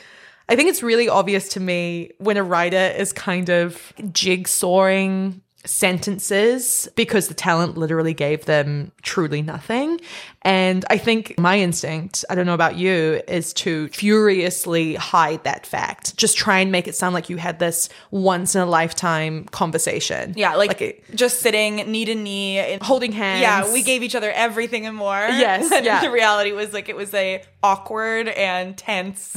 I 0.47 0.55
think 0.55 0.69
it's 0.69 0.83
really 0.83 1.09
obvious 1.09 1.49
to 1.49 1.59
me 1.59 2.11
when 2.19 2.37
a 2.37 2.43
writer 2.43 2.93
is 2.97 3.11
kind 3.13 3.49
of 3.49 3.93
jigsawing 4.11 5.41
sentences 5.65 6.87
because 6.95 7.27
the 7.27 7.33
talent 7.33 7.75
literally 7.75 8.13
gave 8.13 8.45
them 8.45 8.91
truly 9.01 9.41
nothing. 9.41 9.99
And 10.43 10.85
I 10.91 10.99
think 10.99 11.39
my 11.39 11.57
instinct, 11.57 12.23
I 12.29 12.35
don't 12.35 12.45
know 12.45 12.53
about 12.53 12.75
you, 12.75 13.21
is 13.27 13.51
to 13.53 13.87
furiously 13.87 14.93
hide 14.93 15.43
that 15.43 15.65
fact. 15.65 16.15
Just 16.17 16.37
try 16.37 16.59
and 16.59 16.71
make 16.71 16.87
it 16.87 16.95
sound 16.95 17.15
like 17.15 17.29
you 17.31 17.37
had 17.37 17.57
this 17.57 17.89
once 18.11 18.53
in 18.53 18.61
a 18.61 18.65
lifetime 18.67 19.45
conversation. 19.45 20.33
Yeah, 20.37 20.53
like, 20.55 20.79
it- 20.81 21.03
just 21.15 21.39
sitting 21.39 21.77
knee 21.91 22.05
to 22.05 22.13
knee. 22.13 22.59
in- 22.59 22.79
holding 22.81 23.11
hands. 23.11 23.41
yeah, 23.41 23.73
we 23.73 23.81
gave 23.81 24.03
each 24.03 24.13
other 24.13 24.31
everything 24.31 24.85
and 24.85 24.95
more. 24.95 25.15
Yes, 25.15 25.71
And 25.73 25.83
yeah. 25.85 26.01
The 26.01 26.11
reality 26.11 26.51
was 26.51 26.73
like 26.73 26.89
it 26.89 26.95
was 26.95 27.11
a 27.15 27.43
awkward 27.63 28.27
and 28.27 28.77
tense 28.77 29.35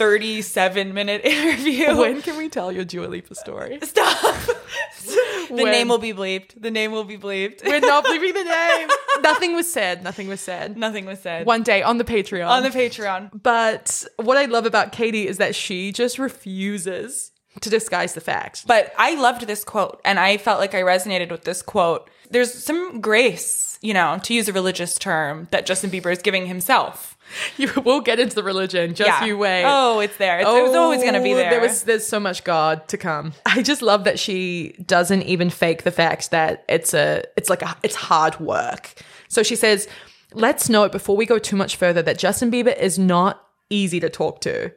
37 0.00 0.94
minute 0.94 1.20
interview. 1.26 1.94
When 1.94 2.22
can 2.22 2.38
we 2.38 2.48
tell 2.48 2.72
your 2.72 2.86
Dua 2.86 3.06
Lipa 3.06 3.34
story? 3.34 3.78
Stop. 3.82 4.18
the 4.46 5.46
When- 5.50 5.66
name 5.66 5.88
will 5.88 5.98
be 5.98 6.14
bleeped. 6.14 6.58
The 6.58 6.70
name 6.70 6.90
will 6.90 7.04
be 7.04 7.18
bleeped. 7.18 7.62
We're 7.66 7.80
not 7.80 8.04
leaving 8.08 8.32
the 8.32 8.44
name. 8.44 8.88
Nothing 9.20 9.54
was 9.54 9.70
said. 9.70 10.02
Nothing 10.02 10.26
was 10.26 10.40
said. 10.40 10.78
Nothing 10.78 11.04
was 11.04 11.20
said. 11.20 11.44
One 11.44 11.62
day 11.62 11.82
on 11.82 11.98
the 11.98 12.04
Patreon. 12.04 12.48
on 12.48 12.62
the 12.62 12.70
Patreon. 12.70 13.42
But 13.42 14.02
what 14.16 14.38
I 14.38 14.46
love 14.46 14.64
about 14.64 14.92
Caity 14.92 15.26
is 15.26 15.36
that 15.36 15.54
she 15.54 15.92
just 15.92 16.18
refuses 16.18 17.32
to 17.60 17.68
disguise 17.68 18.14
the 18.14 18.22
fact. 18.22 18.66
But 18.66 18.94
I 18.96 19.16
loved 19.16 19.46
this 19.46 19.64
quote 19.64 20.00
and 20.06 20.18
I 20.18 20.38
felt 20.38 20.60
like 20.60 20.74
I 20.74 20.80
resonated 20.80 21.30
with 21.30 21.44
this 21.44 21.60
quote. 21.60 22.08
There's 22.30 22.54
some 22.54 23.02
grace, 23.02 23.78
you 23.82 23.92
know, 23.92 24.18
to 24.22 24.32
use 24.32 24.48
a 24.48 24.54
religious 24.54 24.96
term 24.98 25.46
that 25.50 25.66
Justin 25.66 25.90
Bieber 25.90 26.10
is 26.10 26.22
giving 26.22 26.46
himself. 26.46 27.18
You 27.56 27.70
will 27.84 28.00
get 28.00 28.18
into 28.18 28.34
the 28.34 28.42
religion. 28.42 28.94
Just 28.94 29.24
you 29.26 29.36
wait. 29.38 29.64
Oh, 29.66 30.00
it's 30.00 30.16
there. 30.16 30.40
It's, 30.40 30.48
it 30.48 30.62
was 30.62 30.74
always 30.74 31.02
going 31.02 31.14
to 31.14 31.22
be 31.22 31.32
Oh, 31.32 31.36
there. 31.36 31.50
There 31.50 31.60
was 31.60 31.82
there's 31.84 32.06
so 32.06 32.18
much 32.20 32.44
God 32.44 32.86
to 32.88 32.96
come. 32.98 33.32
I 33.46 33.62
just 33.62 33.82
love 33.82 34.04
that 34.04 34.18
she 34.18 34.74
doesn't 34.86 35.22
even 35.22 35.50
fake 35.50 35.82
the 35.84 35.90
fact 35.90 36.30
that 36.30 36.64
it's 36.68 36.94
a 36.94 37.24
it's 37.36 37.48
like 37.50 37.62
a 37.62 37.76
it's 37.82 37.94
hard 37.96 38.38
work. 38.40 38.92
So 39.28 39.42
she 39.42 39.56
says, 39.56 39.88
"Let's 40.34 40.68
note 40.68 40.92
before 40.92 41.16
we 41.16 41.26
go 41.26 41.38
too 41.38 41.56
much 41.56 41.76
further 41.76 42.02
that 42.02 42.18
Justin 42.18 42.50
Bieber 42.50 42.76
is 42.76 42.98
not 42.98 43.46
easy 43.68 44.00
to 44.00 44.08
talk 44.10 44.40
to." 44.42 44.72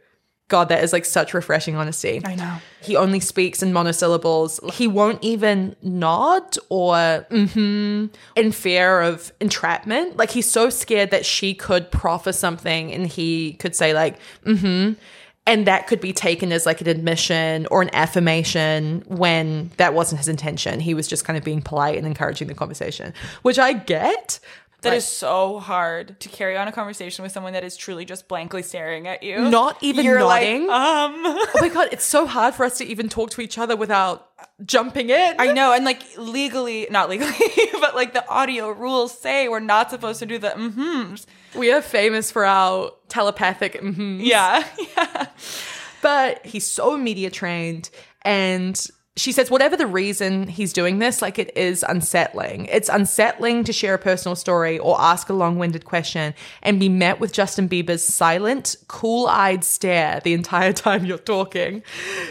God, 0.49 0.69
that 0.69 0.83
is 0.83 0.93
like 0.93 1.05
such 1.05 1.33
refreshing 1.33 1.75
honesty. 1.75 2.21
I 2.23 2.35
know. 2.35 2.57
He 2.81 2.95
only 2.95 3.19
speaks 3.19 3.63
in 3.63 3.73
monosyllables. 3.73 4.59
He 4.73 4.87
won't 4.87 5.23
even 5.23 5.75
nod 5.81 6.57
or 6.69 6.95
mm-hmm 7.29 7.83
in 8.35 8.51
fear 8.51 9.01
of 9.01 9.31
entrapment. 9.39 10.17
Like 10.17 10.31
he's 10.31 10.49
so 10.49 10.69
scared 10.69 11.11
that 11.11 11.25
she 11.25 11.53
could 11.53 11.91
proffer 11.91 12.33
something 12.33 12.91
and 12.91 13.07
he 13.07 13.53
could 13.53 13.75
say 13.75 13.93
like 13.93 14.19
mm-hmm. 14.45 14.93
And 15.45 15.67
that 15.67 15.87
could 15.87 15.99
be 15.99 16.13
taken 16.13 16.53
as 16.53 16.65
like 16.65 16.79
an 16.79 16.87
admission 16.87 17.67
or 17.69 17.81
an 17.81 17.89
affirmation 17.91 19.03
when 19.07 19.71
that 19.75 19.93
wasn't 19.93 20.19
his 20.19 20.29
intention. 20.29 20.79
He 20.79 20.93
was 20.93 21.05
just 21.05 21.25
kind 21.25 21.35
of 21.35 21.43
being 21.43 21.61
polite 21.61 21.97
and 21.97 22.07
encouraging 22.07 22.47
the 22.47 22.53
conversation, 22.53 23.13
which 23.41 23.59
I 23.59 23.73
get. 23.73 24.39
That 24.83 24.91
but 24.91 24.97
is 24.97 25.07
so 25.07 25.59
hard 25.59 26.19
to 26.19 26.29
carry 26.29 26.57
on 26.57 26.67
a 26.67 26.71
conversation 26.71 27.23
with 27.23 27.31
someone 27.31 27.53
that 27.53 27.63
is 27.63 27.77
truly 27.77 28.03
just 28.03 28.27
blankly 28.27 28.61
staring 28.61 29.07
at 29.07 29.23
you. 29.23 29.49
Not 29.49 29.77
even 29.81 30.03
You're 30.05 30.19
nodding? 30.19 30.67
Like, 30.67 30.77
um, 30.77 31.13
oh 31.25 31.51
my 31.61 31.69
God, 31.69 31.87
it's 31.91 32.03
so 32.03 32.27
hard 32.27 32.53
for 32.53 32.65
us 32.65 32.77
to 32.79 32.85
even 32.85 33.07
talk 33.07 33.29
to 33.31 33.41
each 33.41 33.57
other 33.57 33.75
without 33.77 34.29
jumping 34.65 35.09
in. 35.09 35.35
I 35.39 35.53
know, 35.53 35.71
and 35.71 35.85
like 35.85 36.03
legally, 36.17 36.87
not 36.91 37.09
legally, 37.09 37.33
but 37.79 37.95
like 37.95 38.13
the 38.13 38.27
audio 38.27 38.69
rules 38.71 39.17
say 39.17 39.47
we're 39.47 39.59
not 39.61 39.89
supposed 39.89 40.19
to 40.19 40.25
do 40.25 40.37
the 40.37 40.49
mm-hms. 40.49 41.25
We 41.55 41.71
are 41.71 41.81
famous 41.81 42.31
for 42.31 42.45
our 42.45 42.91
telepathic 43.07 43.81
mhm. 43.81 44.19
Yeah, 44.21 44.67
yeah. 44.97 45.27
But 46.01 46.45
he's 46.45 46.67
so 46.67 46.97
media 46.97 47.29
trained 47.29 47.89
and 48.23 48.85
she 49.15 49.31
says 49.31 49.51
whatever 49.51 49.77
the 49.77 49.85
reason 49.85 50.47
he's 50.47 50.73
doing 50.73 50.99
this 50.99 51.21
like 51.21 51.37
it 51.37 51.55
is 51.55 51.85
unsettling. 51.87 52.65
It's 52.65 52.89
unsettling 52.89 53.63
to 53.65 53.73
share 53.73 53.93
a 53.93 53.99
personal 53.99 54.35
story 54.35 54.79
or 54.79 54.99
ask 54.99 55.29
a 55.29 55.33
long-winded 55.33 55.85
question 55.85 56.33
and 56.63 56.79
be 56.79 56.89
met 56.89 57.19
with 57.19 57.31
justin 57.31 57.69
bieber's 57.69 58.03
silent 58.03 58.75
cool-eyed 58.87 59.63
stare 59.63 60.19
the 60.23 60.33
entire 60.33 60.73
time 60.85 61.05
you're 61.05 61.17
talking. 61.17 61.83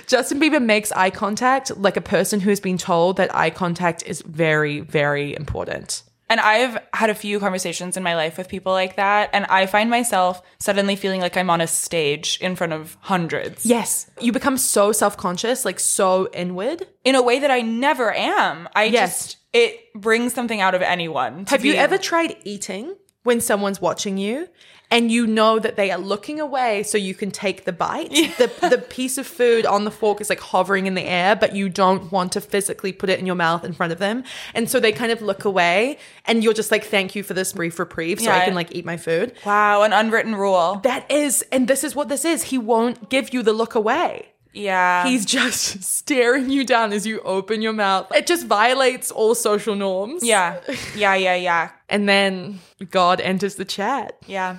Justin 0.06 0.40
bieber 0.40 0.62
makes 0.62 0.90
eye 0.92 1.10
contact 1.10 1.76
like 1.76 1.96
a 1.96 2.00
person 2.00 2.40
who's 2.40 2.60
been 2.60 2.78
told 2.78 3.16
that 3.16 3.34
eye 3.34 3.50
contact 3.50 4.02
is 4.04 4.20
very 4.22 4.80
very 4.80 5.36
important 5.36 6.02
And 6.32 6.40
I've 6.40 6.78
had 6.94 7.10
a 7.10 7.14
few 7.14 7.38
conversations 7.38 7.98
in 7.98 8.02
my 8.02 8.14
life 8.16 8.38
with 8.38 8.48
people 8.48 8.72
like 8.72 8.96
that, 8.96 9.28
and 9.34 9.44
I 9.50 9.66
find 9.66 9.90
myself 9.90 10.40
suddenly 10.58 10.96
feeling 10.96 11.20
like 11.20 11.36
I'm 11.36 11.50
on 11.50 11.60
a 11.60 11.66
stage 11.66 12.38
in 12.40 12.56
front 12.56 12.72
of 12.72 12.96
hundreds. 13.00 13.66
yes 13.66 14.10
you 14.18 14.32
become 14.32 14.56
so 14.56 14.92
self-conscious 14.92 15.66
like 15.66 15.78
so 15.78 16.30
inward 16.32 16.86
In 17.04 17.16
a 17.16 17.22
way 17.22 17.38
that 17.40 17.50
I 17.50 17.60
never 17.60 18.14
am. 18.14 18.66
I 18.74 18.84
Yes. 18.84 18.94
just 19.26 19.36
it 19.52 19.92
brings 19.94 20.32
something 20.32 20.62
out 20.62 20.74
of 20.74 20.80
anyone. 20.80 21.44
Have 21.48 21.66
you 21.66 21.74
ever 21.74 21.98
tried 21.98 22.36
eating 22.44 22.96
when 23.24 23.38
someone's 23.42 23.80
watching 23.82 24.16
you 24.16 24.48
and 24.92 25.10
you 25.10 25.26
know 25.26 25.58
that 25.58 25.74
they 25.76 25.90
are 25.90 25.98
looking 25.98 26.38
away 26.38 26.82
so 26.84 26.96
you 26.98 27.14
can 27.14 27.30
take 27.30 27.64
the 27.64 27.72
bite? 27.72 28.10
The, 28.10 28.50
the 28.68 28.78
piece 28.78 29.16
of 29.18 29.26
food 29.26 29.66
on 29.66 29.84
the 29.84 29.90
fork 29.90 30.20
is 30.20 30.28
like 30.28 30.38
hovering 30.38 30.86
in 30.86 30.94
the 30.94 31.02
air, 31.02 31.34
but 31.34 31.54
you 31.56 31.68
don't 31.68 32.12
want 32.12 32.32
to 32.32 32.40
physically 32.40 32.92
put 32.92 33.08
it 33.08 33.18
in 33.18 33.26
your 33.26 33.34
mouth 33.34 33.64
in 33.64 33.72
front 33.72 33.92
of 33.92 33.98
them. 33.98 34.22
And 34.54 34.68
so 34.70 34.78
they 34.78 34.92
kind 34.92 35.10
of 35.10 35.22
look 35.22 35.44
away 35.44 35.98
and 36.26 36.44
you're 36.44 36.52
just 36.52 36.70
like, 36.70 36.84
thank 36.84 37.14
you 37.16 37.22
for 37.22 37.34
this 37.34 37.52
brief 37.54 37.78
reprieve 37.78 38.20
so 38.20 38.30
I 38.30 38.44
can 38.44 38.54
like 38.54 38.74
eat 38.74 38.84
my 38.84 38.96
food. 38.98 39.32
Wow, 39.46 39.82
an 39.82 39.92
unwritten 39.92 40.34
rule. 40.36 40.80
That 40.84 41.10
is, 41.10 41.42
and 41.50 41.66
this 41.66 41.82
is 41.82 41.96
what 41.96 42.08
this 42.08 42.24
is. 42.24 42.44
He 42.44 42.58
won't 42.58 43.08
give 43.08 43.32
you 43.34 43.42
the 43.42 43.52
look 43.54 43.74
away. 43.74 44.28
Yeah. 44.52 45.06
He's 45.06 45.24
just 45.24 45.82
staring 45.98 46.50
you 46.50 46.66
down 46.66 46.92
as 46.92 47.06
you 47.06 47.20
open 47.20 47.62
your 47.62 47.72
mouth. 47.72 48.12
It 48.14 48.26
just 48.26 48.46
violates 48.46 49.10
all 49.10 49.34
social 49.34 49.74
norms. 49.74 50.22
yeah. 50.22 50.60
Yeah, 50.94 51.14
yeah, 51.14 51.34
yeah. 51.36 51.70
And 51.88 52.08
then 52.08 52.60
God 52.90 53.20
enters 53.20 53.56
the 53.56 53.66
chat. 53.66 54.16
Yeah. 54.26 54.58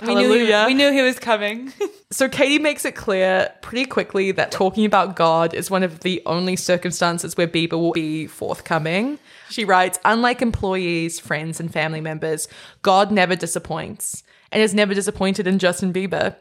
We 0.00 0.14
knew, 0.14 0.16
he, 0.16 0.24
Hallelujah. 0.24 0.64
we 0.66 0.74
knew 0.74 0.90
he 0.90 1.02
was 1.02 1.18
coming. 1.18 1.72
So 2.12 2.28
Caity 2.28 2.60
makes 2.60 2.84
it 2.84 2.94
clear 2.94 3.50
pretty 3.62 3.86
quickly 3.86 4.32
that 4.32 4.50
talking 4.50 4.84
about 4.84 5.16
God 5.16 5.54
is 5.54 5.70
one 5.70 5.82
of 5.82 6.00
the 6.00 6.20
only 6.26 6.56
circumstances 6.56 7.38
where 7.38 7.48
Bieber 7.48 7.72
will 7.72 7.92
be 7.92 8.26
forthcoming. 8.26 9.18
She 9.48 9.64
writes, 9.64 9.98
unlike 10.04 10.42
employees, 10.42 11.18
friends, 11.18 11.58
and 11.58 11.72
family 11.72 12.02
members, 12.02 12.48
God 12.82 13.10
never 13.10 13.34
disappoints 13.34 14.24
and 14.52 14.62
is 14.62 14.74
never 14.74 14.92
disappointed 14.92 15.46
in 15.46 15.58
Justin 15.58 15.90
Bieber. 15.90 16.36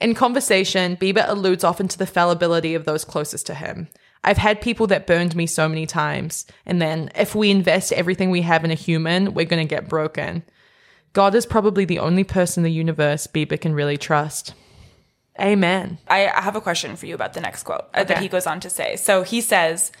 In 0.00 0.14
conversation, 0.14 0.96
Bieber 0.96 1.28
alludes 1.28 1.62
often 1.62 1.88
to 1.88 1.98
the 1.98 2.06
fallibility 2.06 2.74
of 2.74 2.86
those 2.86 3.04
closest 3.04 3.46
to 3.48 3.54
him. 3.54 3.88
I've 4.24 4.38
had 4.38 4.60
people 4.62 4.86
that 4.86 5.06
burned 5.06 5.36
me 5.36 5.46
so 5.46 5.68
many 5.68 5.84
times, 5.84 6.46
and 6.64 6.80
then 6.80 7.10
if 7.14 7.34
we 7.34 7.50
invest 7.50 7.92
everything 7.92 8.30
we 8.30 8.42
have 8.42 8.64
in 8.64 8.70
a 8.70 8.74
human, 8.74 9.34
we're 9.34 9.44
going 9.44 9.66
to 9.66 9.74
get 9.74 9.88
broken. 9.88 10.42
God 11.12 11.34
is 11.34 11.46
probably 11.46 11.84
the 11.84 11.98
only 11.98 12.24
person 12.24 12.60
in 12.60 12.64
the 12.64 12.72
universe 12.72 13.26
Bieber 13.26 13.60
can 13.60 13.74
really 13.74 13.96
trust. 13.96 14.54
Amen. 15.40 15.98
I 16.08 16.30
have 16.34 16.56
a 16.56 16.60
question 16.60 16.96
for 16.96 17.06
you 17.06 17.14
about 17.14 17.32
the 17.32 17.40
next 17.40 17.62
quote 17.62 17.86
uh, 17.94 18.04
that 18.04 18.18
he 18.18 18.28
goes 18.28 18.46
on 18.46 18.60
to 18.60 18.70
say. 18.70 18.96
So 18.96 19.22
he 19.22 19.40
says, 19.40 19.92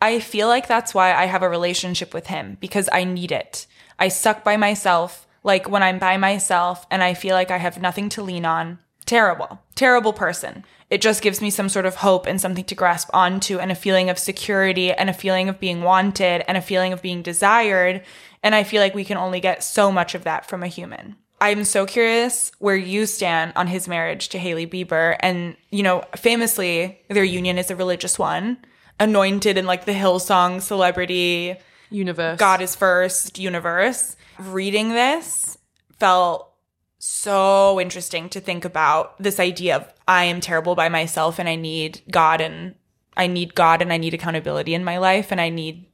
I 0.00 0.18
feel 0.20 0.48
like 0.48 0.66
that's 0.66 0.94
why 0.94 1.14
I 1.14 1.26
have 1.26 1.42
a 1.42 1.48
relationship 1.48 2.14
with 2.14 2.26
him 2.26 2.56
because 2.60 2.88
I 2.92 3.04
need 3.04 3.32
it. 3.32 3.66
I 3.98 4.08
suck 4.08 4.42
by 4.42 4.56
myself. 4.56 5.26
Like 5.42 5.70
when 5.70 5.82
I'm 5.82 5.98
by 5.98 6.16
myself 6.16 6.86
and 6.90 7.02
I 7.02 7.14
feel 7.14 7.34
like 7.34 7.50
I 7.50 7.58
have 7.58 7.80
nothing 7.80 8.08
to 8.10 8.22
lean 8.22 8.44
on. 8.44 8.78
Terrible, 9.06 9.60
terrible 9.74 10.12
person. 10.12 10.64
It 10.90 11.00
just 11.00 11.22
gives 11.22 11.40
me 11.40 11.50
some 11.50 11.68
sort 11.68 11.86
of 11.86 11.96
hope 11.96 12.26
and 12.26 12.40
something 12.40 12.64
to 12.64 12.74
grasp 12.74 13.08
onto 13.14 13.58
and 13.58 13.70
a 13.70 13.76
feeling 13.76 14.10
of 14.10 14.18
security 14.18 14.92
and 14.92 15.08
a 15.08 15.14
feeling 15.14 15.48
of 15.48 15.60
being 15.60 15.82
wanted 15.82 16.44
and 16.48 16.58
a 16.58 16.62
feeling 16.62 16.92
of 16.92 17.00
being 17.00 17.22
desired. 17.22 18.02
And 18.42 18.54
I 18.54 18.64
feel 18.64 18.80
like 18.80 18.94
we 18.94 19.04
can 19.04 19.16
only 19.16 19.40
get 19.40 19.62
so 19.62 19.92
much 19.92 20.14
of 20.14 20.24
that 20.24 20.46
from 20.46 20.62
a 20.62 20.68
human. 20.68 21.16
I'm 21.40 21.64
so 21.64 21.86
curious 21.86 22.52
where 22.58 22.76
you 22.76 23.06
stand 23.06 23.52
on 23.56 23.66
his 23.66 23.88
marriage 23.88 24.28
to 24.30 24.38
Hailey 24.38 24.66
Bieber. 24.66 25.16
And, 25.20 25.56
you 25.70 25.82
know, 25.82 26.04
famously, 26.16 27.00
their 27.08 27.24
union 27.24 27.56
is 27.56 27.70
a 27.70 27.76
religious 27.76 28.18
one, 28.18 28.58
anointed 28.98 29.56
in 29.56 29.66
like 29.66 29.86
the 29.86 29.92
Hillsong 29.92 30.60
celebrity 30.60 31.56
Universe. 31.90 32.38
God 32.38 32.60
is 32.60 32.76
first 32.76 33.38
universe. 33.38 34.16
Reading 34.38 34.90
this 34.90 35.58
felt 35.98 36.52
so 36.98 37.80
interesting 37.80 38.28
to 38.28 38.40
think 38.40 38.64
about 38.64 39.20
this 39.20 39.40
idea 39.40 39.76
of 39.76 39.92
I 40.06 40.24
am 40.24 40.40
terrible 40.40 40.74
by 40.74 40.88
myself 40.88 41.38
and 41.38 41.48
I 41.48 41.56
need 41.56 42.02
God 42.10 42.40
and 42.40 42.74
I 43.16 43.26
need 43.26 43.54
God 43.54 43.82
and 43.82 43.92
I 43.92 43.96
need 43.96 44.14
accountability 44.14 44.74
in 44.74 44.84
my 44.84 44.98
life 44.98 45.32
and 45.32 45.40
I 45.40 45.48
need 45.48 45.86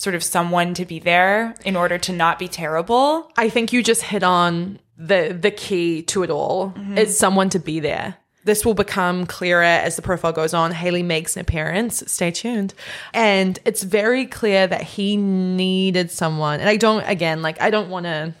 sort 0.00 0.14
of 0.14 0.24
someone 0.24 0.72
to 0.72 0.86
be 0.86 0.98
there 0.98 1.54
in 1.62 1.76
order 1.76 1.98
to 1.98 2.10
not 2.10 2.38
be 2.38 2.48
terrible. 2.48 3.30
I 3.36 3.50
think 3.50 3.70
you 3.70 3.82
just 3.82 4.00
hit 4.00 4.22
on 4.22 4.78
the 4.96 5.36
the 5.38 5.50
key 5.50 6.02
to 6.04 6.22
it 6.22 6.30
all 6.30 6.70
mm-hmm. 6.70 6.96
is 6.96 7.18
someone 7.18 7.50
to 7.50 7.58
be 7.58 7.80
there. 7.80 8.16
This 8.44 8.64
will 8.64 8.72
become 8.72 9.26
clearer 9.26 9.62
as 9.62 9.96
the 9.96 10.02
profile 10.02 10.32
goes 10.32 10.54
on. 10.54 10.72
Hailey 10.72 11.02
makes 11.02 11.36
an 11.36 11.42
appearance. 11.42 12.02
Stay 12.10 12.30
tuned. 12.30 12.72
And 13.12 13.58
it's 13.66 13.82
very 13.82 14.24
clear 14.24 14.66
that 14.66 14.82
he 14.82 15.18
needed 15.18 16.10
someone. 16.10 16.60
And 16.60 16.68
I 16.68 16.78
don't, 16.78 17.06
again, 17.06 17.42
like, 17.42 17.60
I 17.60 17.68
don't 17.68 17.90
want 17.90 18.06
to 18.06 18.32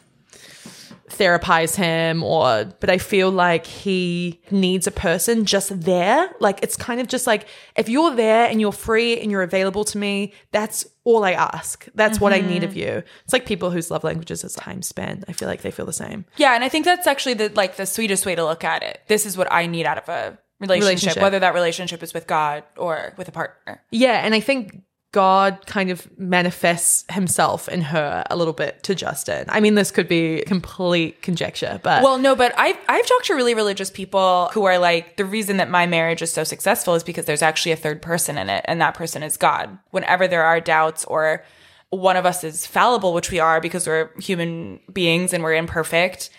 therapize 1.10 1.76
him 1.76 2.22
or, 2.22 2.64
but 2.80 2.90
I 2.90 2.98
feel 2.98 3.30
like 3.30 3.66
he 3.66 4.40
needs 4.50 4.86
a 4.86 4.90
person 4.90 5.44
just 5.44 5.80
there. 5.80 6.30
Like, 6.40 6.62
it's 6.62 6.76
kind 6.76 7.00
of 7.00 7.08
just 7.08 7.26
like, 7.26 7.46
if 7.76 7.88
you're 7.88 8.14
there 8.14 8.46
and 8.48 8.60
you're 8.60 8.72
free 8.72 9.20
and 9.20 9.30
you're 9.30 9.42
available 9.42 9.84
to 9.84 9.98
me, 9.98 10.32
that's 10.52 10.86
all 11.04 11.24
I 11.24 11.32
ask. 11.32 11.86
That's 11.94 12.20
what 12.20 12.32
I 12.32 12.40
mm-hmm. 12.40 12.48
need 12.48 12.64
of 12.64 12.76
you. 12.76 13.02
It's 13.24 13.32
like 13.32 13.46
people 13.46 13.70
whose 13.70 13.90
love 13.90 14.04
languages 14.04 14.44
is 14.44 14.54
time 14.54 14.82
spent. 14.82 15.24
I 15.28 15.32
feel 15.32 15.48
like 15.48 15.62
they 15.62 15.70
feel 15.70 15.86
the 15.86 15.92
same. 15.92 16.24
Yeah, 16.36 16.54
and 16.54 16.62
I 16.62 16.68
think 16.68 16.84
that's 16.84 17.06
actually 17.06 17.34
the 17.34 17.50
like 17.54 17.76
the 17.76 17.86
sweetest 17.86 18.26
way 18.26 18.34
to 18.34 18.44
look 18.44 18.64
at 18.64 18.82
it. 18.82 19.00
This 19.08 19.26
is 19.26 19.36
what 19.36 19.50
I 19.50 19.66
need 19.66 19.86
out 19.86 19.98
of 19.98 20.08
a 20.08 20.38
relationship, 20.60 20.88
Relationship. 20.88 21.22
whether 21.22 21.38
that 21.38 21.54
relationship 21.54 22.02
is 22.02 22.12
with 22.14 22.26
God 22.26 22.64
or 22.76 23.14
with 23.16 23.28
a 23.28 23.32
partner. 23.32 23.82
Yeah, 23.90 24.24
and 24.24 24.34
I 24.34 24.40
think 24.40 24.82
God 25.12 25.66
kind 25.66 25.90
of 25.90 26.06
manifests 26.18 27.04
himself 27.12 27.68
in 27.68 27.80
her 27.80 28.22
a 28.30 28.36
little 28.36 28.52
bit 28.52 28.82
to 28.84 28.94
Justin. 28.94 29.44
I 29.48 29.58
mean, 29.58 29.74
this 29.74 29.90
could 29.90 30.06
be 30.06 30.44
complete 30.46 31.20
conjecture, 31.20 31.80
but 31.82 32.02
Well, 32.04 32.18
no, 32.18 32.36
but 32.36 32.56
I've 32.56 32.78
I've 32.88 33.06
talked 33.06 33.26
to 33.26 33.34
really 33.34 33.54
religious 33.54 33.90
people 33.90 34.50
who 34.52 34.64
are 34.64 34.78
like 34.78 35.16
the 35.16 35.24
reason 35.24 35.56
that 35.56 35.68
my 35.68 35.86
marriage 35.86 36.22
is 36.22 36.32
so 36.32 36.44
successful 36.44 36.94
is 36.94 37.02
because 37.02 37.24
there's 37.24 37.42
actually 37.42 37.72
a 37.72 37.76
third 37.76 38.02
person 38.02 38.38
in 38.38 38.48
it, 38.48 38.64
and 38.68 38.80
that 38.80 38.94
person 38.94 39.24
is 39.24 39.36
God. 39.36 39.78
Whenever 39.90 40.28
there 40.28 40.44
are 40.44 40.60
doubts 40.60 41.04
or 41.06 41.44
one 41.90 42.16
of 42.16 42.24
us 42.24 42.44
is 42.44 42.64
fallible, 42.66 43.12
which 43.12 43.32
we 43.32 43.40
are 43.40 43.60
because 43.60 43.88
we're 43.88 44.10
human 44.20 44.78
beings 44.92 45.32
and 45.32 45.42
we're 45.42 45.54
imperfect, 45.54 46.30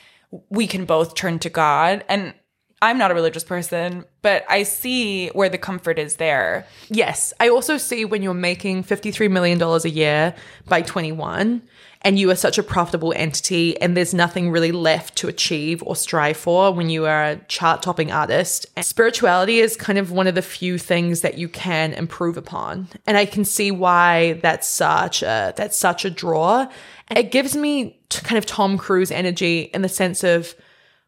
we 0.50 0.66
can 0.66 0.86
both 0.86 1.14
turn 1.14 1.40
to 1.40 1.50
God. 1.50 2.06
And 2.08 2.34
I'm 2.82 2.98
not 2.98 3.12
a 3.12 3.14
religious 3.14 3.44
person, 3.44 4.06
but 4.24 4.44
I 4.50 4.64
see 4.64 5.30
where 5.30 5.50
the 5.50 5.60
comfort 5.60 6.00
is 6.00 6.16
there. 6.16 6.66
yes, 6.90 7.34
I 7.40 7.50
also 7.50 7.78
see 7.78 8.06
when 8.06 8.24
you're 8.24 8.34
making 8.34 8.84
$53 8.84 9.30
million 9.30 9.62
a 9.62 9.88
year 9.88 10.34
by 10.68 10.82
21 10.82 11.62
and 12.04 12.18
you 12.18 12.32
are 12.32 12.36
such 12.36 12.58
a 12.58 12.64
profitable 12.64 13.14
entity 13.16 13.80
and 13.80 13.96
there's 13.96 14.14
nothing 14.14 14.50
really 14.50 14.72
left 14.72 15.16
to 15.18 15.28
achieve 15.28 15.84
or 15.84 15.96
strive 15.96 16.38
for 16.38 16.74
when 16.74 16.90
you 16.90 17.06
are 17.06 17.24
a 17.24 17.36
chart 17.48 17.84
topping 17.84 18.12
artist. 18.12 18.66
And 18.76 18.86
spirituality 18.86 19.60
is 19.60 19.76
kind 19.76 20.00
of 20.00 20.12
one 20.12 20.26
of 20.26 20.36
the 20.36 20.42
few 20.42 20.78
things 20.80 21.22
that 21.22 21.38
you 21.38 21.48
can 21.48 21.94
improve 21.94 22.38
upon. 22.38 22.88
And 23.06 23.18
I 23.18 23.26
can 23.26 23.46
see 23.46 23.70
why 23.70 24.34
that's 24.42 24.68
such 24.68 25.22
a 25.22 25.54
that's 25.56 25.78
such 25.78 26.06
a 26.06 26.10
draw. 26.10 26.68
It 27.12 27.32
gives 27.32 27.56
me 27.56 28.00
kind 28.10 28.38
of 28.38 28.46
Tom 28.48 28.78
Cruise 28.78 29.12
energy 29.12 29.70
in 29.74 29.84
the 29.84 29.90
sense 29.90 30.24
of 30.24 30.56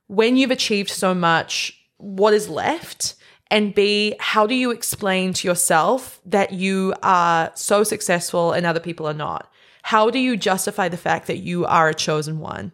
when 0.07 0.37
you've 0.37 0.51
achieved 0.51 0.89
so 0.89 1.13
much, 1.13 1.79
what 1.97 2.33
is 2.33 2.49
left? 2.49 3.15
And 3.49 3.73
B, 3.73 4.15
how 4.19 4.47
do 4.47 4.55
you 4.55 4.71
explain 4.71 5.33
to 5.33 5.47
yourself 5.47 6.19
that 6.25 6.53
you 6.53 6.93
are 7.03 7.51
so 7.55 7.83
successful 7.83 8.51
and 8.51 8.65
other 8.65 8.79
people 8.79 9.07
are 9.07 9.13
not? 9.13 9.51
How 9.83 10.09
do 10.09 10.17
you 10.17 10.37
justify 10.37 10.87
the 10.87 10.97
fact 10.97 11.27
that 11.27 11.37
you 11.37 11.65
are 11.65 11.89
a 11.89 11.93
chosen 11.93 12.39
one? 12.39 12.71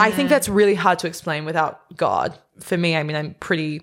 I 0.00 0.10
think 0.10 0.26
mm. 0.26 0.30
that's 0.30 0.48
really 0.48 0.74
hard 0.74 0.98
to 1.00 1.06
explain 1.06 1.44
without 1.44 1.96
God. 1.96 2.38
For 2.58 2.76
me, 2.76 2.96
I 2.96 3.02
mean, 3.02 3.16
I'm 3.16 3.34
pretty 3.34 3.82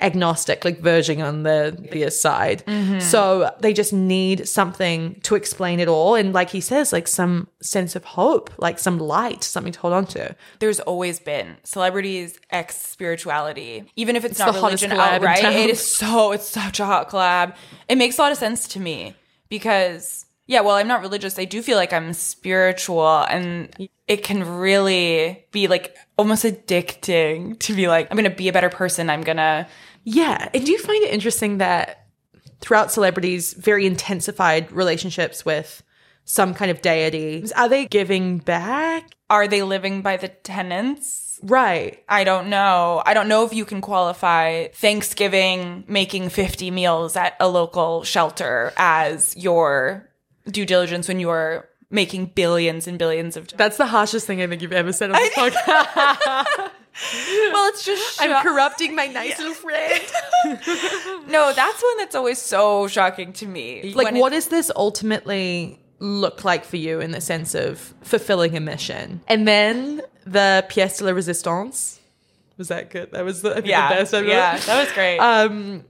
agnostic, 0.00 0.64
like 0.64 0.80
verging 0.80 1.22
on 1.22 1.42
the 1.42 1.88
the 1.90 2.10
side. 2.10 2.64
Mm-hmm. 2.66 3.00
So 3.00 3.54
they 3.60 3.72
just 3.72 3.92
need 3.92 4.46
something 4.46 5.18
to 5.22 5.34
explain 5.34 5.80
it 5.80 5.88
all. 5.88 6.14
And 6.14 6.32
like 6.32 6.50
he 6.50 6.60
says, 6.60 6.92
like 6.92 7.08
some 7.08 7.48
sense 7.62 7.96
of 7.96 8.04
hope, 8.04 8.50
like 8.58 8.78
some 8.78 8.98
light, 8.98 9.42
something 9.42 9.72
to 9.72 9.80
hold 9.80 9.94
on 9.94 10.06
to. 10.06 10.36
there's 10.58 10.80
always 10.80 11.18
been 11.18 11.56
celebrities 11.62 12.38
ex 12.50 12.76
spirituality 12.76 13.84
even 13.96 14.16
if 14.16 14.24
it's, 14.24 14.38
not 14.38 14.54
religion 14.54 14.92
outright 14.92 15.44
it 15.44 15.70
is 15.70 15.80
so 15.80 16.32
it's 16.32 16.48
such 16.48 16.80
a 16.80 16.84
hot 16.84 17.08
collab 17.08 17.54
it 17.88 17.96
makes 17.96 18.18
a 18.18 18.22
lot 18.22 18.32
of 18.32 18.38
sense 18.38 18.68
to 18.68 18.80
me 18.80 19.14
because 19.48 20.25
yeah 20.46 20.60
well 20.60 20.76
i'm 20.76 20.88
not 20.88 21.00
religious 21.00 21.38
i 21.38 21.44
do 21.44 21.62
feel 21.62 21.76
like 21.76 21.92
i'm 21.92 22.12
spiritual 22.12 23.24
and 23.28 23.88
it 24.06 24.22
can 24.24 24.56
really 24.58 25.44
be 25.52 25.68
like 25.68 25.96
almost 26.16 26.44
addicting 26.44 27.58
to 27.58 27.74
be 27.74 27.88
like 27.88 28.08
i'm 28.10 28.16
gonna 28.16 28.30
be 28.30 28.48
a 28.48 28.52
better 28.52 28.70
person 28.70 29.10
i'm 29.10 29.22
gonna 29.22 29.66
Yeah. 30.08 30.48
And 30.54 30.64
do 30.64 30.70
you 30.70 30.78
find 30.78 31.02
it 31.02 31.12
interesting 31.12 31.58
that 31.58 32.06
throughout 32.60 32.92
celebrities, 32.92 33.52
very 33.54 33.84
intensified 33.86 34.70
relationships 34.70 35.44
with 35.44 35.82
some 36.24 36.54
kind 36.54 36.70
of 36.70 36.80
deity, 36.80 37.44
are 37.56 37.68
they 37.68 37.86
giving 37.86 38.38
back? 38.38 39.12
are 39.28 39.48
they 39.48 39.62
living 39.62 40.02
by 40.02 40.16
the 40.16 40.28
tenets 40.28 41.24
Right. 41.42 42.02
I 42.08 42.24
don't 42.24 42.48
know. 42.48 43.02
I 43.04 43.12
don't 43.12 43.28
know 43.28 43.44
if 43.44 43.52
you 43.52 43.66
can 43.66 43.82
qualify 43.82 44.68
Thanksgiving 44.68 45.84
making 45.86 46.30
50 46.30 46.70
meals 46.70 47.14
at 47.14 47.36
a 47.40 47.48
local 47.48 48.04
shelter 48.04 48.72
as 48.78 49.36
your 49.36 50.05
due 50.50 50.66
diligence 50.66 51.08
when 51.08 51.20
you're 51.20 51.68
making 51.90 52.26
billions 52.34 52.86
and 52.88 52.98
billions 52.98 53.36
of 53.36 53.48
That's 53.56 53.76
the 53.76 53.86
harshest 53.86 54.26
thing 54.26 54.42
I 54.42 54.46
think 54.46 54.62
you've 54.62 54.72
ever 54.72 54.92
said 54.92 55.10
on 55.10 55.16
this 55.16 55.34
podcast. 55.34 56.70
Well, 57.52 57.68
it's 57.68 57.84
just 57.84 58.22
I'm 58.22 58.42
corrupting 58.42 58.94
my 58.94 59.06
nice 59.06 59.38
little 59.38 59.52
friend. 59.52 60.00
No, 61.28 61.52
that's 61.52 61.82
one 61.82 61.98
that's 61.98 62.14
always 62.14 62.40
so 62.40 62.88
shocking 62.88 63.32
to 63.34 63.46
me. 63.46 63.92
Like, 63.94 64.14
what 64.14 64.30
does 64.32 64.48
this 64.48 64.70
ultimately 64.74 65.78
look 65.98 66.44
like 66.44 66.64
for 66.64 66.76
you 66.78 67.00
in 67.00 67.10
the 67.10 67.20
sense 67.20 67.54
of 67.54 67.92
fulfilling 68.00 68.56
a 68.56 68.60
mission? 68.60 69.20
And 69.28 69.46
then 69.46 70.00
the 70.24 70.64
pièce 70.70 70.98
de 70.98 71.04
la 71.04 71.10
résistance. 71.12 71.98
Was 72.56 72.68
that 72.68 72.88
good? 72.90 73.10
That 73.12 73.24
was 73.26 73.42
the, 73.42 73.50
I 73.50 73.54
think, 73.56 73.66
yeah, 73.66 73.88
the 73.90 73.94
best 73.96 74.14
I 74.14 74.20
wrote. 74.20 74.28
yeah, 74.28 74.56
that 74.58 74.84
was 74.84 74.92
great. 74.94 75.18
Um, 75.18 75.84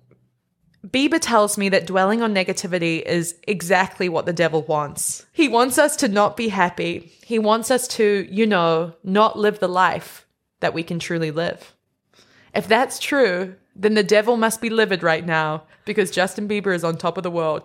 Bieber 0.86 1.18
tells 1.20 1.58
me 1.58 1.68
that 1.70 1.86
dwelling 1.86 2.22
on 2.22 2.34
negativity 2.34 3.02
is 3.02 3.34
exactly 3.48 4.08
what 4.08 4.26
the 4.26 4.32
devil 4.32 4.62
wants. 4.62 5.26
He 5.32 5.48
wants 5.48 5.78
us 5.78 5.96
to 5.96 6.08
not 6.08 6.36
be 6.36 6.48
happy. 6.48 7.12
He 7.24 7.38
wants 7.38 7.70
us 7.70 7.88
to, 7.88 8.28
you 8.30 8.46
know, 8.46 8.94
not 9.02 9.38
live 9.38 9.58
the 9.58 9.68
life 9.68 10.26
that 10.60 10.74
we 10.74 10.82
can 10.82 10.98
truly 10.98 11.30
live. 11.30 11.74
If 12.54 12.68
that's 12.68 12.98
true, 12.98 13.56
then 13.74 13.94
the 13.94 14.02
devil 14.02 14.36
must 14.36 14.60
be 14.60 14.70
livid 14.70 15.02
right 15.02 15.24
now 15.24 15.64
because 15.84 16.10
Justin 16.10 16.48
Bieber 16.48 16.74
is 16.74 16.84
on 16.84 16.96
top 16.96 17.16
of 17.16 17.22
the 17.22 17.30
world. 17.30 17.62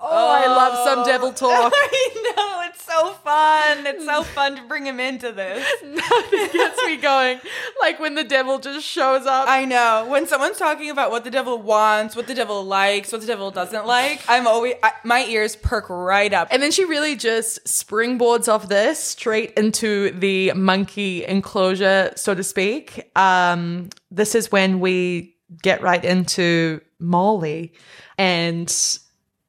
Oh, 0.00 0.28
I 0.28 0.46
love 0.46 0.84
some 0.84 1.04
devil 1.04 1.32
talk. 1.32 1.72
I 1.76 2.34
know 2.36 2.53
so 2.94 3.12
fun. 3.12 3.86
It's 3.86 4.04
so 4.04 4.22
fun 4.22 4.56
to 4.56 4.62
bring 4.62 4.86
him 4.86 5.00
into 5.00 5.32
this. 5.32 5.66
Nothing 5.84 6.48
gets 6.52 6.84
me 6.84 6.96
going. 6.96 7.40
Like 7.80 7.98
when 7.98 8.14
the 8.14 8.24
devil 8.24 8.58
just 8.58 8.86
shows 8.86 9.26
up. 9.26 9.48
I 9.48 9.64
know 9.64 10.06
when 10.08 10.26
someone's 10.26 10.58
talking 10.58 10.90
about 10.90 11.10
what 11.10 11.24
the 11.24 11.30
devil 11.30 11.60
wants, 11.60 12.14
what 12.16 12.26
the 12.26 12.34
devil 12.34 12.64
likes, 12.64 13.12
what 13.12 13.20
the 13.20 13.26
devil 13.26 13.50
doesn't 13.50 13.86
like. 13.86 14.22
I'm 14.28 14.46
always 14.46 14.74
I, 14.82 14.92
my 15.04 15.24
ears 15.24 15.56
perk 15.56 15.88
right 15.88 16.32
up. 16.32 16.48
And 16.50 16.62
then 16.62 16.70
she 16.70 16.84
really 16.84 17.16
just 17.16 17.64
springboards 17.64 18.52
off 18.52 18.68
this 18.68 18.98
straight 18.98 19.52
into 19.54 20.10
the 20.12 20.52
monkey 20.52 21.24
enclosure, 21.24 22.12
so 22.16 22.34
to 22.34 22.42
speak. 22.42 23.10
Um, 23.16 23.90
this 24.10 24.34
is 24.34 24.52
when 24.52 24.80
we 24.80 25.36
get 25.62 25.82
right 25.82 26.04
into 26.04 26.80
Molly 26.98 27.72
and 28.18 28.68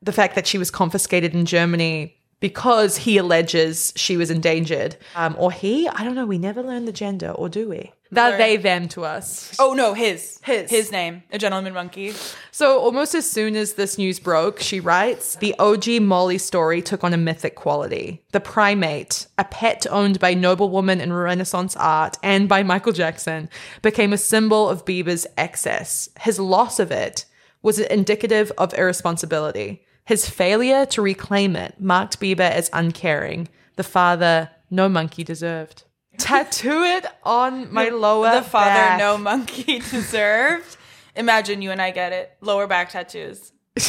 the 0.01 0.11
fact 0.11 0.35
that 0.35 0.45
she 0.45 0.57
was 0.57 0.69
confiscated 0.69 1.33
in 1.33 1.45
Germany 1.45 2.15
because 2.45 2.95
he 2.95 3.17
alleges 3.17 3.91
she 3.95 4.17
was 4.17 4.29
endangered. 4.29 4.95
Um, 5.15 5.35
or 5.39 5.51
he, 5.51 5.87
I 5.87 6.03
don't 6.03 6.13
know, 6.13 6.27
we 6.27 6.37
never 6.37 6.61
learn 6.61 6.85
the 6.85 6.91
gender, 6.91 7.31
or 7.31 7.49
do 7.49 7.67
we? 7.67 7.91
They're 8.11 8.37
they 8.37 8.57
them 8.57 8.87
to 8.89 9.03
us. 9.03 9.55
Oh 9.57 9.73
no, 9.73 9.95
his 9.95 10.39
His. 10.43 10.69
his 10.69 10.91
name, 10.91 11.23
a 11.31 11.39
gentleman 11.39 11.73
monkey. 11.73 12.13
So 12.51 12.79
almost 12.79 13.15
as 13.15 13.27
soon 13.27 13.55
as 13.55 13.73
this 13.73 13.97
news 13.97 14.19
broke, 14.19 14.59
she 14.59 14.79
writes, 14.79 15.37
the 15.37 15.55
OG 15.57 16.03
Molly 16.03 16.37
story 16.37 16.83
took 16.83 17.03
on 17.03 17.15
a 17.15 17.17
mythic 17.17 17.55
quality. 17.55 18.23
The 18.31 18.39
primate, 18.39 19.25
a 19.39 19.43
pet 19.45 19.87
owned 19.89 20.19
by 20.19 20.35
noblewoman 20.35 21.01
in 21.01 21.11
Renaissance 21.11 21.75
art 21.75 22.15
and 22.21 22.47
by 22.47 22.61
Michael 22.61 22.93
Jackson, 22.93 23.49
became 23.81 24.13
a 24.13 24.19
symbol 24.19 24.69
of 24.69 24.85
Bieber's 24.85 25.25
excess. 25.35 26.09
His 26.19 26.37
loss 26.37 26.79
of 26.79 26.91
it 26.91 27.25
was 27.63 27.79
indicative 27.79 28.51
of 28.59 28.75
irresponsibility. 28.75 29.84
His 30.05 30.29
failure 30.29 30.85
to 30.87 31.01
reclaim 31.01 31.55
it 31.55 31.79
marked 31.79 32.19
Bieber 32.19 32.49
as 32.49 32.69
uncaring, 32.73 33.47
the 33.75 33.83
father 33.83 34.51
no 34.69 34.87
monkey 34.87 35.23
deserved. 35.23 35.83
Tattoo 36.17 36.83
it 36.83 37.05
on 37.23 37.73
my 37.73 37.89
lower 37.89 38.35
the 38.35 38.41
father 38.43 38.69
back. 38.69 38.99
no 38.99 39.17
monkey 39.17 39.79
deserved. 39.91 40.77
Imagine 41.15 41.61
you 41.61 41.71
and 41.71 41.81
I 41.81 41.91
get 41.91 42.13
it. 42.13 42.31
Lower 42.41 42.67
back 42.67 42.89
tattoos. 42.89 43.51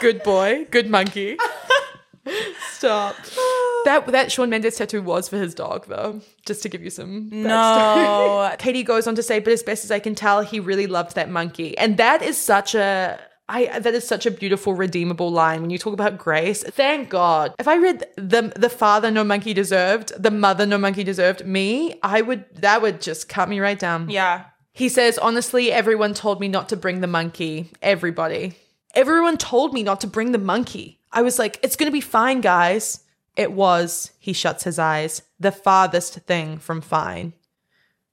Good 0.00 0.22
boy, 0.22 0.66
good 0.70 0.88
monkey. 0.88 1.36
Stop. 2.70 3.16
That 3.84 4.06
that 4.06 4.30
Shawn 4.30 4.48
Mendes 4.48 4.76
tattoo 4.76 5.02
was 5.02 5.28
for 5.28 5.36
his 5.36 5.54
dog, 5.54 5.86
though. 5.88 6.20
Just 6.46 6.62
to 6.62 6.68
give 6.68 6.82
you 6.82 6.90
some. 6.90 7.28
No. 7.32 8.54
Caity 8.58 8.84
goes 8.84 9.08
on 9.08 9.16
to 9.16 9.22
say, 9.24 9.40
but 9.40 9.52
as 9.52 9.64
best 9.64 9.84
as 9.84 9.90
I 9.90 9.98
can 9.98 10.14
tell, 10.14 10.42
he 10.42 10.60
really 10.60 10.86
loved 10.86 11.16
that 11.16 11.28
monkey, 11.30 11.76
and 11.78 11.96
that 11.96 12.22
is 12.22 12.36
such 12.38 12.76
a. 12.76 13.18
I, 13.48 13.78
that 13.78 13.94
is 13.94 14.06
such 14.06 14.26
a 14.26 14.30
beautiful, 14.30 14.74
redeemable 14.74 15.30
line 15.30 15.62
when 15.62 15.70
you 15.70 15.78
talk 15.78 15.94
about 15.94 16.18
grace. 16.18 16.62
Thank 16.62 17.08
God. 17.08 17.54
If 17.58 17.66
I 17.66 17.76
read 17.76 18.04
the 18.16 18.52
the 18.54 18.68
father 18.68 19.10
no 19.10 19.24
monkey 19.24 19.54
deserved, 19.54 20.12
the 20.22 20.30
mother 20.30 20.66
no 20.66 20.76
monkey 20.76 21.02
deserved 21.04 21.46
me, 21.46 21.98
I 22.02 22.20
would 22.20 22.44
that 22.56 22.82
would 22.82 23.00
just 23.00 23.28
cut 23.28 23.48
me 23.48 23.60
right 23.60 23.78
down. 23.78 24.10
Yeah. 24.10 24.44
He 24.72 24.88
says, 24.88 25.18
honestly, 25.18 25.72
everyone 25.72 26.14
told 26.14 26.40
me 26.40 26.46
not 26.46 26.68
to 26.68 26.76
bring 26.76 27.00
the 27.00 27.06
monkey. 27.06 27.72
Everybody. 27.82 28.54
Everyone 28.94 29.36
told 29.36 29.74
me 29.74 29.82
not 29.82 30.00
to 30.02 30.06
bring 30.06 30.32
the 30.32 30.38
monkey. 30.38 31.00
I 31.10 31.22
was 31.22 31.38
like, 31.38 31.58
it's 31.62 31.74
going 31.74 31.88
to 31.88 31.92
be 31.92 32.00
fine, 32.00 32.40
guys. 32.40 33.02
It 33.34 33.52
was, 33.52 34.12
he 34.18 34.32
shuts 34.32 34.64
his 34.64 34.78
eyes, 34.78 35.22
the 35.40 35.52
farthest 35.52 36.14
thing 36.26 36.58
from 36.58 36.80
fine. 36.80 37.32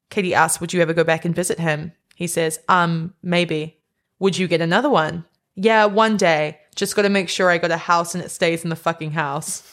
Caity 0.10 0.34
asks, 0.34 0.62
would 0.62 0.74
you 0.74 0.82
ever 0.82 0.94
go 0.94 1.04
back 1.04 1.26
and 1.26 1.36
visit 1.36 1.60
him? 1.60 1.92
He 2.16 2.28
says, 2.28 2.60
um, 2.70 3.14
maybe. 3.22 3.75
Would 4.20 4.38
you 4.38 4.48
get 4.48 4.62
another 4.62 4.90
one? 4.90 5.26
Yeah, 5.56 5.86
one 5.86 6.18
day. 6.18 6.60
Just 6.76 6.96
got 6.96 7.04
to 7.04 7.10
make 7.10 7.30
sure 7.30 7.50
I 7.50 7.58
got 7.58 7.72
a 7.72 7.78
house 7.78 8.16
and 8.16 8.24
it 8.24 8.30
stays 8.32 8.64
in 8.64 8.70
the 8.70 8.76
fucking 8.76 9.12
house. 9.12 9.64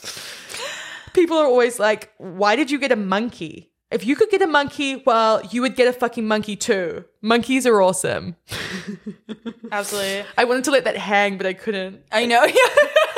People 1.13 1.37
are 1.37 1.45
always 1.45 1.79
like, 1.79 2.11
why 2.17 2.55
did 2.55 2.71
you 2.71 2.79
get 2.79 2.91
a 2.91 2.95
monkey? 2.95 3.71
If 3.91 4.05
you 4.05 4.15
could 4.15 4.29
get 4.31 4.41
a 4.41 4.47
monkey, 4.47 5.03
well, 5.05 5.45
you 5.51 5.61
would 5.61 5.75
get 5.75 5.87
a 5.87 5.93
fucking 5.93 6.27
monkey 6.27 6.55
too. 6.55 7.05
Monkeys 7.21 7.67
are 7.67 7.79
awesome. 7.81 8.35
Absolutely. 9.71 10.25
I 10.37 10.45
wanted 10.45 10.63
to 10.63 10.71
let 10.71 10.85
that 10.85 10.97
hang, 10.97 11.37
but 11.37 11.45
I 11.45 11.53
couldn't. 11.53 12.01
I 12.11 12.25
know. 12.25 12.43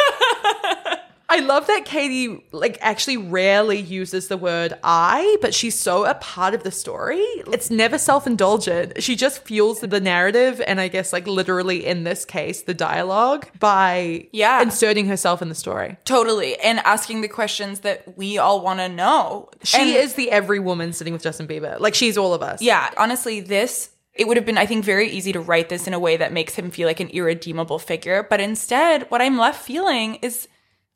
I 1.28 1.40
love 1.40 1.66
that 1.68 1.86
Caity 1.86 2.44
like 2.52 2.78
actually 2.82 3.18
rarely 3.18 3.80
uses 3.80 4.28
the 4.28 4.38
word 4.38 4.78
I, 4.84 5.38
but 5.42 5.54
she's 5.56 5.78
so 5.78 6.06
a 6.06 6.14
part 6.16 6.54
of 6.54 6.64
the 6.64 6.72
story. 6.72 7.18
It's 7.52 7.72
never 7.72 7.98
self-indulgent. 7.98 9.02
She 9.02 9.16
just 9.16 9.44
fuels 9.44 9.80
the 9.80 10.00
narrative 10.00 10.62
and 10.68 10.80
I 10.80 10.88
guess 10.88 11.12
like 11.12 11.26
literally 11.26 11.86
in 11.86 12.04
this 12.04 12.26
case 12.26 12.62
the 12.62 12.74
dialogue 12.76 13.48
by 13.60 14.28
Yeah. 14.34 14.62
inserting 14.62 15.08
herself 15.08 15.42
in 15.42 15.50
the 15.50 15.56
story. 15.56 15.98
totally. 16.06 16.58
And 16.60 16.80
asking 16.80 17.22
the 17.22 17.28
questions 17.28 17.80
that 17.82 18.18
we 18.18 18.38
all 18.38 18.62
want 18.62 18.80
to 18.80 18.88
know. 18.90 19.50
She 19.64 19.80
And- 19.82 19.90
is 19.90 20.14
the 20.14 20.30
every 20.32 20.60
woman 20.60 20.94
sitting 20.94 21.14
with 21.14 21.24
Justin 21.24 21.48
Bieber. 21.48 21.80
Like 21.80 21.96
she's 21.96 22.18
all 22.18 22.34
of 22.34 22.44
us. 22.44 22.62
Yeah, 22.62 22.92
honestly, 22.98 23.40
this 23.40 23.90
it 24.14 24.28
would 24.30 24.38
have 24.38 24.46
been, 24.46 24.58
I 24.58 24.66
think, 24.66 24.86
very 24.86 25.10
easy 25.10 25.34
to 25.34 25.42
write 25.42 25.68
this 25.68 25.88
in 25.88 25.94
a 25.94 26.00
way 26.00 26.16
that 26.16 26.32
makes 26.32 26.56
him 26.56 26.72
feel 26.72 26.88
like 26.88 27.02
an 27.02 27.10
irredeemable 27.10 27.80
figure. 27.80 28.26
But 28.30 28.40
instead, 28.40 29.12
what 29.12 29.22
I'm 29.22 29.38
left 29.38 29.62
feeling 29.66 30.16
is 30.22 30.48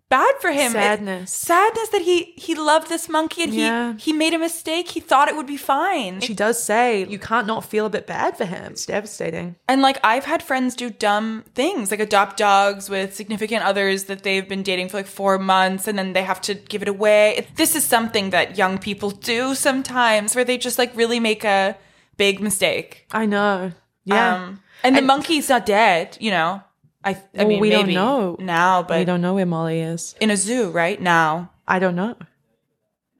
bad 0.09 0.33
for 0.41 0.49
him. 0.51 0.69
It- 0.71 0.81
Sadness. 0.81 1.31
sadness 1.31 1.89
that 1.89 2.01
he 2.01 2.33
he 2.35 2.55
loved 2.55 2.89
this 2.89 3.07
monkey 3.07 3.43
and 3.43 3.53
Yeah. 3.53 3.93
he 3.93 4.11
he 4.11 4.13
made 4.13 4.33
a 4.33 4.39
mistake. 4.39 4.89
He 4.89 4.99
thought 4.99 5.27
it 5.27 5.35
would 5.35 5.45
be 5.47 5.57
fine. 5.57 6.19
She 6.21 6.33
does 6.33 6.61
say 6.61 7.05
you 7.05 7.19
can't 7.19 7.45
not 7.47 7.63
feel 7.63 7.85
a 7.85 7.89
bit 7.89 8.07
bad 8.07 8.35
for 8.37 8.45
him. 8.45 8.71
It's 8.73 8.85
devastating. 8.85 9.55
And 9.67 9.81
like 9.81 9.99
I've 10.03 10.25
had 10.25 10.41
friends 10.41 10.75
do 10.75 10.89
dumb 10.89 11.43
things, 11.55 11.91
like 11.91 11.99
adopt 11.99 12.37
dogs 12.37 12.89
with 12.89 13.15
significant 13.15 13.63
others 13.63 14.05
that 14.05 14.23
they've 14.23 14.47
been 14.49 14.63
dating 14.63 14.89
for 14.89 14.97
like 14.97 15.07
four 15.07 15.37
months 15.37 15.87
and 15.87 15.97
then 15.99 16.13
they 16.13 16.23
have 16.23 16.41
to 16.41 16.53
give 16.55 16.81
it 16.81 16.87
away. 16.87 17.47
This 17.55 17.75
is 17.75 17.85
something 17.85 18.31
that 18.31 18.57
young 18.57 18.77
people 18.79 19.11
do 19.11 19.53
sometimes 19.55 20.35
where 20.35 20.45
they 20.45 20.57
just 20.57 20.77
like 20.79 20.91
really 20.95 21.19
make 21.19 21.43
a 21.43 21.77
big 22.17 22.41
mistake. 22.41 23.05
I 23.11 23.25
know. 23.25 23.71
Yeah. 24.05 24.35
Um, 24.35 24.61
and, 24.83 24.95
the 24.95 24.99
And- 24.99 25.07
monkey's 25.07 25.49
not 25.49 25.65
dead, 25.65 26.17
you 26.19 26.31
know. 26.31 26.63
I, 27.03 27.11
I 27.11 27.17
Well, 27.35 27.47
mean, 27.47 27.59
we 27.61 27.69
don't 27.69 27.89
know. 27.89 28.35
now, 28.39 28.83
but 28.83 28.99
we 28.99 29.05
don't 29.05 29.21
know 29.21 29.35
where 29.35 29.45
Molly 29.45 29.79
is. 29.81 30.15
in 30.19 30.29
a 30.31 30.37
zoo, 30.37 30.69
right 30.69 31.01
now. 31.01 31.51
I 31.67 31.79
don't 31.79 31.95
know. 31.95 32.15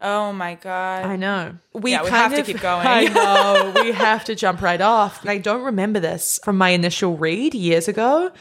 Oh 0.02 0.32
my 0.32 0.56
god! 0.56 1.06
I 1.06 1.16
know. 1.18 1.58
We, 1.74 1.92
Yeah, 1.92 2.04
we 2.04 2.10
have 2.10 2.34
to 2.34 2.44
keep 2.44 2.62
going. 2.62 2.88
I 2.88 3.04
know. 3.74 3.82
we 3.84 3.92
have 3.92 4.24
to 4.26 4.36
jump 4.36 4.62
right 4.62 4.80
off. 4.80 5.26
I 5.26 5.38
don't 5.38 5.64
remember 5.64 6.00
this 6.00 6.40
from 6.44 6.58
my 6.58 6.70
initial 6.70 7.18
read 7.18 7.54
years 7.54 7.88
ago. 7.90 8.32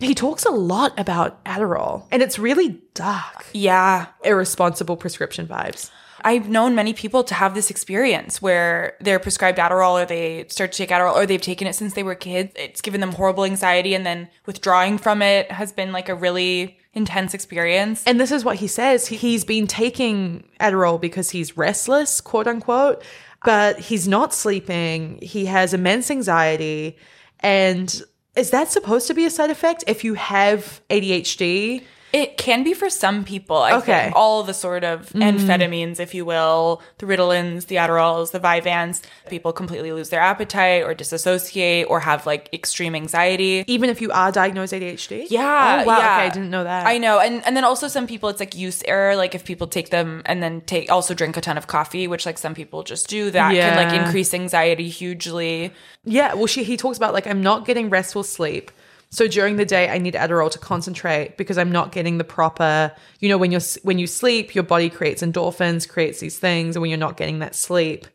He 0.00 0.14
talks 0.14 0.44
a 0.44 0.50
lot 0.50 0.98
about 0.98 1.44
Adderall, 1.44 2.06
and 2.10 2.20
it's 2.22 2.36
really 2.36 2.80
dark, 2.94 3.46
yeah, 3.52 4.06
irresponsible 4.24 4.96
prescription 4.96 5.46
vibes. 5.46 5.90
I've 6.24 6.48
known 6.48 6.74
many 6.74 6.92
people 6.92 7.24
to 7.24 7.34
have 7.34 7.54
this 7.54 7.70
experience 7.70 8.40
where 8.40 8.96
they're 9.00 9.18
prescribed 9.18 9.58
Adderall 9.58 10.02
or 10.02 10.06
they 10.06 10.46
start 10.48 10.72
to 10.72 10.78
take 10.78 10.90
Adderall 10.90 11.14
or 11.14 11.26
they've 11.26 11.40
taken 11.40 11.66
it 11.66 11.74
since 11.74 11.94
they 11.94 12.02
were 12.02 12.14
kids. 12.14 12.52
It's 12.56 12.80
given 12.80 13.00
them 13.00 13.12
horrible 13.12 13.44
anxiety 13.44 13.94
and 13.94 14.06
then 14.06 14.28
withdrawing 14.46 14.98
from 14.98 15.22
it 15.22 15.50
has 15.50 15.72
been 15.72 15.92
like 15.92 16.08
a 16.08 16.14
really 16.14 16.78
intense 16.94 17.34
experience. 17.34 18.04
And 18.06 18.20
this 18.20 18.30
is 18.30 18.44
what 18.44 18.56
he 18.56 18.66
says. 18.66 19.06
He, 19.06 19.16
he's 19.16 19.44
been 19.44 19.66
taking 19.66 20.44
Adderall 20.60 21.00
because 21.00 21.30
he's 21.30 21.56
restless, 21.56 22.20
quote 22.20 22.46
unquote, 22.46 23.02
but 23.44 23.78
he's 23.78 24.06
not 24.06 24.34
sleeping. 24.34 25.18
He 25.22 25.46
has 25.46 25.74
immense 25.74 26.10
anxiety. 26.10 26.96
And 27.40 28.02
is 28.36 28.50
that 28.50 28.70
supposed 28.70 29.06
to 29.08 29.14
be 29.14 29.24
a 29.24 29.30
side 29.30 29.50
effect 29.50 29.84
if 29.86 30.04
you 30.04 30.14
have 30.14 30.80
ADHD? 30.90 31.82
It 32.12 32.36
can 32.36 32.62
be 32.62 32.74
for 32.74 32.90
some 32.90 33.24
people. 33.24 33.56
I 33.56 33.72
Okay. 33.76 34.02
Think 34.04 34.16
all 34.16 34.42
the 34.42 34.52
sort 34.54 34.84
of 34.84 35.08
mm. 35.10 35.22
amphetamines, 35.22 35.98
if 35.98 36.14
you 36.14 36.24
will, 36.24 36.82
the 36.98 37.06
Ritalins, 37.06 37.66
the 37.66 37.76
Adderalls, 37.76 38.32
the 38.32 38.40
Vyvanse. 38.40 39.00
People 39.28 39.52
completely 39.52 39.92
lose 39.92 40.10
their 40.10 40.20
appetite 40.20 40.82
or 40.82 40.92
disassociate 40.94 41.86
or 41.88 42.00
have 42.00 42.26
like 42.26 42.48
extreme 42.52 42.94
anxiety. 42.94 43.64
Even 43.66 43.88
if 43.88 44.00
you 44.00 44.10
are 44.10 44.30
diagnosed 44.30 44.72
ADHD? 44.72 45.26
Yeah, 45.30 45.82
Oh, 45.82 45.86
wow. 45.86 45.98
yeah. 45.98 46.16
Okay, 46.16 46.26
I 46.26 46.28
didn't 46.28 46.50
know 46.50 46.64
that. 46.64 46.86
I 46.86 46.98
know, 46.98 47.18
and 47.18 47.44
and 47.46 47.56
then 47.56 47.64
also 47.64 47.88
some 47.88 48.06
people 48.06 48.28
it's 48.28 48.40
like 48.40 48.54
use 48.54 48.82
error. 48.86 49.16
Like 49.16 49.34
if 49.34 49.44
people 49.44 49.66
take 49.66 49.90
them 49.90 50.22
and 50.26 50.42
then 50.42 50.60
take 50.62 50.90
also 50.92 51.14
drink 51.14 51.36
a 51.36 51.40
ton 51.40 51.56
of 51.56 51.66
coffee, 51.66 52.06
which 52.06 52.26
like 52.26 52.38
some 52.38 52.54
people 52.54 52.82
just 52.82 53.08
do, 53.08 53.30
that 53.30 53.52
can 53.52 53.76
like 53.76 53.94
increase 54.06 54.34
anxiety 54.34 54.88
hugely. 54.88 55.72
Yeah, 56.04 56.34
well, 56.34 56.46
she 56.46 56.62
he 56.64 56.76
talks 56.76 56.96
about 56.98 57.14
like 57.14 57.26
I'm 57.26 57.42
not 57.42 57.64
getting 57.64 57.88
restful 57.90 58.22
sleep. 58.22 58.70
So 59.12 59.28
during 59.28 59.56
the 59.56 59.66
day, 59.66 59.90
I 59.90 59.98
need 59.98 60.14
Adderall 60.14 60.50
to 60.52 60.58
concentrate 60.58 61.36
because 61.36 61.58
I'm 61.58 61.70
not 61.70 61.92
getting 61.92 62.16
the 62.16 62.24
proper. 62.24 62.90
You 63.20 63.28
know, 63.28 63.36
when 63.36 63.52
you're 63.52 63.60
when 63.82 63.98
you 63.98 64.06
sleep, 64.06 64.54
your 64.54 64.64
body 64.64 64.88
creates 64.88 65.22
endorphins, 65.22 65.86
creates 65.86 66.18
these 66.18 66.38
things, 66.38 66.76
and 66.76 66.80
when 66.80 66.90
you're 66.90 66.98
not 66.98 67.18
getting 67.18 67.40
that 67.40 67.54
sleep. 67.54 68.06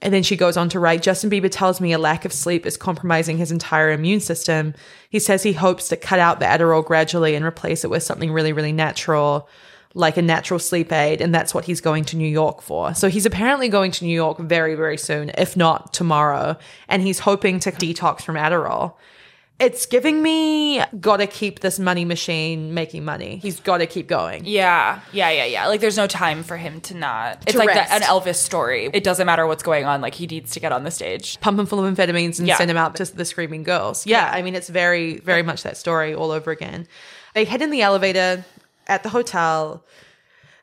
And 0.00 0.14
then 0.14 0.22
she 0.22 0.36
goes 0.36 0.56
on 0.56 0.70
to 0.70 0.80
write 0.80 1.02
Justin 1.02 1.28
Bieber 1.28 1.50
tells 1.50 1.78
me 1.78 1.92
a 1.92 1.98
lack 1.98 2.24
of 2.24 2.32
sleep 2.32 2.64
is 2.64 2.78
compromising 2.78 3.36
his 3.36 3.52
entire 3.52 3.90
immune 3.90 4.20
system. 4.20 4.74
He 5.10 5.18
says 5.18 5.42
he 5.42 5.52
hopes 5.52 5.88
to 5.88 5.96
cut 5.96 6.18
out 6.18 6.40
the 6.40 6.46
Adderall 6.46 6.84
gradually 6.84 7.34
and 7.34 7.44
replace 7.44 7.84
it 7.84 7.90
with 7.90 8.02
something 8.02 8.32
really, 8.32 8.54
really 8.54 8.72
natural, 8.72 9.46
like 9.92 10.16
a 10.16 10.22
natural 10.22 10.58
sleep 10.58 10.90
aid. 10.90 11.20
And 11.20 11.34
that's 11.34 11.52
what 11.52 11.66
he's 11.66 11.82
going 11.82 12.06
to 12.06 12.16
New 12.16 12.28
York 12.28 12.62
for. 12.62 12.94
So 12.94 13.08
he's 13.08 13.26
apparently 13.26 13.68
going 13.68 13.90
to 13.92 14.04
New 14.06 14.14
York 14.14 14.38
very, 14.38 14.74
very 14.74 14.96
soon, 14.96 15.32
if 15.36 15.54
not 15.54 15.92
tomorrow. 15.92 16.56
And 16.88 17.02
he's 17.02 17.18
hoping 17.18 17.60
to 17.60 17.72
detox 17.72 18.22
from 18.22 18.36
Adderall. 18.36 18.94
It's 19.60 19.86
giving 19.86 20.20
me 20.20 20.82
gotta 21.00 21.28
keep 21.28 21.60
this 21.60 21.78
money 21.78 22.04
machine 22.04 22.74
making 22.74 23.04
money. 23.04 23.36
He's 23.36 23.60
gotta 23.60 23.86
keep 23.86 24.08
going. 24.08 24.42
Yeah, 24.44 25.00
yeah, 25.12 25.30
yeah, 25.30 25.44
yeah. 25.44 25.66
Like 25.68 25.80
there's 25.80 25.96
no 25.96 26.08
time 26.08 26.42
for 26.42 26.56
him 26.56 26.80
to 26.82 26.94
not. 26.96 27.42
It's 27.42 27.52
To 27.52 27.58
like 27.58 27.68
that, 27.72 27.90
an 27.92 28.00
Elvis 28.02 28.34
story. 28.34 28.90
It 28.92 29.04
doesn't 29.04 29.24
matter 29.26 29.46
what's 29.46 29.62
going 29.62 29.84
on. 29.84 30.00
Like 30.00 30.14
he 30.14 30.26
needs 30.26 30.50
to 30.52 30.60
get 30.60 30.72
on 30.72 30.82
the 30.82 30.90
stage. 30.90 31.40
pump 31.40 31.58
him 31.60 31.66
full 31.66 31.84
of 31.84 31.94
amphetamines 31.96 32.40
and 32.40 32.48
Yeah. 32.48 32.56
send 32.56 32.68
him 32.68 32.76
out 32.76 32.96
to 32.96 33.04
the 33.04 33.24
screaming 33.24 33.62
girls. 33.62 34.06
Yeah, 34.06 34.28
I 34.32 34.42
mean, 34.42 34.56
it's 34.56 34.68
very, 34.68 35.18
very 35.20 35.44
much 35.44 35.62
that 35.62 35.76
story 35.76 36.14
all 36.14 36.32
over 36.32 36.50
again. 36.50 36.88
They 37.34 37.44
head 37.44 37.62
in 37.62 37.70
the 37.70 37.80
elevator 37.82 38.44
at 38.88 39.04
the 39.04 39.08
hotel. 39.10 39.84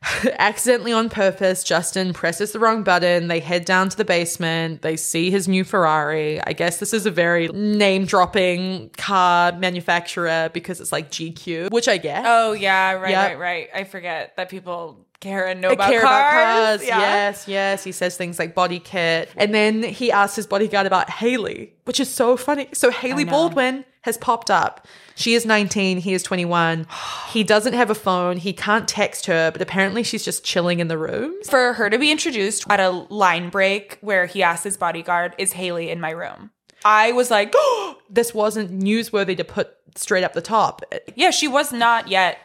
Accidentally 0.39 0.91
on 0.93 1.09
purpose, 1.09 1.63
Justin 1.63 2.13
presses 2.13 2.51
the 2.51 2.59
wrong 2.59 2.83
button. 2.83 3.27
They 3.27 3.39
head 3.39 3.65
down 3.65 3.89
to 3.89 3.97
the 3.97 4.05
basement. 4.05 4.81
They 4.81 4.97
see 4.97 5.29
his 5.29 5.47
new 5.47 5.63
Ferrari. 5.63 6.41
I 6.43 6.53
guess 6.53 6.77
this 6.77 6.93
is 6.93 7.05
a 7.05 7.11
very 7.11 7.47
name 7.49 8.05
dropping 8.05 8.89
car 8.97 9.51
manufacturer 9.51 10.49
because 10.53 10.81
it's 10.81 10.91
like 10.91 11.11
GQ, 11.11 11.71
which 11.71 11.87
I 11.87 11.97
get. 11.97 12.23
Oh 12.25 12.53
yeah, 12.53 12.93
right, 12.93 13.11
Yep. 13.11 13.29
right, 13.29 13.39
right. 13.39 13.69
I 13.75 13.83
forget 13.83 14.35
that 14.37 14.49
people 14.49 15.05
care 15.19 15.45
and 15.47 15.61
know 15.61 15.69
about 15.71 15.89
care 15.91 16.01
cars. 16.01 16.11
about 16.11 16.31
cars. 16.79 16.87
Yeah. 16.87 16.99
Yes, 16.99 17.47
yes. 17.47 17.83
He 17.83 17.91
says 17.91 18.17
things 18.17 18.39
like 18.39 18.55
body 18.55 18.79
kit. 18.79 19.29
And 19.37 19.53
then 19.53 19.83
he 19.83 20.11
asks 20.11 20.35
his 20.35 20.47
bodyguard 20.47 20.87
about 20.87 21.11
Hailey, 21.11 21.73
which 21.85 21.99
is 21.99 22.09
so 22.09 22.35
funny. 22.37 22.69
So 22.73 22.89
Hailey. 22.89 23.23
Baldwin 23.25 23.85
has 24.01 24.17
popped 24.17 24.49
up. 24.49 24.87
She 25.21 25.35
is 25.35 25.45
19, 25.45 25.99
he 25.99 26.13
is 26.13 26.23
21. 26.23 26.87
He 27.29 27.43
doesn't 27.43 27.73
have 27.73 27.89
a 27.89 27.95
phone. 27.95 28.37
He 28.37 28.53
can't 28.53 28.87
text 28.87 29.27
her, 29.27 29.51
but 29.51 29.61
apparently 29.61 30.01
she's 30.01 30.25
just 30.25 30.43
chilling 30.43 30.79
in 30.79 30.87
the 30.87 30.97
room. 30.97 31.35
For 31.43 31.73
her 31.73 31.89
to 31.89 31.99
be 31.99 32.11
introduced 32.11 32.65
at 32.69 32.79
a 32.79 32.89
line 32.89 33.49
break 33.49 33.99
where 34.01 34.25
he 34.25 34.41
asked 34.41 34.63
his 34.63 34.77
bodyguard, 34.77 35.35
"Is 35.37 35.53
Hailey 35.53 35.89
in 35.89 36.01
my 36.01 36.09
room?" 36.09 36.49
I 36.83 37.11
was 37.11 37.29
like, 37.29 37.53
This 38.09 38.33
wasn't 38.33 38.79
newsworthy 38.79 39.37
to 39.37 39.43
put 39.43 39.75
straight 39.95 40.23
up 40.23 40.33
the 40.33 40.41
top. 40.41 40.81
"Yeah, 41.15 41.29
she 41.29 41.47
was 41.47 41.71
not 41.71 42.07
yet 42.07 42.39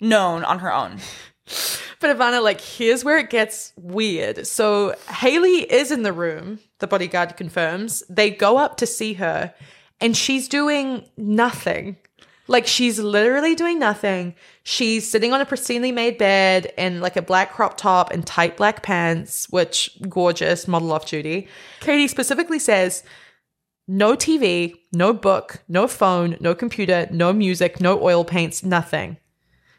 known 0.00 0.44
on 0.44 0.60
her 0.60 0.72
own." 0.72 0.98
But 2.00 2.18
Ivana, 2.18 2.42
like, 2.42 2.60
here's 2.60 3.02
where 3.02 3.16
it 3.16 3.30
gets 3.30 3.72
weird. 3.76 4.46
So 4.46 4.94
Hailey 5.08 5.62
is 5.72 5.90
in 5.90 6.02
the 6.02 6.12
room, 6.12 6.58
the 6.80 6.86
bodyguard 6.86 7.38
confirms. 7.38 8.02
They 8.10 8.28
go 8.28 8.58
up 8.58 8.76
to 8.78 8.86
see 8.86 9.14
her, 9.14 9.54
and 10.02 10.14
she's 10.14 10.46
doing 10.46 11.08
nothing. 11.16 11.96
Like, 12.46 12.66
she's 12.66 12.98
literally 12.98 13.54
doing 13.54 13.78
nothing. 13.78 14.34
She's 14.62 15.10
sitting 15.10 15.32
on 15.32 15.40
a 15.40 15.46
pristinely 15.46 15.94
made 15.94 16.18
bed 16.18 16.72
in 16.76 17.00
like 17.00 17.16
a 17.16 17.22
black 17.22 17.52
crop 17.52 17.76
top 17.76 18.10
and 18.10 18.26
tight 18.26 18.56
black 18.56 18.82
pants, 18.82 19.48
which 19.50 19.96
gorgeous, 20.08 20.68
model 20.68 20.92
off 20.92 21.06
duty. 21.06 21.48
Caity 21.80 22.08
specifically 22.08 22.58
says, 22.58 23.02
no 23.86 24.14
TV, 24.14 24.74
no 24.92 25.12
book, 25.12 25.62
no 25.68 25.86
phone, 25.86 26.38
no 26.40 26.54
computer, 26.54 27.06
no 27.10 27.34
music, 27.34 27.80
no 27.80 28.02
oil 28.02 28.24
paints, 28.24 28.64
nothing. 28.64 29.18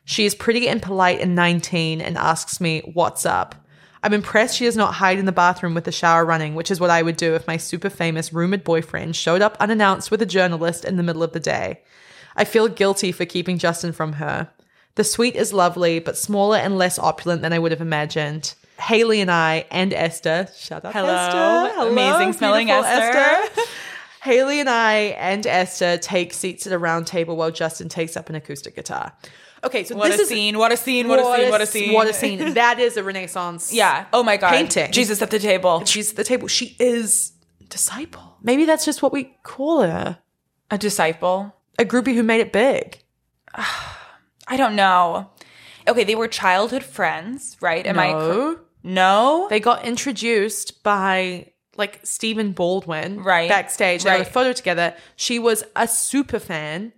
She 0.04 0.26
is 0.26 0.36
pretty 0.36 0.68
and 0.68 0.80
polite 0.80 1.20
and 1.20 1.34
19 1.34 2.02
and 2.02 2.16
asks 2.16 2.62
me, 2.62 2.82
What's 2.94 3.26
up? 3.26 3.56
I'm 4.04 4.14
impressed 4.14 4.58
she 4.58 4.66
does 4.66 4.78
not 4.78 4.94
hide 4.94 5.18
in 5.18 5.26
the 5.26 5.32
bathroom 5.32 5.74
with 5.74 5.86
the 5.86 5.92
shower 5.92 6.24
running, 6.24 6.54
which 6.54 6.70
is 6.70 6.80
what 6.80 6.92
I 6.92 7.02
would 7.02 7.18
do 7.18 7.34
if 7.34 7.48
my 7.48 7.58
super 7.58 7.90
famous 7.90 8.32
rumored 8.32 8.64
boyfriend 8.64 9.16
showed 9.16 9.42
up 9.42 9.58
unannounced 9.60 10.12
with 10.12 10.22
a 10.22 10.28
journalist 10.28 10.86
in 10.86 10.98
the 10.98 11.04
middle 11.04 11.24
of 11.24 11.34
the 11.34 11.40
day. 11.40 11.82
I 12.36 12.44
feel 12.44 12.68
guilty 12.68 13.12
for 13.12 13.26
keeping 13.26 13.58
Justin 13.58 13.92
from 13.94 14.14
her. 14.14 14.50
The 14.96 15.04
suite 15.04 15.36
is 15.36 15.52
lovely, 15.54 16.00
but 16.00 16.18
smaller 16.18 16.58
and 16.58 16.78
less 16.78 16.98
opulent 17.00 17.42
than 17.42 17.54
I 17.54 17.60
would 17.60 17.72
have 17.72 17.82
imagined. 17.82 18.54
Hailey 18.80 19.22
and 19.22 19.32
I 19.32 19.66
and 19.72 19.94
Esther, 19.94 20.48
shut 20.58 20.84
up, 20.86 20.94
Hello. 20.94 21.14
Esther. 21.14 21.90
Amazing 21.90 22.34
smelling 22.34 22.68
beautiful 22.68 22.86
Esther. 22.90 23.62
Hailey 24.24 24.60
and 24.60 24.70
I 24.70 24.96
and 25.18 25.46
Esther 25.46 25.98
take 25.98 26.34
seats 26.34 26.66
at 26.66 26.74
a 26.74 26.78
round 26.78 27.08
table 27.08 27.36
while 27.38 27.52
Justin 27.52 27.90
takes 27.90 28.18
up 28.18 28.30
an 28.30 28.36
acoustic 28.36 28.76
guitar. 28.76 29.14
Okay, 29.64 29.84
so 29.84 29.96
What 29.96 30.10
this 30.12 30.20
a 30.20 30.24
is 30.24 30.30
scene! 30.30 30.58
What 30.58 30.72
a 30.72 30.78
scene! 30.78 31.08
What, 31.08 31.20
a 31.20 31.24
scene! 31.24 31.50
What 31.52 31.62
a 31.62 31.66
scene! 31.66 31.94
What 31.94 32.08
a 32.08 32.14
scene! 32.14 32.54
That 32.54 32.80
is 32.80 32.98
a 32.98 33.04
Renaissance. 33.04 33.74
Yeah. 33.74 34.06
Oh 34.14 34.24
my 34.24 34.38
god. 34.38 34.52
Painting. 34.52 34.92
Jesus 34.92 35.22
at 35.22 35.32
the 35.32 35.40
table. 35.40 35.84
she's 35.86 36.12
at 36.12 36.18
the 36.18 36.24
table. 36.24 36.48
She 36.48 36.76
is 36.80 37.34
disciple. 37.70 38.38
Maybe 38.44 38.66
that's 38.66 38.86
just 38.86 39.02
what 39.02 39.12
we 39.12 39.36
call 39.44 39.82
her. 39.82 40.20
A 40.72 40.78
disciple. 40.78 41.56
A 41.80 41.86
groupie 41.86 42.14
who 42.16 42.24
made 42.24 42.40
it 42.42 42.52
big. 42.52 43.00
I 44.48 44.58
don't 44.58 44.76
know. 44.76 45.30
Okay, 45.88 46.04
they 46.04 46.16
were 46.16 46.28
childhood 46.28 46.84
friends, 46.84 47.58
right? 47.62 47.86
Am 47.86 48.00
I? 48.00 48.12
cor- 48.12 48.22
No. 48.22 48.60
no. 48.84 49.48
They 49.50 49.60
got 49.60 49.86
introduced 49.86 50.84
by 50.84 51.52
like 51.78 52.00
Stephen 52.04 52.52
Baldwin 52.54 53.22
Right. 53.22 53.50
backstage. 53.50 54.04
They 54.04 54.12
had 54.12 54.22
a 54.22 54.26
photo 54.26 54.54
together. 54.54 54.96
She 55.16 55.40
was 55.40 55.64
a 55.76 55.88
super 55.88 56.40
fan. 56.40 56.94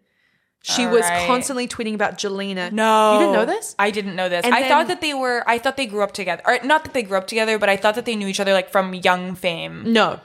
She 0.62 0.86
was 0.86 1.04
Alright. 1.06 1.26
constantly 1.28 1.68
tweeting 1.68 1.94
about 1.96 2.18
Jelena. 2.18 2.72
No, 2.74 3.14
You 3.14 3.20
didn't 3.20 3.34
know 3.34 3.46
this? 3.46 3.74
I 3.80 3.90
didn't 3.90 4.16
know 4.18 4.28
this. 4.28 4.44
And 4.44 4.54
I 4.54 4.62
then- 4.62 4.70
thought 4.70 4.88
that 4.90 5.00
they 5.02 5.14
were. 5.14 5.44
I 5.48 5.58
thought 5.60 5.78
they 5.78 5.86
grew 5.86 6.04
up 6.04 6.12
together, 6.12 6.42
or 6.46 6.60
not 6.64 6.84
that 6.84 6.94
they 6.94 7.04
grew 7.04 7.18
up 7.18 7.26
together, 7.28 7.58
but 7.58 7.70
I 7.70 7.78
thought 7.78 7.96
that 7.96 8.04
they 8.06 8.16
knew 8.18 8.28
each 8.28 8.40
other 8.42 8.52
like 8.54 8.70
from 8.70 8.94
young 8.94 9.34
fame. 9.36 9.94
No. 9.94 10.20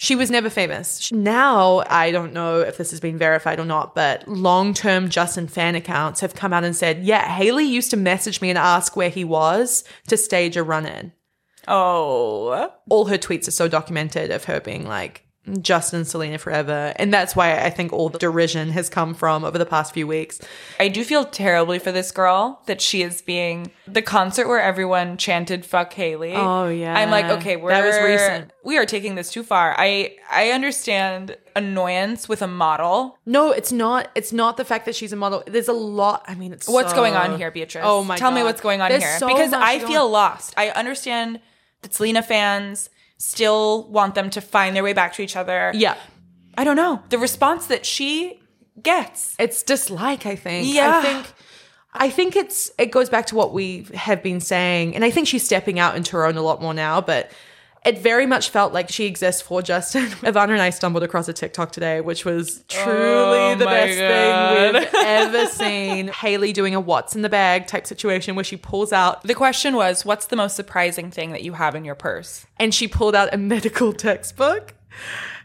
She 0.00 0.14
was 0.14 0.30
never 0.30 0.48
famous. 0.48 1.10
Now, 1.10 1.82
I 1.88 2.12
don't 2.12 2.32
know 2.32 2.60
if 2.60 2.76
this 2.76 2.92
has 2.92 3.00
been 3.00 3.18
verified 3.18 3.58
or 3.58 3.64
not, 3.64 3.96
but 3.96 4.26
long 4.28 4.72
term 4.72 5.08
Justin 5.08 5.48
fan 5.48 5.74
accounts 5.74 6.20
have 6.20 6.36
come 6.36 6.52
out 6.52 6.62
and 6.62 6.74
said, 6.74 7.02
yeah, 7.02 7.26
Hailey 7.28 7.64
used 7.64 7.90
to 7.90 7.96
message 7.96 8.40
me 8.40 8.48
and 8.48 8.56
ask 8.56 8.94
where 8.94 9.10
he 9.10 9.24
was 9.24 9.82
to 10.06 10.16
stage 10.16 10.56
a 10.56 10.62
run 10.62 10.86
in. 10.86 11.12
Oh, 11.66 12.72
All 12.88 13.06
her 13.06 13.18
tweets 13.18 13.48
are 13.48 13.52
so 13.52 13.66
documented 13.66 14.30
of 14.30 14.44
her 14.44 14.60
being 14.60 14.86
like, 14.86 15.26
Justin, 15.60 16.04
Selena 16.04 16.38
forever. 16.38 16.92
And 16.96 17.12
that's 17.12 17.34
why 17.34 17.58
I 17.58 17.70
think 17.70 17.92
all 17.92 18.08
the 18.08 18.18
derision 18.18 18.70
has 18.70 18.88
come 18.88 19.14
from 19.14 19.44
over 19.44 19.58
the 19.58 19.66
past 19.66 19.94
few 19.94 20.06
weeks. 20.06 20.40
I 20.78 20.88
do 20.88 21.04
feel 21.04 21.24
terribly 21.24 21.78
for 21.78 21.92
this 21.92 22.10
girl 22.10 22.62
that 22.66 22.80
she 22.80 23.02
is 23.02 23.22
being 23.22 23.70
the 23.86 24.02
concert 24.02 24.46
where 24.48 24.60
everyone 24.60 25.16
chanted 25.16 25.64
"fuck 25.64 25.92
Hailey." 25.92 26.34
Oh, 26.34 26.68
yeah. 26.68 26.96
I'm 26.96 27.10
like, 27.10 27.26
okay, 27.26 27.56
we're 27.56 27.70
That 27.70 27.84
was 27.84 27.96
recent. 27.96 28.52
We 28.64 28.76
are 28.78 28.86
taking 28.86 29.14
this 29.14 29.30
too 29.30 29.42
far. 29.42 29.74
I 29.78 30.16
I 30.30 30.50
understand 30.50 31.36
annoyance 31.56 32.28
with 32.28 32.42
a 32.42 32.46
model. 32.46 33.18
No, 33.26 33.50
it's 33.50 33.72
not. 33.72 34.10
It's 34.14 34.32
not 34.32 34.56
the 34.56 34.64
fact 34.64 34.86
that 34.86 34.94
she's 34.94 35.12
a 35.12 35.16
model. 35.16 35.42
There's 35.46 35.68
a 35.68 35.72
lot. 35.72 36.24
I 36.26 36.34
mean, 36.34 36.52
it's 36.52 36.68
What's 36.68 36.90
so- 36.90 36.96
going 36.96 37.14
on 37.14 37.38
here, 37.38 37.50
Beatrice? 37.50 37.84
Oh 37.86 38.04
my 38.04 38.16
Tell 38.16 38.30
me 38.30 38.42
what's 38.42 38.60
going 38.60 38.80
on 38.80 38.90
There's 38.90 39.02
here 39.02 39.18
so 39.18 39.28
because 39.28 39.52
I 39.52 39.78
feel 39.78 40.08
lost. 40.08 40.54
I 40.56 40.70
understand 40.70 41.40
that 41.82 41.94
Selena 41.94 42.22
fans 42.22 42.90
still 43.18 43.88
want 43.88 44.14
them 44.14 44.30
to 44.30 44.40
find 44.40 44.74
their 44.74 44.82
way 44.82 44.92
back 44.92 45.12
to 45.14 45.22
each 45.22 45.36
other. 45.36 45.72
Yeah. 45.74 45.96
I 46.56 46.64
don't 46.64 46.76
know. 46.76 47.02
The 47.10 47.18
response 47.18 47.66
that 47.66 47.84
she 47.84 48.40
gets. 48.82 49.36
It's 49.38 49.62
dislike, 49.62 50.26
I 50.26 50.36
think. 50.36 50.72
Yeah. 50.72 50.98
I 50.98 51.02
think 51.02 51.26
I 51.94 52.10
think 52.10 52.36
it's 52.36 52.70
it 52.78 52.90
goes 52.90 53.08
back 53.08 53.26
to 53.26 53.34
what 53.34 53.52
we 53.52 53.86
have 53.94 54.22
been 54.22 54.40
saying, 54.40 54.94
and 54.94 55.04
I 55.04 55.10
think 55.10 55.26
she's 55.26 55.44
stepping 55.44 55.78
out 55.78 55.96
into 55.96 56.16
her 56.16 56.26
own 56.26 56.36
a 56.36 56.42
lot 56.42 56.60
more 56.60 56.74
now, 56.74 57.00
but 57.00 57.30
it 57.84 57.98
very 57.98 58.26
much 58.26 58.50
felt 58.50 58.72
like 58.72 58.90
she 58.90 59.04
exists 59.06 59.40
for 59.40 59.62
Justin. 59.62 60.06
Ivana 60.22 60.50
and 60.50 60.60
I 60.60 60.70
stumbled 60.70 61.02
across 61.02 61.28
a 61.28 61.32
TikTok 61.32 61.72
today, 61.72 62.00
which 62.00 62.24
was 62.24 62.64
truly 62.68 62.88
Oh 63.52 63.54
the 63.56 63.64
best 63.64 63.98
God. 63.98 64.72
thing 64.72 64.82
we've 64.82 64.94
ever 65.06 65.46
seen. 65.46 66.08
Hailey 66.08 66.52
doing 66.52 66.74
a 66.74 66.80
what's 66.80 67.14
in 67.16 67.22
the 67.22 67.28
bag 67.28 67.66
type 67.66 67.86
situation 67.86 68.34
where 68.34 68.44
she 68.44 68.56
pulls 68.56 68.92
out 68.92 69.22
The 69.22 69.34
question 69.34 69.74
was, 69.76 70.04
what's 70.04 70.26
the 70.26 70.36
most 70.36 70.56
surprising 70.56 71.10
thing 71.10 71.32
that 71.32 71.42
you 71.42 71.52
have 71.54 71.74
in 71.74 71.84
your 71.84 71.94
purse? 71.94 72.46
and 72.58 72.74
she 72.74 72.88
pulled 72.88 73.14
out 73.14 73.32
a 73.32 73.36
medical 73.54 73.92
textbook 73.92 74.74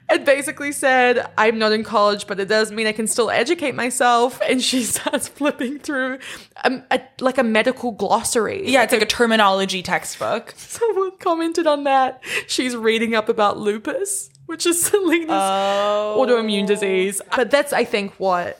and 0.10 0.26
basically 0.26 0.72
said, 0.72 1.26
I'm 1.38 1.58
not 1.58 1.72
in 1.72 1.84
college, 1.84 2.28
but 2.28 2.39
it 2.39 2.47
does 2.47 2.72
mean 2.72 2.88
I 2.88 2.91
can 2.91 3.08
still 3.08 3.30
educate 3.32 3.74
myself. 3.74 4.39
And 4.47 4.62
she 4.62 4.84
starts 4.84 5.28
flipping 5.28 5.80
through 5.80 6.20
a, 6.64 6.82
a, 6.91 7.01
like 7.20 7.38
a 7.38 7.43
medical 7.43 7.91
glossary. 7.91 8.70
Yeah, 8.70 8.84
it's 8.84 8.93
like 8.93 9.01
a 9.01 9.06
terminology 9.08 9.82
textbook. 9.82 10.54
Someone 10.58 11.18
commented 11.20 11.68
on 11.68 11.86
that. 11.86 12.22
She's 12.47 12.76
reading 12.76 13.16
up 13.16 13.30
about 13.30 13.58
lupus, 13.58 14.30
which 14.45 14.66
is 14.66 14.82
Selena's 14.86 15.28
Oh. 15.30 16.18
autoimmune 16.20 16.68
disease. 16.68 17.22
But 17.36 17.49
that's, 17.49 17.74
I 17.74 17.84
think, 17.86 18.14
what 18.16 18.60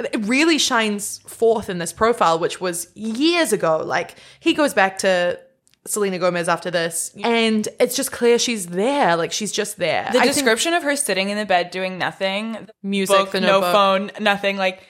it 0.00 0.24
really 0.26 0.58
shines 0.58 1.18
forth 1.18 1.70
in 1.70 1.78
this 1.78 1.92
profile, 1.92 2.38
which 2.38 2.60
was 2.60 2.88
years 2.94 3.52
ago. 3.52 3.78
Like 3.84 4.16
he 4.40 4.52
goes 4.54 4.74
back 4.74 4.98
to 4.98 5.38
Selena 5.86 6.18
Gomez 6.18 6.48
after 6.48 6.70
this, 6.70 7.12
and 7.22 7.68
it's 7.78 7.94
just 7.94 8.10
clear 8.10 8.38
she's 8.38 8.66
there. 8.68 9.16
Like 9.16 9.32
she's 9.32 9.52
just 9.52 9.76
there. 9.76 10.08
The 10.12 10.18
I 10.18 10.22
think 10.22 10.34
description 10.34 10.72
of 10.74 10.82
her 10.82 10.96
sitting 10.96 11.28
in 11.28 11.36
the 11.36 11.44
bed 11.44 11.70
doing 11.70 11.98
nothing, 11.98 12.68
Music, 12.82 13.14
book, 13.16 13.30
the 13.32 13.40
no 13.40 13.60
phone, 13.60 14.10
nothing. 14.18 14.56
Like, 14.56 14.82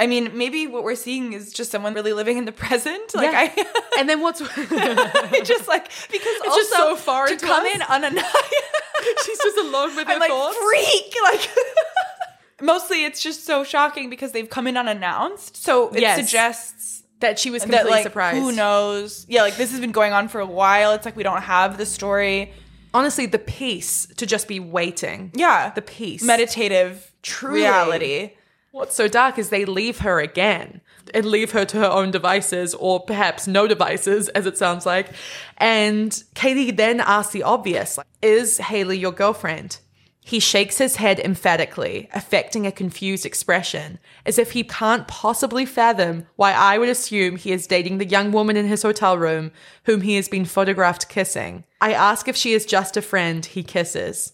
I 0.00 0.08
mean, 0.08 0.36
maybe 0.36 0.66
what 0.66 0.82
we're 0.82 0.96
seeing 0.96 1.32
is 1.34 1.52
just 1.52 1.70
someone 1.70 1.94
really 1.94 2.12
living 2.12 2.36
in 2.36 2.46
the 2.46 2.52
present. 2.64 3.14
Like, 3.14 3.30
Yeah. 3.30 3.64
I, 3.66 3.82
and 4.00 4.08
then 4.08 4.22
what's 4.22 4.40
just 5.44 5.68
like 5.68 5.88
because 6.10 6.36
also 6.46 6.56
just 6.58 6.70
so 6.70 6.96
far 6.96 7.28
to 7.28 7.36
come 7.36 7.64
us. 7.64 7.74
in 7.76 7.82
unannounced. 7.82 8.54
she's 9.24 9.38
just 9.38 9.56
alone 9.58 9.94
with 9.94 10.08
her 10.08 10.14
I'm 10.14 10.18
like 10.20 10.30
thoughts. 10.30 10.56
freak. 10.56 11.14
Like, 11.22 11.48
mostly 12.60 13.04
it's 13.04 13.22
just 13.22 13.44
so 13.46 13.62
shocking 13.62 14.10
because 14.10 14.32
they've 14.32 14.50
come 14.50 14.66
in 14.66 14.76
unannounced. 14.76 15.62
So 15.62 15.90
it 15.90 16.00
Yes. 16.00 16.18
suggests 16.18 17.03
that 17.24 17.38
she 17.38 17.50
was 17.50 17.62
that 17.62 17.70
completely 17.70 17.90
like 17.90 18.02
surprised. 18.04 18.38
who 18.38 18.52
knows? 18.52 19.26
Yeah, 19.28 19.42
like 19.42 19.56
this 19.56 19.70
has 19.72 19.80
been 19.80 19.92
going 19.92 20.12
on 20.12 20.28
for 20.28 20.40
a 20.40 20.46
while. 20.46 20.92
It's 20.92 21.04
like 21.04 21.16
we 21.16 21.22
don't 21.22 21.42
have 21.42 21.76
the 21.78 21.86
story. 21.86 22.52
Honestly, 22.92 23.26
the 23.26 23.38
peace 23.40 24.06
to 24.16 24.24
just 24.26 24.46
be 24.46 24.60
waiting. 24.60 25.32
Yeah, 25.34 25.72
The 25.74 25.82
peace. 25.82 26.22
meditative 26.22 27.12
true 27.22 27.54
reality. 27.54 28.32
What's 28.70 28.94
so 28.96 29.08
dark 29.08 29.38
is 29.38 29.50
they 29.50 29.64
leave 29.64 29.98
her 30.00 30.20
again 30.20 30.80
and 31.12 31.24
leave 31.26 31.52
her 31.52 31.64
to 31.64 31.76
her 31.78 31.86
own 31.86 32.10
devices 32.10 32.74
or 32.74 32.98
perhaps 33.00 33.46
no 33.46 33.66
devices, 33.68 34.28
as 34.30 34.46
it 34.46 34.56
sounds 34.58 34.84
like. 34.86 35.10
And 35.58 36.10
Caity 36.34 36.76
then 36.76 37.00
asks 37.00 37.32
the 37.32 37.42
obvious 37.44 37.98
like, 37.98 38.06
Is 38.22 38.58
Hailey 38.58 38.98
your 38.98 39.12
girlfriend? 39.12 39.78
He 40.26 40.40
shakes 40.40 40.78
his 40.78 40.96
head 40.96 41.20
emphatically, 41.20 42.08
affecting 42.14 42.66
a 42.66 42.72
confused 42.72 43.26
expression, 43.26 43.98
as 44.24 44.38
if 44.38 44.52
he 44.52 44.64
can't 44.64 45.06
possibly 45.06 45.66
fathom 45.66 46.26
why 46.36 46.52
I 46.52 46.78
would 46.78 46.88
assume 46.88 47.36
he 47.36 47.52
is 47.52 47.66
dating 47.66 47.98
the 47.98 48.06
young 48.06 48.32
woman 48.32 48.56
in 48.56 48.66
his 48.66 48.82
hotel 48.82 49.18
room 49.18 49.52
whom 49.84 50.00
he 50.00 50.16
has 50.16 50.26
been 50.26 50.46
photographed 50.46 51.10
kissing. 51.10 51.64
I 51.78 51.92
ask 51.92 52.26
if 52.26 52.36
she 52.36 52.54
is 52.54 52.64
just 52.64 52.96
a 52.96 53.02
friend 53.02 53.44
he 53.44 53.62
kisses. 53.62 54.32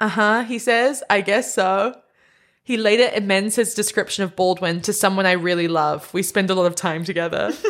Uh 0.00 0.08
huh, 0.08 0.42
he 0.42 0.58
says, 0.58 1.04
I 1.08 1.20
guess 1.20 1.54
so. 1.54 1.94
He 2.64 2.76
later 2.76 3.08
amends 3.14 3.54
his 3.54 3.74
description 3.74 4.24
of 4.24 4.34
Baldwin 4.34 4.80
to 4.82 4.92
someone 4.92 5.24
I 5.24 5.32
really 5.32 5.68
love. 5.68 6.12
We 6.12 6.24
spend 6.24 6.50
a 6.50 6.54
lot 6.56 6.66
of 6.66 6.74
time 6.74 7.04
together. 7.04 7.52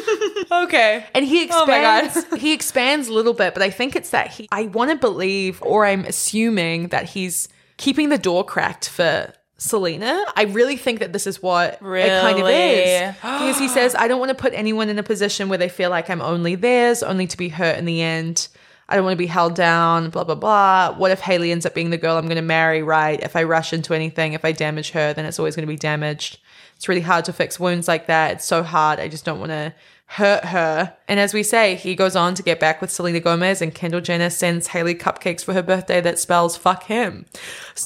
Okay. 0.50 1.04
And 1.14 1.26
he 1.26 1.46
Oh 1.50 1.66
my 1.66 2.04
expands 2.04 2.40
he 2.40 2.54
expands 2.54 3.08
a 3.08 3.12
little 3.12 3.34
bit, 3.34 3.52
but 3.52 3.62
I 3.62 3.68
think 3.68 3.94
it's 3.94 4.10
that 4.10 4.28
he 4.28 4.48
I 4.50 4.62
want 4.62 4.90
to 4.90 4.96
believe 4.96 5.62
or 5.62 5.84
I'm 5.84 6.06
assuming 6.06 6.88
that 6.88 7.04
he's 7.04 7.48
keeping 7.79 8.11
the 8.11 8.18
door 8.18 8.45
cracked 8.45 8.89
for 8.91 9.33
Selena. 9.57 10.24
I 10.37 10.45
really 10.45 10.76
think 10.76 11.01
that 11.01 11.12
this 11.12 11.26
is 11.26 11.43
what 11.43 11.74
it 11.74 11.81
kind 11.81 12.39
of 12.39 12.47
is. 12.49 13.14
Because 13.16 13.59
he 13.59 13.66
says, 13.66 13.95
I 13.95 14.07
don't 14.07 14.20
want 14.20 14.29
to 14.29 14.35
put 14.35 14.53
anyone 14.53 14.89
in 14.89 14.99
a 14.99 15.03
position 15.03 15.49
where 15.49 15.59
they 15.59 15.68
feel 15.68 15.91
like 15.91 16.11
I'm 16.11 16.20
only 16.20 16.55
theirs, 16.55 17.03
only 17.03 17.26
to 17.26 17.37
be 17.37 17.49
hurt 17.49 17.79
in 17.79 17.87
the 17.87 18.03
end. 18.03 18.49
I 18.89 18.95
don't 18.95 19.05
want 19.05 19.14
to 19.14 19.18
be 19.18 19.26
held 19.26 19.55
down, 19.55 20.11
blah, 20.11 20.24
blah, 20.24 20.35
blah. 20.35 20.95
What 20.97 21.11
if 21.11 21.20
Hailey 21.20 21.53
ends 21.53 21.66
up 21.66 21.74
being 21.74 21.91
the 21.91 21.99
girl 21.99 22.16
I'm 22.16 22.24
going 22.24 22.37
to 22.37 22.43
marry, 22.43 22.83
right? 22.83 23.20
If 23.20 23.37
I 23.37 23.43
rush 23.43 23.72
into 23.72 23.95
anything, 23.95 24.33
if 24.33 24.45
I 24.45 24.53
damage 24.53 24.93
her, 24.93 25.12
then 25.12 25.26
it's 25.26 25.39
always 25.39 25.57
going 25.57 25.66
to 25.66 25.72
be 25.72 25.76
damaged. 25.76 26.39
It's 26.76 26.89
really 26.89 27.01
hard 27.03 27.24
to 27.26 27.33
fix 27.33 27.59
wounds 27.59 27.89
like 27.89 28.07
that. 28.07 28.33
It's 28.33 28.47
so 28.47 28.62
hard. 28.62 29.01
I 29.01 29.09
just 29.09 29.24
don't 29.24 29.41
want 29.41 29.51
to 29.51 29.74
hurt 30.11 30.46
her. 30.46 30.96
And 31.06 31.20
as 31.20 31.34
we 31.34 31.42
say, 31.42 31.74
he 31.74 31.94
goes 31.94 32.16
on 32.16 32.34
to 32.34 32.42
get 32.42 32.59
back 32.59 32.80
with 32.80 32.90
Selena 32.90 33.20
Gomez, 33.20 33.61
and 33.61 33.74
Kendall 33.74 34.00
Jenner 34.00 34.30
sends 34.30 34.68
Hailey 34.68 34.94
cupcakes 34.94 35.44
for 35.44 35.52
her 35.52 35.62
birthday 35.62 36.00
that 36.00 36.18
spells 36.18 36.56
fuck 36.56 36.84
him. 36.84 37.26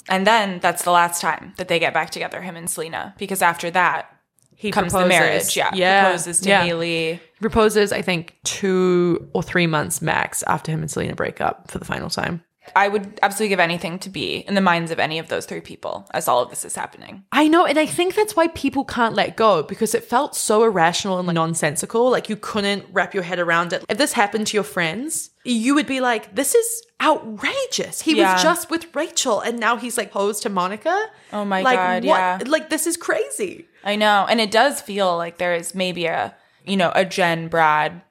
And 0.09 0.27
then 0.27 0.61
that's 0.61 0.85
the 0.85 0.93
last 0.93 1.21
time 1.21 1.53
that 1.57 1.69
they 1.69 1.79
get 1.79 1.93
back 1.93 2.11
together, 2.11 2.41
him 2.41 2.57
and 2.57 2.71
Selena, 2.71 3.15
because 3.19 3.43
after 3.43 3.71
that 3.73 4.09
He 4.55 4.71
comes 4.71 4.93
the 4.93 5.01
proposes. 5.01 5.21
marriage. 5.21 5.57
Yeah. 5.57 5.71
yeah. 5.75 6.05
Proposes 6.05 6.41
to 6.43 6.49
yeah. 6.49 6.63
Hailey. 6.63 7.21
Proposes, 7.41 7.93
I 7.93 8.03
think, 8.03 8.37
two 8.45 9.29
or 9.33 9.43
three 9.43 9.67
months 9.67 10.01
max 10.01 10.45
after 10.45 10.71
him 10.71 10.81
and 10.81 10.91
Selena 10.91 11.17
break 11.17 11.41
up 11.41 11.71
for 11.71 11.79
the 11.79 11.85
final 11.85 12.09
time. 12.09 12.45
I 12.77 12.89
would 12.89 13.19
absolutely 13.23 13.49
give 13.51 13.61
anything 13.61 13.99
to 14.01 14.11
be 14.11 14.37
in 14.37 14.55
the 14.55 14.61
minds 14.61 14.91
of 14.91 14.99
any 14.99 15.19
of 15.19 15.29
those 15.29 15.47
three 15.47 15.61
people 15.61 16.07
as 16.13 16.29
all 16.29 16.43
of 16.43 16.51
this 16.51 16.65
is 16.65 16.75
happening. 16.77 17.25
I 17.33 17.49
know, 17.49 17.67
and 17.67 17.79
I 17.79 17.87
think 17.87 18.15
that's 18.15 18.37
why 18.37 18.49
people 18.49 18.85
can't 18.85 19.15
let 19.15 19.37
go 19.37 19.63
because 19.63 19.95
it 19.95 20.05
felt 20.05 20.37
so 20.37 20.63
irrational 20.63 21.19
and 21.19 21.33
nonsensical. 21.35 22.11
Like 22.11 22.29
you 22.29 22.37
couldn't 22.37 22.87
wrap 22.93 23.15
your 23.15 23.25
head 23.25 23.39
around 23.39 23.73
it. 23.73 23.85
If 23.89 23.99
this 23.99 24.13
happened 24.13 24.47
to 24.49 24.57
your 24.57 24.65
friends, 24.65 25.31
you 25.45 25.75
would 25.75 25.87
be 25.87 26.01
like, 26.01 26.35
"This 26.35 26.55
is 26.55 26.83
outrageous." 27.03 28.03
He 28.03 28.17
Yeah. 28.17 28.35
was 28.35 28.43
just 28.43 28.71
with 28.71 28.95
Rachel, 28.95 29.41
and 29.41 29.59
now 29.59 29.77
he's 29.77 29.97
like 29.99 30.11
posed 30.13 30.43
to 30.45 30.49
Monica. 30.49 31.07
Oh 31.33 31.45
my 31.45 31.63
like, 31.63 31.77
God, 31.77 32.05
what? 32.05 32.19
yeah. 32.19 32.39
Like 32.47 32.71
this 32.71 32.87
is 32.87 32.97
crazy. 32.97 33.67
I 33.85 33.97
know. 33.97 34.27
And 34.29 34.41
it 34.41 34.51
does 34.51 34.81
feel 34.81 35.17
like 35.17 35.39
there 35.39 35.55
is 35.55 35.75
maybe 35.75 36.07
a, 36.07 36.35
you 36.65 36.77
know, 36.77 36.93
a 36.95 37.05
Jen, 37.05 37.49
Brad, 37.49 38.03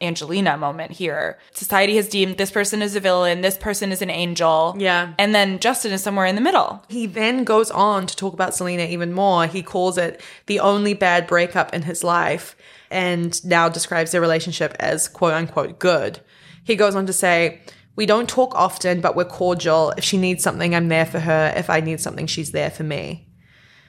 Angelina 0.00 0.56
moment 0.56 0.92
here. 0.92 1.38
Society 1.52 1.96
has 1.96 2.08
deemed 2.08 2.38
this 2.38 2.50
person 2.50 2.82
is 2.82 2.96
a 2.96 3.00
villain, 3.00 3.40
this 3.40 3.58
person 3.58 3.92
is 3.92 4.02
an 4.02 4.10
angel. 4.10 4.74
Yeah. 4.78 5.14
And 5.18 5.34
then 5.34 5.58
Justin 5.58 5.92
is 5.92 6.02
somewhere 6.02 6.26
in 6.26 6.34
the 6.34 6.40
middle. 6.40 6.82
He 6.88 7.06
then 7.06 7.44
goes 7.44 7.70
on 7.70 8.06
to 8.06 8.16
talk 8.16 8.32
about 8.32 8.54
Selena 8.54 8.84
even 8.84 9.12
more. 9.12 9.46
He 9.46 9.62
calls 9.62 9.98
it 9.98 10.22
the 10.46 10.60
only 10.60 10.94
bad 10.94 11.26
breakup 11.26 11.74
in 11.74 11.82
his 11.82 12.02
life 12.02 12.56
and 12.90 13.44
now 13.44 13.68
describes 13.68 14.12
their 14.12 14.20
relationship 14.20 14.74
as 14.80 15.08
quote 15.08 15.34
unquote 15.34 15.78
good. 15.78 16.20
He 16.64 16.76
goes 16.76 16.94
on 16.94 17.06
to 17.06 17.12
say, 17.12 17.60
We 17.96 18.06
don't 18.06 18.28
talk 18.28 18.54
often, 18.54 19.00
but 19.00 19.16
we're 19.16 19.24
cordial. 19.24 19.92
If 19.96 20.04
she 20.04 20.18
needs 20.18 20.42
something, 20.42 20.74
I'm 20.74 20.88
there 20.88 21.06
for 21.06 21.20
her. 21.20 21.52
If 21.56 21.70
I 21.70 21.80
need 21.80 22.00
something, 22.00 22.26
she's 22.26 22.52
there 22.52 22.70
for 22.70 22.82
me. 22.84 23.28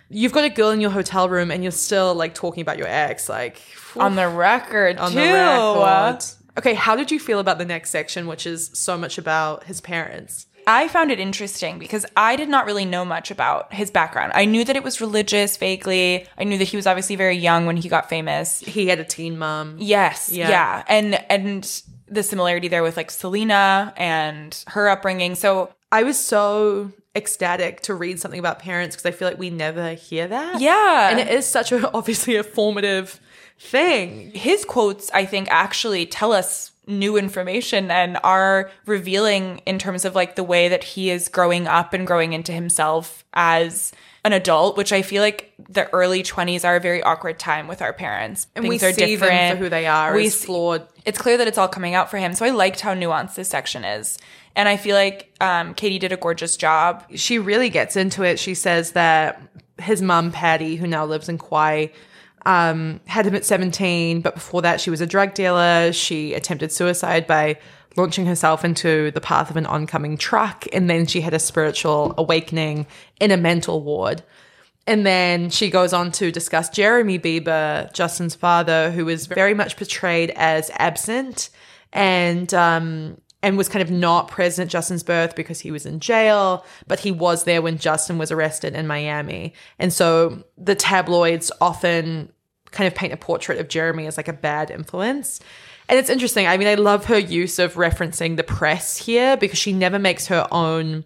You've 0.09 0.33
got 0.33 0.43
a 0.43 0.49
girl 0.49 0.71
in 0.71 0.81
your 0.81 0.91
hotel 0.91 1.29
room 1.29 1.51
and 1.51 1.63
you're 1.63 1.71
still 1.71 2.13
like 2.13 2.35
talking 2.35 2.61
about 2.61 2.77
your 2.77 2.87
ex, 2.87 3.29
like 3.29 3.61
On 3.99 4.15
the 4.15 4.27
record, 4.29 4.97
on 4.97 5.11
too. 5.11 5.15
the 5.19 5.23
record. 5.23 6.25
Okay, 6.57 6.73
how 6.73 6.95
did 6.95 7.11
you 7.11 7.19
feel 7.19 7.39
about 7.39 7.57
the 7.57 7.65
next 7.65 7.91
section, 7.91 8.27
which 8.27 8.45
is 8.45 8.71
so 8.73 8.97
much 8.97 9.17
about 9.17 9.63
his 9.65 9.79
parents? 9.81 10.47
I 10.67 10.87
found 10.89 11.11
it 11.11 11.19
interesting 11.19 11.79
because 11.79 12.05
I 12.15 12.35
did 12.35 12.49
not 12.49 12.65
really 12.65 12.85
know 12.85 13.03
much 13.03 13.31
about 13.31 13.73
his 13.73 13.89
background. 13.89 14.33
I 14.35 14.45
knew 14.45 14.63
that 14.65 14.75
it 14.75 14.83
was 14.83 15.01
religious 15.01 15.57
vaguely. 15.57 16.27
I 16.37 16.43
knew 16.43 16.57
that 16.57 16.67
he 16.67 16.75
was 16.75 16.85
obviously 16.85 17.15
very 17.15 17.35
young 17.37 17.65
when 17.65 17.77
he 17.77 17.89
got 17.89 18.09
famous. 18.09 18.59
He 18.59 18.87
had 18.87 18.99
a 18.99 19.03
teen 19.03 19.37
mom. 19.37 19.77
Yes, 19.79 20.29
Yeah. 20.31 20.49
yeah. 20.49 20.83
And 20.87 21.15
and 21.31 21.81
the 22.07 22.21
similarity 22.21 22.67
there 22.67 22.83
with 22.83 22.97
like 22.97 23.09
Selena 23.09 23.93
and 23.97 24.63
her 24.67 24.89
upbringing. 24.89 25.35
So 25.35 25.73
I 25.91 26.03
was 26.03 26.19
so 26.19 26.91
ecstatic 27.15 27.81
to 27.81 27.93
read 27.93 28.19
something 28.19 28.39
about 28.39 28.59
parents 28.59 28.95
because 28.95 29.05
I 29.05 29.11
feel 29.17 29.27
like 29.27 29.39
we 29.39 29.49
never 29.49 29.93
hear 29.93 30.27
that. 30.27 30.61
Yeah. 30.61 31.09
And 31.09 31.19
it 31.19 31.29
is 31.29 31.45
such 31.47 31.71
a 31.71 31.91
obviously 31.93 32.35
a 32.35 32.43
formative 32.43 33.19
thing. 33.61 34.31
his 34.33 34.65
quotes, 34.65 35.11
I 35.11 35.25
think, 35.25 35.47
actually 35.49 36.05
tell 36.05 36.33
us 36.33 36.71
new 36.87 37.15
information 37.15 37.91
and 37.91 38.17
are 38.23 38.71
revealing 38.85 39.61
in 39.65 39.79
terms 39.79 40.03
of 40.03 40.15
like 40.15 40.35
the 40.35 40.43
way 40.43 40.67
that 40.67 40.83
he 40.83 41.09
is 41.09 41.27
growing 41.27 41.67
up 41.67 41.93
and 41.93 42.05
growing 42.05 42.33
into 42.33 42.51
himself 42.51 43.23
as 43.33 43.91
an 44.23 44.33
adult, 44.33 44.77
which 44.77 44.91
I 44.91 45.01
feel 45.01 45.21
like 45.23 45.53
the 45.69 45.89
early 45.93 46.21
20s 46.21 46.65
are 46.65 46.75
a 46.75 46.79
very 46.79 47.01
awkward 47.01 47.39
time 47.39 47.67
with 47.67 47.81
our 47.81 47.93
parents. 47.93 48.47
And 48.55 48.67
we 48.67 48.77
see 48.77 49.15
them 49.15 49.57
for 49.57 49.63
who 49.63 49.69
they 49.69 49.87
are. 49.87 50.13
We 50.13 50.29
see- 50.29 50.45
flawed. 50.45 50.87
it's 51.05 51.17
clear 51.17 51.37
that 51.37 51.47
it's 51.47 51.57
all 51.57 51.67
coming 51.67 51.95
out 51.95 52.11
for 52.11 52.17
him. 52.17 52.33
So 52.33 52.45
I 52.45 52.49
liked 52.49 52.81
how 52.81 52.93
nuanced 52.93 53.35
this 53.35 53.49
section 53.49 53.83
is. 53.83 54.19
And 54.55 54.67
I 54.67 54.77
feel 54.77 54.95
like 54.95 55.33
um, 55.39 55.73
Caity 55.73 55.99
did 55.99 56.11
a 56.11 56.17
gorgeous 56.17 56.57
job. 56.57 57.05
She 57.15 57.39
really 57.39 57.69
gets 57.69 57.95
into 57.95 58.23
it. 58.23 58.37
She 58.37 58.53
says 58.53 58.91
that 58.91 59.41
his 59.79 60.01
mom, 60.01 60.31
Patty, 60.31 60.75
who 60.75 60.87
now 60.87 61.05
lives 61.05 61.29
in 61.29 61.37
Kauai, 61.37 61.87
um, 62.45 62.99
had 63.05 63.25
him 63.25 63.35
at 63.35 63.45
17, 63.45 64.21
but 64.21 64.35
before 64.35 64.61
that, 64.61 64.81
she 64.81 64.89
was 64.89 65.01
a 65.01 65.05
drug 65.05 65.33
dealer. 65.33 65.91
She 65.91 66.33
attempted 66.33 66.71
suicide 66.71 67.27
by 67.27 67.59
launching 67.97 68.25
herself 68.25 68.63
into 68.63 69.11
the 69.11 69.21
path 69.21 69.49
of 69.49 69.57
an 69.57 69.65
oncoming 69.65 70.17
truck. 70.17 70.65
And 70.73 70.89
then 70.89 71.05
she 71.05 71.21
had 71.21 71.33
a 71.33 71.39
spiritual 71.39 72.13
awakening 72.17 72.87
in 73.19 73.31
a 73.31 73.37
mental 73.37 73.81
ward. 73.81 74.23
And 74.87 75.05
then 75.05 75.49
she 75.49 75.69
goes 75.69 75.93
on 75.93 76.11
to 76.13 76.31
discuss 76.31 76.69
Jeremy 76.69 77.19
Bieber, 77.19 77.93
Justin's 77.93 78.33
father, 78.33 78.91
who 78.91 79.05
was 79.05 79.27
very 79.27 79.53
much 79.53 79.77
portrayed 79.77 80.31
as 80.35 80.71
absent 80.73 81.49
and 81.93 82.53
um, 82.53 83.20
and 83.43 83.57
was 83.57 83.69
kind 83.69 83.81
of 83.81 83.89
not 83.89 84.27
present 84.27 84.67
at 84.67 84.71
Justin's 84.71 85.03
birth 85.03 85.35
because 85.35 85.59
he 85.59 85.71
was 85.71 85.85
in 85.85 85.99
jail, 85.99 86.65
but 86.87 86.99
he 86.99 87.11
was 87.11 87.43
there 87.43 87.61
when 87.61 87.77
Justin 87.77 88.17
was 88.17 88.31
arrested 88.31 88.75
in 88.75 88.87
Miami. 88.87 89.53
And 89.79 89.91
so 89.91 90.43
the 90.57 90.75
tabloids 90.75 91.51
often 91.59 92.31
kind 92.71 92.87
of 92.87 92.95
paint 92.95 93.13
a 93.13 93.17
portrait 93.17 93.59
of 93.59 93.67
Jeremy 93.67 94.07
as 94.07 94.17
like 94.17 94.27
a 94.27 94.33
bad 94.33 94.71
influence. 94.71 95.39
And 95.89 95.99
it's 95.99 96.09
interesting. 96.09 96.47
I 96.47 96.57
mean, 96.57 96.67
I 96.67 96.75
love 96.75 97.05
her 97.05 97.17
use 97.17 97.59
of 97.59 97.73
referencing 97.73 98.37
the 98.37 98.43
press 98.43 98.97
here 98.97 99.35
because 99.35 99.59
she 99.59 99.73
never 99.73 99.99
makes 99.99 100.27
her 100.27 100.47
own 100.51 101.03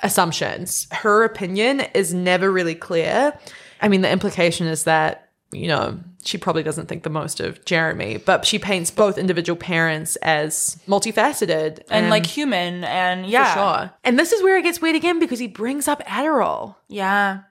assumptions. 0.00 0.86
Her 0.92 1.24
opinion 1.24 1.80
is 1.94 2.12
never 2.14 2.50
really 2.50 2.74
clear. 2.74 3.36
I 3.80 3.88
mean, 3.88 4.02
the 4.02 4.10
implication 4.10 4.66
is 4.66 4.84
that, 4.84 5.30
you 5.50 5.68
know, 5.68 5.98
she 6.24 6.38
probably 6.38 6.62
doesn't 6.62 6.86
think 6.86 7.02
the 7.02 7.10
most 7.10 7.40
of 7.40 7.64
Jeremy, 7.64 8.16
but 8.16 8.44
she 8.44 8.58
paints 8.58 8.90
both 8.90 9.18
individual 9.18 9.56
parents 9.56 10.16
as 10.16 10.78
multifaceted 10.86 11.82
And 11.90 12.10
like 12.10 12.26
human 12.26 12.84
and 12.84 13.26
yeah. 13.26 13.54
sure. 13.54 13.90
And 14.04 14.18
this 14.18 14.32
is 14.32 14.42
where 14.42 14.56
it 14.56 14.62
gets 14.62 14.80
weird 14.80 14.96
again 14.96 15.18
because 15.18 15.38
he 15.38 15.48
brings 15.48 15.88
up 15.88 16.02
Adderall. 16.04 16.76
Yeah. 16.88 17.42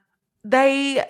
They 0.44 1.04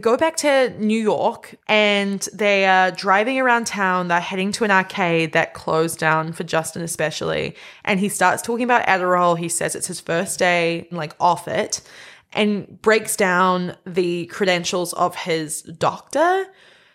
go 0.00 0.16
back 0.16 0.36
to 0.36 0.70
New 0.78 1.00
York 1.00 1.54
and 1.66 2.20
they 2.34 2.66
are 2.66 2.90
driving 2.90 3.38
around 3.38 3.66
town. 3.66 4.08
They're 4.08 4.20
heading 4.20 4.52
to 4.52 4.64
an 4.64 4.70
arcade 4.70 5.32
that 5.32 5.54
closed 5.54 5.98
down 5.98 6.32
for 6.32 6.44
Justin, 6.44 6.82
especially. 6.82 7.56
And 7.84 7.98
he 7.98 8.08
starts 8.08 8.42
talking 8.42 8.64
about 8.64 8.86
Adderall. 8.86 9.38
He 9.38 9.48
says 9.48 9.74
it's 9.74 9.86
his 9.86 10.00
first 10.00 10.38
day, 10.38 10.88
like 10.90 11.14
off 11.18 11.48
it, 11.48 11.80
and 12.32 12.80
breaks 12.82 13.16
down 13.16 13.76
the 13.86 14.26
credentials 14.26 14.92
of 14.92 15.16
his 15.16 15.62
doctor, 15.62 16.46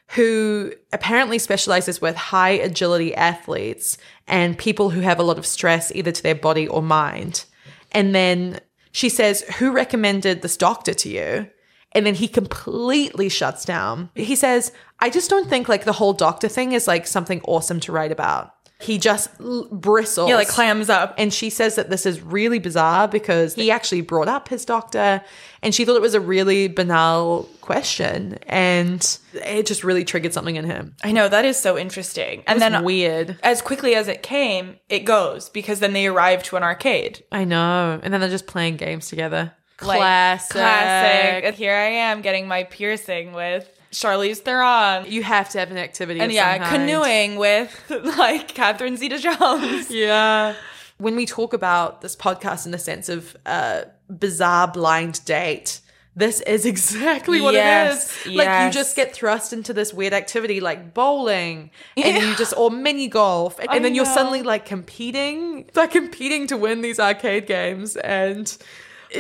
who 0.10 0.74
apparently 0.92 1.40
specializes 1.40 2.02
with 2.02 2.16
high 2.16 2.52
agility 2.52 3.16
athletes 3.16 3.98
and 4.28 4.58
people 4.58 4.90
who 4.92 5.02
have 5.02 5.20
a 5.20 5.24
lot 5.24 5.38
of 5.38 5.46
stress 5.46 5.92
either 5.96 6.12
to 6.12 6.24
their 6.24 6.36
body 6.36 6.68
or 6.68 6.82
mind. 6.82 7.46
And 7.92 8.14
then 8.14 8.60
she 8.92 9.10
says, 9.10 9.42
Who 9.58 9.72
recommended 9.72 10.42
this 10.42 10.58
doctor 10.58 10.94
to 10.94 11.10
you? 11.10 11.50
And 11.94 12.06
then 12.06 12.16
he 12.16 12.28
completely 12.28 13.30
shuts 13.30 13.66
down. 13.66 14.10
He 14.16 14.36
says, 14.36 14.72
I 15.00 15.10
just 15.10 15.30
don't 15.30 15.50
think 15.50 15.70
like 15.70 15.86
the 15.86 15.94
whole 15.94 16.14
doctor 16.14 16.48
thing 16.48 16.72
is 16.72 16.88
like 16.88 17.06
something 17.06 17.42
awesome 17.44 17.80
to 17.82 17.92
write 17.92 18.12
about. 18.12 18.53
He 18.84 18.98
just 18.98 19.30
l- 19.40 19.68
bristles. 19.72 20.30
Yeah, 20.30 20.36
like 20.36 20.50
clams 20.50 20.90
up. 20.90 21.16
And 21.18 21.34
she 21.34 21.50
says 21.50 21.76
that 21.76 21.90
this 21.90 22.06
is 22.06 22.22
really 22.22 22.60
bizarre 22.60 23.08
because 23.08 23.56
he 23.56 23.72
actually 23.72 24.02
brought 24.02 24.28
up 24.28 24.50
his 24.50 24.66
doctor 24.66 25.22
and 25.62 25.74
she 25.74 25.86
thought 25.86 25.96
it 25.96 26.02
was 26.02 26.16
a 26.16 26.20
really 26.20 26.68
banal 26.68 27.48
question. 27.62 28.38
And 28.48 29.18
it 29.34 29.66
just 29.66 29.84
really 29.86 30.04
triggered 30.04 30.34
something 30.34 30.58
in 30.58 30.66
him. 30.66 30.96
I 31.04 31.14
know 31.14 31.30
that 31.30 31.46
is 31.46 31.58
so 31.58 31.78
interesting. 31.78 32.44
And 32.46 32.62
then 32.62 32.84
weird. 32.84 33.40
as 33.42 33.62
quickly 33.62 33.96
as 33.96 34.08
it 34.10 34.22
came, 34.22 34.76
it 34.90 35.06
goes 35.06 35.50
because 35.50 35.80
then 35.80 35.94
they 35.94 36.08
arrive 36.08 36.44
to 36.44 36.58
an 36.58 36.64
arcade. 36.64 37.24
I 37.32 37.46
know. 37.46 38.00
And 38.04 38.14
then 38.14 38.20
they're 38.20 38.30
just 38.30 38.48
playing 38.48 38.76
games 38.78 39.08
together. 39.08 39.54
Like, 39.82 39.98
Classic. 40.00 40.52
classic. 40.52 41.56
Here 41.56 41.74
I 41.76 41.88
am 41.88 42.22
getting 42.22 42.48
my 42.48 42.64
piercing 42.64 43.34
with 43.34 43.70
Charlize 43.94 44.40
Theron. 44.40 45.06
You 45.10 45.24
have 45.24 45.50
to 45.50 45.60
have 45.60 45.72
an 45.72 45.78
activity. 45.78 46.20
And 46.20 46.32
yeah, 46.32 46.70
canoeing 46.70 47.38
with 47.38 47.86
like 48.18 48.50
Catherine 48.50 48.98
Zeta 48.98 49.20
Jones. 49.20 49.90
Yeah. 50.04 50.56
When 50.98 51.16
we 51.16 51.26
talk 51.26 51.54
about 51.54 52.02
this 52.02 52.16
podcast 52.16 52.66
in 52.66 52.72
the 52.72 52.78
sense 52.78 53.10
of 53.10 53.36
a 53.46 53.86
bizarre 54.10 54.68
blind 54.68 55.24
date, 55.26 55.82
this 56.16 56.42
is 56.42 56.66
exactly 56.74 57.42
what 57.42 57.54
Yes, 57.54 58.26
it 58.26 58.32
is. 58.32 58.38
Like 58.38 58.66
you 58.66 58.72
just 58.72 58.96
get 58.96 59.14
thrust 59.14 59.54
into 59.54 59.74
this 59.74 59.94
weird 59.94 60.14
activity 60.14 60.60
like 60.60 60.94
bowling 60.94 61.72
and 61.98 62.24
you 62.24 62.36
just 62.36 62.54
or 62.58 62.70
mini 62.70 63.08
golf 63.08 63.60
and, 63.60 63.70
I 63.70 63.80
then 63.80 63.96
you're 63.96 64.06
suddenly 64.06 64.44
like 64.44 64.66
competing 64.66 65.70
like 65.76 65.92
competing 65.92 66.48
to 66.48 66.58
win 66.58 66.82
these 66.82 67.00
arcade 67.00 67.48
games 67.48 67.96
and 67.98 68.56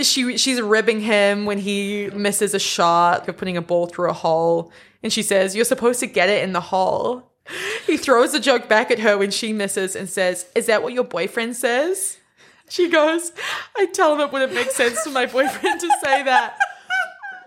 she 0.01 0.37
she's 0.37 0.61
ribbing 0.61 1.01
him 1.01 1.45
when 1.45 1.59
he 1.59 2.09
misses 2.13 2.53
a 2.53 2.59
shot 2.59 3.27
of 3.27 3.37
putting 3.37 3.57
a 3.57 3.61
ball 3.61 3.85
through 3.85 4.09
a 4.09 4.13
hole 4.13 4.71
and 5.03 5.13
she 5.13 5.21
says 5.21 5.55
you're 5.55 5.65
supposed 5.65 5.99
to 5.99 6.07
get 6.07 6.29
it 6.29 6.43
in 6.43 6.53
the 6.53 6.61
hole. 6.61 7.29
He 7.85 7.97
throws 7.97 8.31
the 8.31 8.39
joke 8.39 8.69
back 8.69 8.89
at 8.91 8.99
her 8.99 9.17
when 9.17 9.29
she 9.29 9.51
misses 9.51 9.97
and 9.97 10.09
says, 10.09 10.45
"Is 10.55 10.67
that 10.67 10.81
what 10.81 10.93
your 10.93 11.03
boyfriend 11.03 11.57
says?" 11.57 12.17
She 12.69 12.89
goes, 12.89 13.33
I 13.77 13.85
tell 13.87 14.13
him 14.13 14.21
it 14.21 14.31
wouldn't 14.31 14.53
make 14.53 14.71
sense 14.71 14.99
for 15.01 15.11
my 15.11 15.25
boyfriend 15.25 15.81
to 15.81 15.89
say 16.03 16.23
that. 16.23 16.57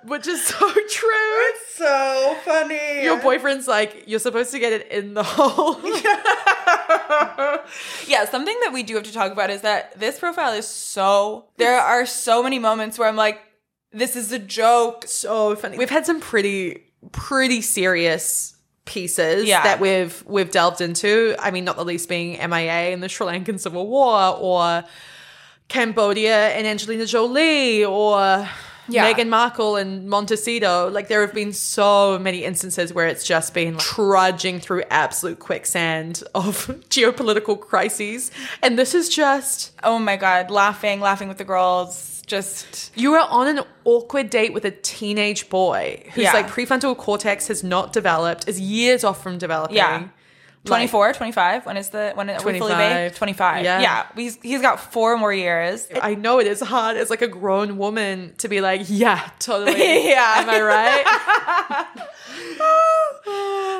Which 0.06 0.26
is 0.26 0.44
so 0.44 0.56
true. 0.72 1.10
It's 1.48 1.74
so 1.76 2.36
funny. 2.44 3.02
Your 3.02 3.20
boyfriend's 3.20 3.66
like, 3.66 4.04
you're 4.06 4.20
supposed 4.20 4.50
to 4.52 4.58
get 4.58 4.72
it 4.72 4.88
in 4.88 5.14
the 5.14 5.22
hole. 5.26 5.78
Yeah, 5.84 7.58
yeah, 8.06 8.24
something 8.24 8.56
that 8.62 8.72
we 8.72 8.82
do 8.82 8.94
have 8.94 9.04
to 9.04 9.12
talk 9.12 9.32
about 9.32 9.50
is 9.50 9.62
that 9.62 9.98
this 9.98 10.18
profile 10.18 10.52
is 10.52 10.66
so. 10.66 11.46
There 11.56 11.78
are 11.78 12.06
so 12.06 12.42
many 12.42 12.58
moments 12.58 12.98
where 12.98 13.08
I'm 13.08 13.16
like, 13.16 13.40
this 13.92 14.16
is 14.16 14.32
a 14.32 14.38
joke. 14.38 15.04
so 15.06 15.56
funny. 15.56 15.78
We've 15.78 15.90
had 15.90 16.06
some 16.06 16.20
pretty, 16.20 16.84
pretty 17.12 17.60
serious 17.62 18.54
pieces 18.84 19.46
Yeah. 19.46 19.64
that 19.64 19.80
we've 19.80 20.22
we've 20.26 20.50
delved 20.50 20.80
into. 20.80 21.34
I 21.40 21.50
mean, 21.50 21.64
not 21.64 21.76
the 21.76 21.84
least 21.84 22.08
being 22.08 22.32
MIA 22.38 22.92
and 22.92 23.02
the 23.02 23.08
Sri 23.08 23.26
Lankan 23.26 23.58
Civil 23.58 23.86
War 23.88 24.36
or 24.38 24.84
Cambodia 25.68 26.50
and 26.50 26.66
Angelina 26.66 27.06
Jolie 27.06 27.84
or 27.84 28.48
Yeah. 28.88 29.12
Meghan 29.12 29.28
Markle 29.28 29.76
and 29.76 30.08
Montecito. 30.08 30.88
Like 30.90 31.08
there 31.08 31.20
have 31.22 31.34
been 31.34 31.52
so 31.52 32.18
many 32.18 32.44
instances 32.44 32.92
where 32.92 33.06
it's 33.06 33.24
just 33.24 33.54
been 33.54 33.74
like, 33.74 33.82
trudging 33.82 34.60
through 34.60 34.84
absolute 34.90 35.38
quicksand 35.38 36.22
of 36.34 36.66
geopolitical 36.88 37.58
crises. 37.60 38.30
And 38.62 38.78
this 38.78 38.94
is 38.94 39.08
just 39.08 39.72
Oh 39.82 39.98
my 39.98 40.16
god, 40.16 40.50
laughing, 40.50 41.00
laughing 41.00 41.28
with 41.28 41.38
the 41.38 41.44
girls. 41.44 42.22
Just 42.26 42.90
you 42.96 43.14
are 43.14 43.26
on 43.30 43.46
an 43.46 43.64
awkward 43.84 44.30
date 44.30 44.52
with 44.52 44.64
a 44.64 44.72
teenage 44.72 45.48
boy 45.48 46.02
whose 46.14 46.24
Yeah. 46.24 46.32
like 46.32 46.48
prefrontal 46.48 46.96
cortex 46.96 47.46
has 47.48 47.62
not 47.62 47.92
developed, 47.92 48.48
is 48.48 48.58
years 48.60 49.04
off 49.04 49.22
from 49.22 49.38
developing. 49.38 49.76
yeah. 49.76 50.08
24, 50.66 51.12
25. 51.14 51.66
When 51.66 51.76
is 51.76 51.90
the 51.90 52.12
when 52.14 52.28
are 52.30 52.34
we 52.36 52.58
fully 52.58 52.72
25. 52.72 52.78
baked? 53.10 53.16
25. 53.16 53.64
Yeah. 53.64 53.80
Yeah. 53.80 54.06
He's 54.14 54.36
he's 54.42 54.60
got 54.60 54.80
four 54.92 55.16
more 55.16 55.32
years. 55.32 55.88
I 56.02 56.14
know 56.14 56.38
it 56.40 56.46
is 56.46 56.60
hard 56.60 56.96
as 56.96 57.10
like 57.10 57.22
a 57.22 57.28
grown 57.28 57.78
woman 57.78 58.34
to 58.38 58.48
be 58.48 58.60
like, 58.60 58.82
yeah, 58.86 59.30
totally. 59.38 59.76
Yeah. 60.08 60.34
Am 60.38 60.50
I 60.50 60.60
right? 60.60 61.96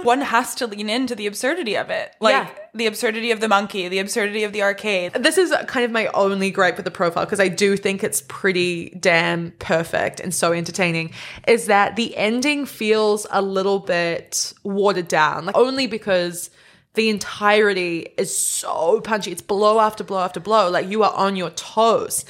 One 0.05 0.21
has 0.21 0.55
to 0.57 0.67
lean 0.67 0.89
into 0.89 1.15
the 1.15 1.27
absurdity 1.27 1.77
of 1.77 1.91
it. 1.91 2.13
Like 2.21 2.33
Yeah. 2.35 2.49
the 2.75 2.87
absurdity 2.87 3.31
of 3.31 3.41
the 3.41 3.49
monkey, 3.49 3.89
the 3.89 3.99
absurdity 3.99 4.45
of 4.45 4.53
the 4.53 4.63
arcade. 4.63 5.13
this 5.15 5.39
is 5.39 5.53
kind 5.67 5.85
of 5.85 5.91
my 5.91 6.07
only 6.09 6.51
gripe 6.51 6.77
with 6.77 6.85
the 6.85 6.91
profile 6.91 7.25
because 7.25 7.41
I 7.41 7.49
do 7.49 7.77
think 7.77 8.05
it's 8.05 8.23
pretty 8.29 8.91
damn 9.01 9.51
perfect 9.59 10.21
and 10.21 10.35
so 10.35 10.53
entertaining. 10.53 11.13
Is 11.49 11.67
that 11.67 11.97
the 11.97 12.17
ending 12.17 12.67
feels 12.67 13.27
a 13.31 13.43
little 13.43 13.79
bit 13.81 14.53
watered 14.63 15.09
down, 15.09 15.47
like 15.47 15.57
only 15.57 15.87
because 15.87 16.51
the 16.97 17.09
entirety 17.09 18.09
is 18.19 18.37
so 18.37 19.01
punchy. 19.01 19.31
It's 19.31 19.43
blow 19.43 19.79
after 19.81 20.03
blow 20.03 20.21
after 20.21 20.41
blow. 20.41 20.69
Like 20.69 20.89
you 20.89 21.03
are 21.05 21.15
on 21.15 21.37
your 21.37 21.51
toes. 21.51 22.25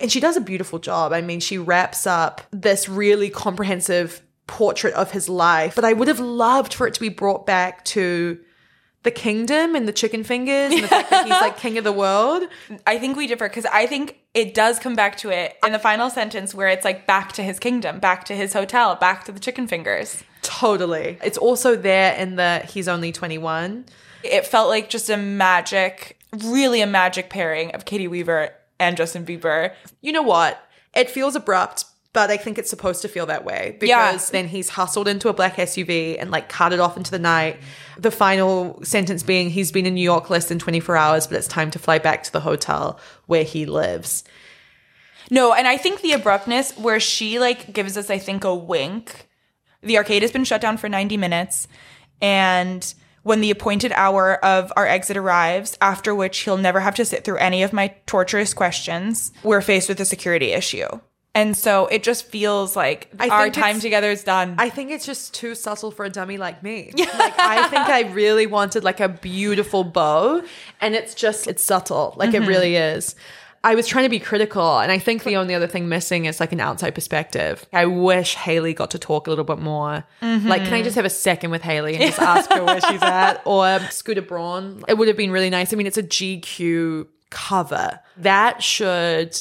And 0.00 0.10
she 0.10 0.20
does 0.20 0.36
a 0.36 0.40
beautiful 0.40 0.78
job. 0.78 1.12
I 1.12 1.20
mean, 1.20 1.40
she 1.40 1.58
wraps 1.58 2.06
up 2.06 2.40
this 2.50 2.88
really 2.88 3.28
comprehensive 3.28 4.22
portrait 4.46 4.94
of 4.94 5.10
his 5.10 5.28
life. 5.28 5.74
But 5.74 5.84
I 5.84 5.92
would 5.92 6.08
have 6.08 6.20
loved 6.20 6.72
for 6.72 6.86
it 6.86 6.94
to 6.94 7.00
be 7.00 7.08
brought 7.08 7.46
back 7.46 7.84
to 7.86 8.38
the 9.02 9.10
kingdom 9.10 9.74
and 9.74 9.88
the 9.88 9.92
chicken 9.92 10.22
fingers 10.22 10.72
and 10.72 10.84
the 10.84 10.88
fact 10.88 11.10
that 11.10 11.24
he's 11.24 11.32
like 11.32 11.56
king 11.56 11.76
of 11.76 11.84
the 11.84 11.92
world. 11.92 12.44
I 12.86 12.98
think 12.98 13.16
we 13.16 13.26
differ 13.26 13.48
because 13.48 13.66
I 13.66 13.86
think 13.86 14.20
it 14.34 14.54
does 14.54 14.78
come 14.78 14.94
back 14.94 15.16
to 15.18 15.30
it 15.30 15.56
in 15.64 15.72
the 15.72 15.78
final 15.78 16.08
sentence 16.08 16.54
where 16.54 16.68
it's 16.68 16.84
like 16.84 17.06
back 17.06 17.32
to 17.32 17.42
his 17.42 17.58
kingdom, 17.58 17.98
back 17.98 18.24
to 18.26 18.34
his 18.34 18.52
hotel, 18.52 18.94
back 18.94 19.24
to 19.24 19.32
the 19.32 19.40
chicken 19.40 19.66
fingers. 19.66 20.22
Totally. 20.42 21.18
It's 21.24 21.38
also 21.38 21.74
there 21.76 22.14
in 22.14 22.36
the 22.36 22.60
he's 22.60 22.86
only 22.86 23.10
21. 23.10 23.86
It 24.24 24.46
felt 24.46 24.68
like 24.68 24.88
just 24.88 25.10
a 25.10 25.16
magic, 25.16 26.18
really 26.44 26.80
a 26.80 26.86
magic 26.86 27.30
pairing 27.30 27.74
of 27.74 27.84
Caity 27.84 28.08
Weaver 28.08 28.50
and 28.78 28.96
Justin 28.96 29.24
Bieber. 29.26 29.74
You 30.00 30.12
know 30.12 30.22
what? 30.22 30.60
It 30.94 31.10
feels 31.10 31.34
abrupt, 31.36 31.84
but 32.12 32.30
I 32.30 32.36
think 32.36 32.58
it's 32.58 32.68
supposed 32.70 33.00
to 33.02 33.08
feel 33.08 33.26
that 33.26 33.44
way 33.44 33.76
because 33.80 33.88
Yeah. 33.88 34.18
then 34.32 34.48
he's 34.48 34.70
hustled 34.70 35.08
into 35.08 35.28
a 35.28 35.32
black 35.32 35.56
SUV 35.58 36.16
and 36.18 36.30
like 36.30 36.48
carted 36.48 36.80
off 36.80 36.96
into 36.96 37.10
the 37.10 37.18
night. 37.18 37.58
The 37.98 38.10
final 38.10 38.78
sentence 38.84 39.22
being 39.22 39.50
he's 39.50 39.72
been 39.72 39.86
in 39.86 39.94
New 39.94 40.02
York 40.02 40.28
less 40.30 40.46
than 40.48 40.58
24 40.58 40.96
hours, 40.96 41.26
but 41.26 41.36
it's 41.38 41.48
time 41.48 41.70
to 41.70 41.78
fly 41.78 41.98
back 41.98 42.22
to 42.24 42.32
the 42.32 42.40
hotel 42.40 42.98
where 43.26 43.44
he 43.44 43.64
lives. 43.66 44.24
No, 45.30 45.54
and 45.54 45.66
I 45.66 45.78
think 45.78 46.02
the 46.02 46.12
abruptness 46.12 46.76
where 46.76 47.00
she 47.00 47.38
like 47.38 47.72
gives 47.72 47.96
us, 47.96 48.10
I 48.10 48.18
think, 48.18 48.44
a 48.44 48.54
wink. 48.54 49.28
The 49.82 49.96
arcade 49.96 50.22
has 50.22 50.30
been 50.32 50.44
shut 50.44 50.60
down 50.60 50.76
for 50.76 50.88
90 50.88 51.16
minutes. 51.16 51.66
And 52.20 52.92
when 53.22 53.40
the 53.40 53.50
appointed 53.50 53.92
hour 53.92 54.44
of 54.44 54.72
our 54.76 54.86
exit 54.86 55.16
arrives, 55.16 55.76
after 55.80 56.14
which 56.14 56.38
he'll 56.40 56.56
never 56.56 56.80
have 56.80 56.94
to 56.96 57.04
sit 57.04 57.24
through 57.24 57.36
any 57.38 57.62
of 57.62 57.72
my 57.72 57.94
torturous 58.06 58.52
questions, 58.54 59.32
we're 59.42 59.60
faced 59.60 59.88
with 59.88 60.00
a 60.00 60.04
security 60.04 60.52
issue. 60.52 60.86
And 61.34 61.56
so 61.56 61.86
it 61.86 62.02
just 62.02 62.26
feels 62.26 62.76
like 62.76 63.08
I 63.18 63.28
our 63.30 63.48
time 63.48 63.80
together 63.80 64.10
is 64.10 64.22
done. 64.22 64.56
I 64.58 64.68
think 64.68 64.90
it's 64.90 65.06
just 65.06 65.32
too 65.32 65.54
subtle 65.54 65.90
for 65.90 66.04
a 66.04 66.10
dummy 66.10 66.36
like 66.36 66.62
me. 66.62 66.92
Like 66.98 67.38
I 67.38 67.68
think 67.68 67.86
I 67.88 68.02
really 68.12 68.46
wanted 68.46 68.84
like 68.84 69.00
a 69.00 69.08
beautiful 69.08 69.82
bow 69.82 70.42
and 70.80 70.94
it's 70.94 71.14
just 71.14 71.46
it's 71.46 71.64
subtle. 71.64 72.12
Like 72.18 72.30
Mm-hmm. 72.32 72.42
it 72.42 72.46
really 72.46 72.76
is. 72.76 73.14
I 73.64 73.74
was 73.76 73.86
trying 73.86 74.04
to 74.04 74.08
be 74.10 74.18
critical 74.18 74.78
and 74.80 74.90
I 74.90 74.98
think 74.98 75.22
the 75.22 75.36
only 75.36 75.54
other 75.54 75.68
thing 75.68 75.88
missing 75.88 76.24
is 76.24 76.40
like 76.40 76.52
an 76.52 76.60
outside 76.60 76.94
perspective. 76.94 77.64
I 77.72 77.86
wish 77.86 78.34
Hailey 78.34 78.74
got 78.74 78.90
to 78.92 78.98
talk 78.98 79.26
a 79.28 79.30
little 79.30 79.44
bit 79.44 79.58
more. 79.58 80.04
Mm-hmm. 80.20 80.48
Like 80.48 80.64
can 80.64 80.74
I 80.74 80.82
just 80.82 80.96
have 80.96 81.04
a 81.04 81.10
second 81.10 81.50
with 81.52 81.62
Hailey 81.62 81.94
and 81.94 82.02
just 82.02 82.18
ask 82.20 82.50
her 82.52 82.64
where 82.64 82.80
she's 82.80 83.02
at 83.02 83.40
or 83.44 83.78
Scooter 83.90 84.22
Braun? 84.22 84.82
It 84.88 84.98
would 84.98 85.06
have 85.08 85.16
been 85.16 85.30
really 85.30 85.50
nice. 85.50 85.72
I 85.72 85.76
mean 85.76 85.86
it's 85.86 85.98
a 85.98 86.02
GQ 86.02 87.06
cover. 87.30 88.00
That 88.16 88.62
should 88.62 89.36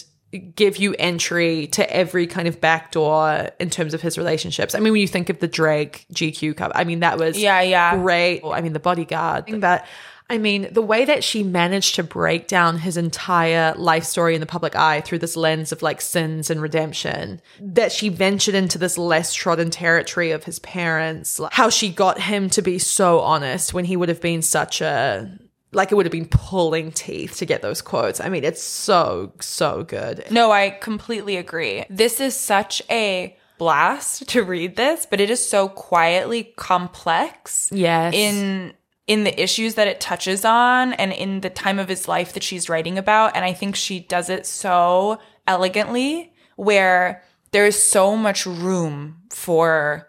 give 0.55 0.77
you 0.77 0.95
entry 0.97 1.67
to 1.67 1.93
every 1.93 2.25
kind 2.25 2.47
of 2.47 2.61
backdoor 2.61 3.49
in 3.59 3.69
terms 3.69 3.93
of 3.93 4.01
his 4.01 4.17
relationships. 4.17 4.73
I 4.73 4.79
mean, 4.79 4.93
when 4.93 5.01
you 5.01 5.07
think 5.07 5.29
of 5.29 5.39
the 5.39 5.47
Drake 5.47 6.05
GQ 6.13 6.55
cover, 6.55 6.71
I 6.73 6.85
mean, 6.85 7.01
that 7.01 7.17
was 7.17 7.37
Yeah, 7.37 7.59
yeah. 7.61 7.97
great. 7.97 8.41
I 8.45 8.61
mean, 8.61 8.71
the 8.71 8.79
bodyguard, 8.79 9.59
but 9.59 9.85
I 10.31 10.37
mean, 10.37 10.69
the 10.71 10.81
way 10.81 11.03
that 11.03 11.25
she 11.25 11.43
managed 11.43 11.95
to 11.95 12.03
break 12.03 12.47
down 12.47 12.77
his 12.77 12.95
entire 12.95 13.73
life 13.75 14.05
story 14.05 14.33
in 14.33 14.39
the 14.39 14.47
public 14.47 14.77
eye 14.77 15.01
through 15.01 15.19
this 15.19 15.35
lens 15.35 15.73
of 15.73 15.81
like 15.81 15.99
sins 15.99 16.49
and 16.49 16.61
redemption, 16.61 17.41
that 17.59 17.91
she 17.91 18.07
ventured 18.07 18.55
into 18.55 18.77
this 18.77 18.97
less 18.97 19.33
trodden 19.33 19.69
territory 19.69 20.31
of 20.31 20.45
his 20.45 20.59
parents, 20.59 21.37
like, 21.37 21.51
how 21.51 21.69
she 21.69 21.89
got 21.89 22.17
him 22.17 22.49
to 22.51 22.61
be 22.61 22.79
so 22.79 23.19
honest 23.19 23.73
when 23.73 23.83
he 23.83 23.97
would 23.97 24.07
have 24.07 24.21
been 24.21 24.41
such 24.41 24.79
a 24.79 25.29
like 25.73 25.91
it 25.91 25.95
would 25.95 26.05
have 26.05 26.11
been 26.11 26.29
pulling 26.29 26.93
teeth 26.93 27.35
to 27.37 27.45
get 27.45 27.61
those 27.61 27.81
quotes. 27.81 28.21
I 28.21 28.29
mean, 28.29 28.45
it's 28.45 28.63
so, 28.63 29.33
so 29.41 29.83
good. 29.83 30.25
No, 30.31 30.49
I 30.49 30.69
completely 30.69 31.35
agree. 31.35 31.83
This 31.89 32.21
is 32.21 32.37
such 32.37 32.81
a 32.89 33.37
blast 33.57 34.27
to 34.29 34.43
read 34.43 34.75
this, 34.75 35.05
but 35.05 35.19
it 35.19 35.29
is 35.29 35.45
so 35.45 35.69
quietly 35.69 36.53
complex. 36.55 37.69
Yes. 37.71 38.13
In 38.13 38.73
in 39.07 39.23
the 39.23 39.41
issues 39.41 39.75
that 39.75 39.87
it 39.87 39.99
touches 39.99 40.45
on 40.45 40.93
and 40.93 41.11
in 41.11 41.41
the 41.41 41.49
time 41.49 41.79
of 41.79 41.89
his 41.89 42.07
life 42.07 42.33
that 42.33 42.43
she's 42.43 42.69
writing 42.69 42.97
about 42.97 43.35
and 43.35 43.43
I 43.43 43.53
think 43.53 43.75
she 43.75 43.99
does 43.99 44.29
it 44.29 44.45
so 44.45 45.19
elegantly 45.47 46.33
where 46.55 47.23
there 47.51 47.65
is 47.65 47.81
so 47.81 48.15
much 48.15 48.45
room 48.45 49.17
for 49.29 50.07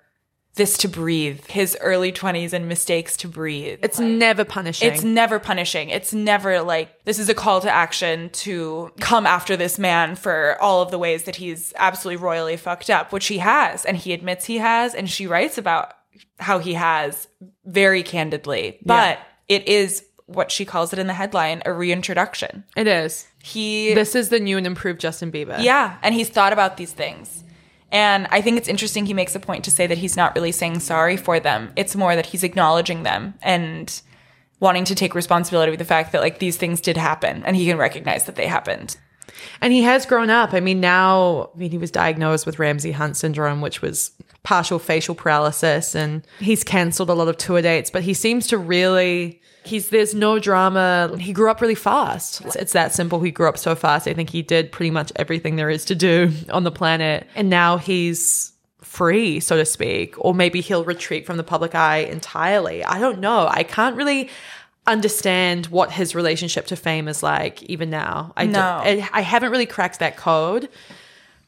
this 0.55 0.77
to 0.79 0.89
breathe. 0.89 1.47
His 1.47 1.77
early 1.81 2.13
20s 2.13 2.53
and 2.53 2.69
mistakes 2.69 3.17
to 3.19 3.29
breathe. 3.29 3.79
It's 3.83 3.99
never 3.99 4.45
punishing. 4.45 4.93
It's 4.93 5.03
never 5.03 5.39
punishing. 5.39 5.89
It's 5.89 6.13
never 6.13 6.61
like 6.61 7.05
this 7.05 7.19
is 7.19 7.29
a 7.29 7.35
call 7.35 7.61
to 7.63 7.71
action 7.71 8.29
to 8.31 8.93
come 9.01 9.27
after 9.27 9.57
this 9.57 9.79
man 9.79 10.15
for 10.15 10.61
all 10.61 10.83
of 10.83 10.91
the 10.91 10.99
ways 10.99 11.25
that 11.25 11.37
he's 11.37 11.73
absolutely 11.77 12.23
royally 12.23 12.57
fucked 12.57 12.91
up, 12.91 13.13
which 13.13 13.29
he 13.29 13.39
has, 13.39 13.85
and 13.85 13.97
he 13.97 14.13
admits 14.13 14.45
he 14.45 14.59
has, 14.59 14.95
and 14.95 15.09
she 15.09 15.27
writes 15.27 15.57
about 15.57 15.95
how 16.39 16.59
he 16.59 16.75
has 16.75 17.29
very 17.65 18.03
candidly. 18.03 18.79
But 18.85 19.19
it 19.49 19.67
is 19.69 20.05
what 20.27 20.51
she 20.51 20.65
calls 20.65 20.93
it 20.93 20.99
in 20.99 21.07
the 21.07 21.13
headline, 21.13 21.63
a 21.67 21.73
reintroduction. 21.73 22.65
it 22.77 22.87
is. 22.87 23.27
He 23.43 23.93
This 23.95 24.15
is 24.15 24.29
the 24.29 24.41
new 24.41 24.57
and 24.57 24.67
improved 24.67 25.01
Justin 25.01 25.33
Bieber. 25.33 25.63
yeah, 25.63 25.99
and 26.03 26.15
he's 26.15 26.29
thought 26.29 26.53
about 26.53 26.77
these 26.77 26.93
things. 26.93 27.45
And 27.91 28.27
I 28.31 28.41
think 28.41 28.57
it's 28.57 28.69
interesting 28.69 29.05
he 29.05 29.13
makes 29.13 29.35
a 29.35 29.41
point 29.41 29.65
to 29.65 29.71
say 29.71 29.87
that 29.87 29.99
he's 29.99 30.17
not 30.17 30.35
really 30.35 30.53
saying 30.53 30.81
sorry 30.81 31.19
for 31.19 31.39
them. 31.39 31.73
It's 31.77 31.95
more 31.95 32.17
that 32.17 32.27
he's 32.27 32.43
acknowledging 32.43 33.03
them 33.03 33.35
and 33.43 34.01
wanting 34.61 34.85
to 34.87 34.95
take 34.95 35.15
responsibility 35.15 35.71
with 35.71 35.79
the 35.79 35.85
fact 35.85 36.13
that 36.13 36.23
like 36.23 36.39
these 36.39 36.57
things 36.57 36.81
did 36.81 36.97
happen 36.97 37.43
and 37.45 37.55
he 37.55 37.67
can 37.67 37.77
recognize 37.77 38.25
that 38.25 38.37
they 38.37 38.47
happened. 38.47 38.97
And 39.61 39.73
he 39.73 39.83
has 39.83 40.07
grown 40.07 40.31
up. 40.31 40.55
I 40.55 40.61
mean, 40.61 40.81
now, 40.81 41.51
I 41.55 41.59
mean, 41.59 41.71
he 41.71 41.79
was 41.79 41.91
diagnosed 41.91 42.47
with 42.47 42.59
Ramsay 42.59 42.93
Hunt 42.93 43.17
syndrome, 43.17 43.61
which 43.61 43.83
was 43.83 44.13
partial 44.43 44.79
facial 44.79 45.15
paralysis, 45.15 45.95
and 45.95 46.27
he's 46.41 46.65
cancelled 46.65 47.11
a 47.11 47.15
lot 47.15 47.29
of 47.29 47.37
tour 47.39 47.63
dates, 47.63 47.91
but 47.91 48.03
he 48.03 48.15
seems 48.15 48.47
to 48.49 48.59
really. 48.59 49.41
He's 49.65 49.91
there's 49.91 50.13
no 50.13 50.41
drama. 50.41 51.17
He 51.21 51.33
grew 51.33 51.49
up 51.49 51.61
really 51.61 51.77
fast. 51.77 52.41
It's, 52.41 52.57
it's 52.57 52.73
that 52.73 52.93
simple. 52.93 53.21
He 53.21 53.31
grew 53.31 53.49
up 53.49 53.57
so 53.57 53.77
fast. 53.77 54.09
I 54.09 54.13
think 54.13 54.31
he 54.31 54.43
did 54.43 54.73
pretty 54.73 54.91
much 54.91 55.13
everything 55.15 55.55
there 55.55 55.71
is 55.71 55.85
to 55.85 55.95
do 55.95 56.33
on 56.51 56.65
the 56.65 56.73
planet. 56.73 57.29
And 57.37 57.49
now 57.49 57.77
he's 57.77 58.53
free, 58.81 59.39
so 59.39 59.57
to 59.57 59.65
speak, 59.65 60.17
or 60.19 60.35
maybe 60.35 60.61
he'll 60.61 60.85
retreat 60.85 61.25
from 61.27 61.37
the 61.37 61.45
public 61.45 61.77
eye 61.77 61.99
entirely. 61.99 62.83
I 62.85 62.99
don't 62.99 63.21
know. 63.21 63.47
I 63.49 63.63
can't 63.63 63.95
really 63.97 64.29
understand 64.89 65.67
what 65.67 65.93
his 65.93 66.15
relationship 66.15 66.67
to 66.67 66.77
fame 66.77 67.07
is 67.07 67.23
like 67.23 67.63
even 67.65 67.89
now. 67.89 68.33
I 68.37 68.47
No. 68.47 68.53
don't- 68.53 69.05
I, 69.05 69.09
I 69.13 69.21
haven't 69.21 69.53
really 69.53 69.67
cracked 69.67 70.01
that 70.01 70.17
code, 70.17 70.69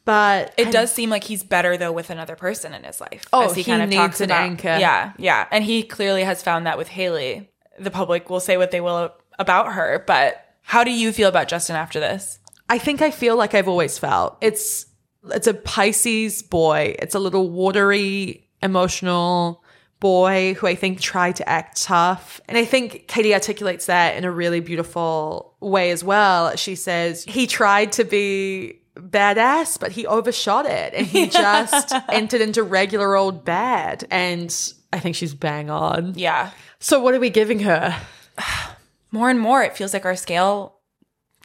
but 0.05 0.53
It 0.57 0.71
does 0.71 0.91
seem 0.91 1.09
like 1.09 1.23
he's 1.23 1.43
better 1.43 1.77
though 1.77 1.91
with 1.91 2.09
another 2.09 2.35
person 2.35 2.73
in 2.73 2.83
his 2.83 3.01
life. 3.01 3.25
Oh, 3.33 3.45
as 3.45 3.55
he 3.55 3.63
kind 3.63 3.81
of 3.81 3.89
needs 3.89 4.21
an 4.21 4.31
anchor. 4.31 4.77
Yeah, 4.79 5.13
yeah, 5.17 5.47
and 5.51 5.63
he 5.63 5.83
clearly 5.83 6.23
has 6.23 6.41
found 6.41 6.65
that 6.67 6.77
with 6.77 6.87
Hailey. 6.89 7.49
The 7.79 7.91
public 7.91 8.29
will 8.29 8.39
say 8.39 8.57
what 8.57 8.71
they 8.71 8.81
will 8.81 9.11
about 9.37 9.73
her, 9.73 10.03
but 10.07 10.55
how 10.61 10.83
do 10.83 10.91
you 10.91 11.11
feel 11.11 11.27
about 11.27 11.47
Justin 11.47 11.75
after 11.75 11.99
this? 11.99 12.39
I 12.69 12.77
think 12.77 13.01
I 13.01 13.11
feel 13.11 13.35
like 13.35 13.53
I've 13.53 13.67
always 13.67 13.97
felt. 13.97 14.37
It's 14.41 14.85
it's 15.31 15.47
a 15.47 15.53
Pisces 15.53 16.41
boy. 16.41 16.95
It's 16.99 17.15
a 17.15 17.19
little 17.19 17.49
watery, 17.49 18.47
emotional 18.61 19.63
boy 19.99 20.53
who 20.55 20.67
I 20.67 20.75
think 20.75 20.99
tried 20.99 21.35
to 21.37 21.49
act 21.49 21.81
tough. 21.81 22.41
And 22.47 22.57
I 22.57 22.65
think 22.65 23.07
Caity 23.07 23.33
articulates 23.33 23.87
that 23.87 24.17
in 24.17 24.23
a 24.23 24.31
really 24.31 24.59
beautiful 24.59 25.55
way 25.61 25.91
as 25.91 26.03
well. 26.03 26.55
She 26.55 26.75
says 26.75 27.23
he 27.23 27.47
tried 27.47 27.91
to 27.93 28.03
be 28.03 28.81
badass, 28.95 29.79
but 29.79 29.91
he 29.91 30.05
overshot 30.07 30.65
it 30.65 30.93
and 30.93 31.05
he 31.05 31.27
just 31.43 31.93
entered 32.09 32.41
into 32.41 32.63
regular 32.63 33.15
old 33.15 33.45
bad. 33.45 34.05
And 34.11 34.55
I 34.93 34.99
think 34.99 35.15
she's 35.15 35.33
bang 35.33 35.69
on. 35.69 36.13
Yeah, 36.15 36.51
So 36.79 36.99
what 36.99 37.13
are 37.13 37.19
we 37.19 37.29
giving 37.29 37.59
her? 37.59 37.95
more 39.11 39.29
and 39.29 39.39
more, 39.39 39.63
it 39.63 39.75
feels 39.77 39.93
like 39.93 40.05
our 40.05 40.15
scale 40.15 40.75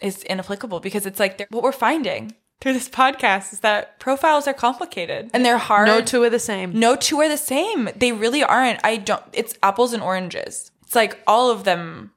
is 0.02 0.22
inapplicable 0.24 0.80
because 0.80 1.06
it's 1.06 1.20
like 1.20 1.46
what 1.50 1.62
we're 1.62 1.72
finding 1.72 2.34
through 2.60 2.72
this 2.72 2.88
podcast 2.88 3.52
is 3.52 3.60
that 3.60 3.98
profiles 4.00 4.46
are 4.46 4.54
complicated 4.54 5.30
and 5.32 5.44
they're 5.44 5.58
hard. 5.58 5.86
No 5.86 6.00
two 6.00 6.22
are 6.22 6.30
the 6.30 6.38
same. 6.38 6.78
no 6.78 6.96
two 6.96 7.20
are 7.20 7.28
the 7.28 7.36
same. 7.36 7.88
They 7.96 8.12
really 8.12 8.42
aren't. 8.42 8.80
I 8.84 8.96
don't. 8.96 9.22
It's 9.32 9.54
apples 9.62 9.92
and 9.92 10.02
oranges. 10.02 10.70
It's 10.84 10.94
like 10.94 11.18
all 11.26 11.50
of 11.50 11.64
them 11.64 12.12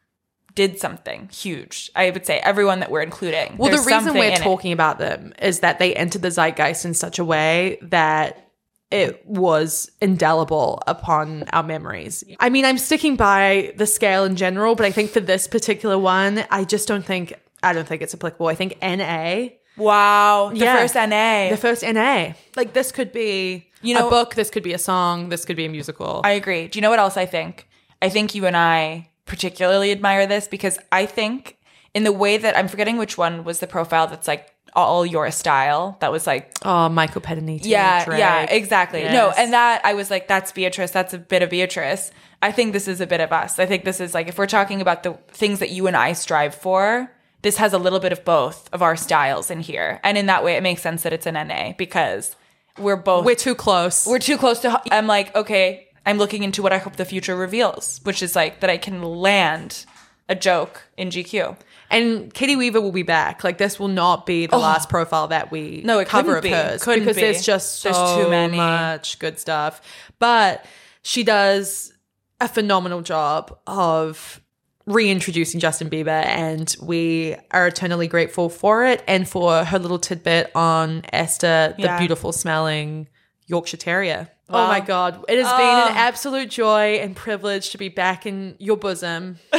did 0.55 0.79
something 0.79 1.29
huge. 1.31 1.91
I 1.95 2.09
would 2.09 2.25
say 2.25 2.39
everyone 2.39 2.79
that 2.79 2.91
we're 2.91 3.01
including. 3.01 3.55
Well, 3.57 3.71
the 3.71 3.77
reason 3.83 4.13
we're 4.13 4.25
in 4.27 4.33
it. 4.33 4.39
talking 4.41 4.71
about 4.71 4.99
them 4.99 5.33
is 5.41 5.59
that 5.61 5.79
they 5.79 5.95
entered 5.95 6.21
the 6.21 6.29
zeitgeist 6.31 6.85
in 6.85 6.93
such 6.93 7.19
a 7.19 7.25
way 7.25 7.77
that 7.81 8.49
it 8.91 9.25
was 9.25 9.89
indelible 10.01 10.81
upon 10.85 11.43
our 11.51 11.63
memories. 11.63 12.23
I 12.39 12.49
mean, 12.49 12.63
I'm 12.65 12.77
sticking 12.77 13.15
by 13.15 13.73
the 13.75 13.87
scale 13.87 14.23
in 14.23 14.35
general, 14.35 14.75
but 14.75 14.85
I 14.85 14.91
think 14.91 15.09
for 15.09 15.19
this 15.19 15.47
particular 15.47 15.97
one, 15.97 16.45
I 16.51 16.63
just 16.63 16.87
don't 16.87 17.03
think 17.05 17.33
I 17.63 17.71
don't 17.73 17.87
think 17.87 18.01
it's 18.01 18.13
applicable. 18.13 18.47
I 18.47 18.55
think 18.55 18.77
NA, 18.81 19.49
Wow, 19.77 20.49
the 20.53 20.57
Yeah. 20.57 20.77
first 20.77 20.95
NA. 20.95 21.49
the 21.49 21.57
first 21.57 21.81
NA, 21.83 22.33
like 22.55 22.73
this 22.73 22.91
could 22.91 23.11
be 23.11 23.69
You 23.81 23.95
know- 23.95 24.07
a 24.07 24.09
book, 24.09 24.35
this 24.35 24.49
could 24.51 24.63
be 24.63 24.73
a 24.73 24.77
song, 24.77 25.29
this 25.29 25.45
could 25.45 25.55
be 25.55 25.65
a 25.65 25.69
musical. 25.69 26.21
I 26.23 26.31
agree. 26.31 26.67
Do 26.67 26.77
you 26.77 26.81
know 26.81 26.89
what 26.91 26.99
else 26.99 27.17
I 27.17 27.25
think? 27.25 27.67
I 28.01 28.09
think 28.09 28.35
you 28.35 28.45
and 28.45 28.55
I 28.55 29.07
particularly 29.25 29.91
admire 29.91 30.27
this 30.27 30.47
because 30.47 30.77
I 30.91 31.05
think 31.05 31.57
in 31.93 32.03
the 32.03 32.11
way 32.11 32.37
that 32.37 32.57
I'm 32.57 32.67
forgetting 32.67 32.97
which 32.97 33.17
one 33.17 33.43
was 33.43 33.59
the 33.59 33.67
profile 33.67 34.07
that's 34.07 34.27
like 34.27 34.49
all 34.75 35.05
your 35.05 35.29
style. 35.31 35.97
That 35.99 36.11
was 36.11 36.25
like 36.25 36.51
oh, 36.63 36.89
Michael 36.89 37.21
Paterniti. 37.21 37.65
yeah, 37.65 38.03
Drake. 38.05 38.19
yeah, 38.19 38.43
exactly. 38.43 39.03
No, 39.03 39.31
and 39.37 39.53
that 39.53 39.81
I 39.85 39.93
was 39.93 40.09
like, 40.09 40.27
that's 40.27 40.51
Beatrice. 40.51 40.91
That's 40.91 41.13
a 41.13 41.19
bit 41.19 41.43
of 41.43 41.49
Beatrice. 41.49 42.11
I 42.41 42.51
think 42.51 42.73
this 42.73 42.87
is 42.87 42.99
a 42.99 43.07
bit 43.07 43.21
of 43.21 43.31
us. 43.31 43.59
I 43.59 43.65
think 43.65 43.85
this 43.85 43.99
is 43.99 44.13
like 44.13 44.27
if 44.27 44.37
we're 44.37 44.47
talking 44.47 44.81
about 44.81 45.03
the 45.03 45.13
things 45.29 45.59
that 45.59 45.69
you 45.69 45.87
and 45.87 45.95
I 45.95 46.13
strive 46.13 46.55
for. 46.55 47.11
This 47.43 47.57
has 47.57 47.73
a 47.73 47.77
little 47.77 47.99
bit 47.99 48.13
of 48.13 48.23
both 48.23 48.69
of 48.71 48.81
our 48.81 48.95
styles 48.95 49.51
in 49.51 49.59
here, 49.59 49.99
and 50.01 50.17
in 50.17 50.27
that 50.27 50.45
way, 50.45 50.55
it 50.55 50.63
makes 50.63 50.81
sense 50.81 51.03
that 51.03 51.11
it's 51.11 51.25
an 51.25 51.33
NA 51.33 51.73
because 51.77 52.37
we're 52.77 52.95
both 52.95 53.25
We're 53.25 53.35
too 53.35 53.55
close. 53.55 54.05
we're 54.05 54.19
too 54.19 54.37
close 54.37 54.59
to 54.59 54.81
i'm 54.91 55.07
like 55.07 55.35
okay 55.35 55.87
i'm 56.05 56.17
looking 56.17 56.43
into 56.43 56.61
what 56.61 56.73
i 56.73 56.77
hope 56.77 56.95
the 56.95 57.05
future 57.05 57.35
reveals 57.35 57.99
which 58.03 58.21
is 58.23 58.35
like 58.35 58.59
that 58.61 58.69
i 58.69 58.77
can 58.77 59.01
land 59.01 59.85
a 60.29 60.35
joke 60.35 60.83
in 60.97 61.09
gq 61.09 61.57
And 61.91 62.33
Caity 62.33 62.57
Weaver 62.57 62.81
will 62.81 62.93
be 62.93 63.03
back. 63.03 63.43
Like 63.43 63.57
this 63.59 63.79
will 63.79 63.89
not 63.89 64.25
be 64.25 64.47
the 64.47 64.55
oh. 64.55 64.59
last 64.59 64.89
profile 64.89 65.27
that 65.27 65.51
we 65.51 65.81
Oh. 65.83 65.87
No, 65.87 65.99
it 65.99 66.07
cover 66.07 66.37
of 66.37 66.43
be. 66.43 66.49
hers 66.49 66.81
Couldn't 66.81 67.01
because 67.03 67.17
be. 67.17 67.21
there's 67.21 67.45
just 67.45 67.79
so 67.81 67.91
There's 67.91 68.23
too 68.25 68.29
many. 68.31 68.57
much 68.57 69.19
good 69.19 69.37
stuff. 69.37 69.81
But 70.17 70.65
she 71.03 71.23
does 71.23 71.93
a 72.39 72.47
phenomenal 72.47 73.01
job 73.01 73.59
of 73.67 74.41
reintroducing 74.87 75.59
Justin 75.59 75.89
Bieber, 75.89 76.25
and 76.25 76.75
we 76.81 77.35
are 77.51 77.67
eternally 77.67 78.07
grateful 78.07 78.49
for 78.49 78.85
it 78.85 79.03
and 79.07 79.27
for 79.29 79.63
her 79.63 79.77
little 79.77 79.99
tidbit 79.99 80.51
on 80.55 81.03
Esther, 81.13 81.75
the 81.77 81.83
Yeah. 81.83 81.99
beautiful 81.99 82.31
smelling 82.31 83.07
Yorkshire 83.45 83.77
Terrier. 83.77 84.29
Oh 84.49 84.67
my 84.67 84.79
God. 84.81 85.23
It 85.27 85.37
has 85.37 85.51
been 85.51 85.61
Oh. 85.61 85.87
an 85.87 85.93
ah. 85.93 86.07
absolute 86.07 86.49
joy 86.49 86.95
and 86.95 87.15
privilege 87.15 87.69
to 87.71 87.77
be 87.77 87.89
back 87.89 88.25
in 88.25 88.55
your 88.59 88.77
bosom. 88.77 89.39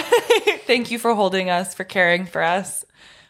thank 0.66 0.90
you 0.90 0.98
for 0.98 1.14
holding 1.14 1.50
us 1.50 1.74
for 1.74 1.84
caring 1.84 2.26
for 2.26 2.42
us 2.42 2.84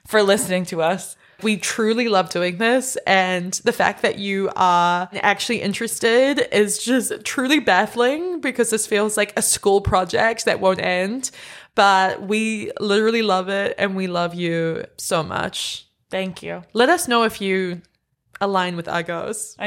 for 0.07 0.22
listening 0.22 0.64
to 0.66 0.82
us 0.82 1.16
We 1.42 1.57
truly 1.57 2.09
love 2.09 2.30
doing 2.30 2.59
this, 2.59 2.96
and 3.07 3.52
the 3.64 3.72
fact 3.72 4.02
that 4.02 4.18
you 4.18 4.50
are 4.57 5.09
actually 5.14 5.61
interested 5.61 6.48
is 6.52 6.78
just 6.82 7.12
truly 7.24 7.59
baffling 7.59 8.40
because 8.40 8.70
this 8.70 8.86
feels 8.86 9.16
like 9.16 9.32
a 9.36 9.42
school 9.42 9.80
project 9.80 10.44
that 10.46 10.61
won't 10.61 10.80
end. 10.80 11.30
But 11.74 12.22
we 12.22 12.70
literally 12.80 13.22
love 13.22 13.48
it, 13.48 13.74
and 13.78 13.96
we 13.96 14.07
love 14.07 14.34
you 14.34 14.84
so 14.96 15.22
much. 15.22 15.86
thank 16.09 16.42
you 16.42 16.62
Let 16.72 16.88
us 16.88 17.09
know 17.09 17.24
if 17.24 17.40
you 17.40 17.82
align 18.41 18.76
with. 18.76 18.89
I 18.89 19.03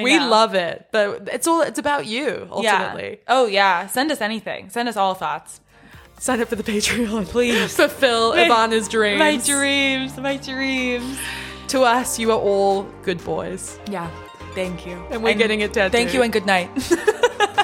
We 0.04 0.20
love 0.20 0.54
it, 0.56 0.88
but 0.92 1.30
it's 1.32 1.48
all 1.48 1.62
it's 1.62 1.80
about 1.80 2.06
you 2.06 2.48
ultimately. 2.52 3.10
yeah 3.12 3.36
oh 3.36 3.46
yeah 3.48 3.88
send 3.88 4.12
us 4.12 4.22
anything 4.22 4.70
send 4.70 4.88
us 4.90 4.98
all 4.98 5.14
thoughts 5.14 5.62
Sign 6.20 6.42
up 6.42 6.48
for 6.48 6.56
the 6.56 6.64
Patreon, 6.64 7.26
please. 7.28 7.76
Fulfill 7.82 8.34
Ivana's 8.34 8.88
dreams. 8.88 9.20
my 9.20 9.38
dreams 9.38 10.18
my 10.18 10.38
dreams 10.38 11.18
To 11.68 11.82
us, 11.84 12.18
you 12.20 12.32
are 12.32 12.40
all 12.40 12.84
good 13.04 13.24
boys, 13.24 13.80
yeah 13.90 14.10
thank 14.56 14.86
you 14.88 14.96
and 15.12 15.24
we're 15.24 15.36
getting 15.36 15.62
it 15.62 15.74
tattooed. 15.74 15.92
thank 15.98 16.14
you 16.14 16.22
and 16.24 16.34
good 16.34 16.46
night 16.46 16.70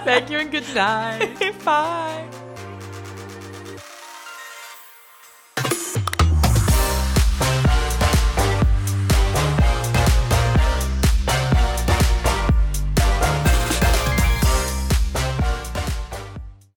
Thank 0.05 0.29
you 0.29 0.37
and 0.39 0.51
good 0.51 0.67
night. 0.75 1.39
bye 1.63 2.27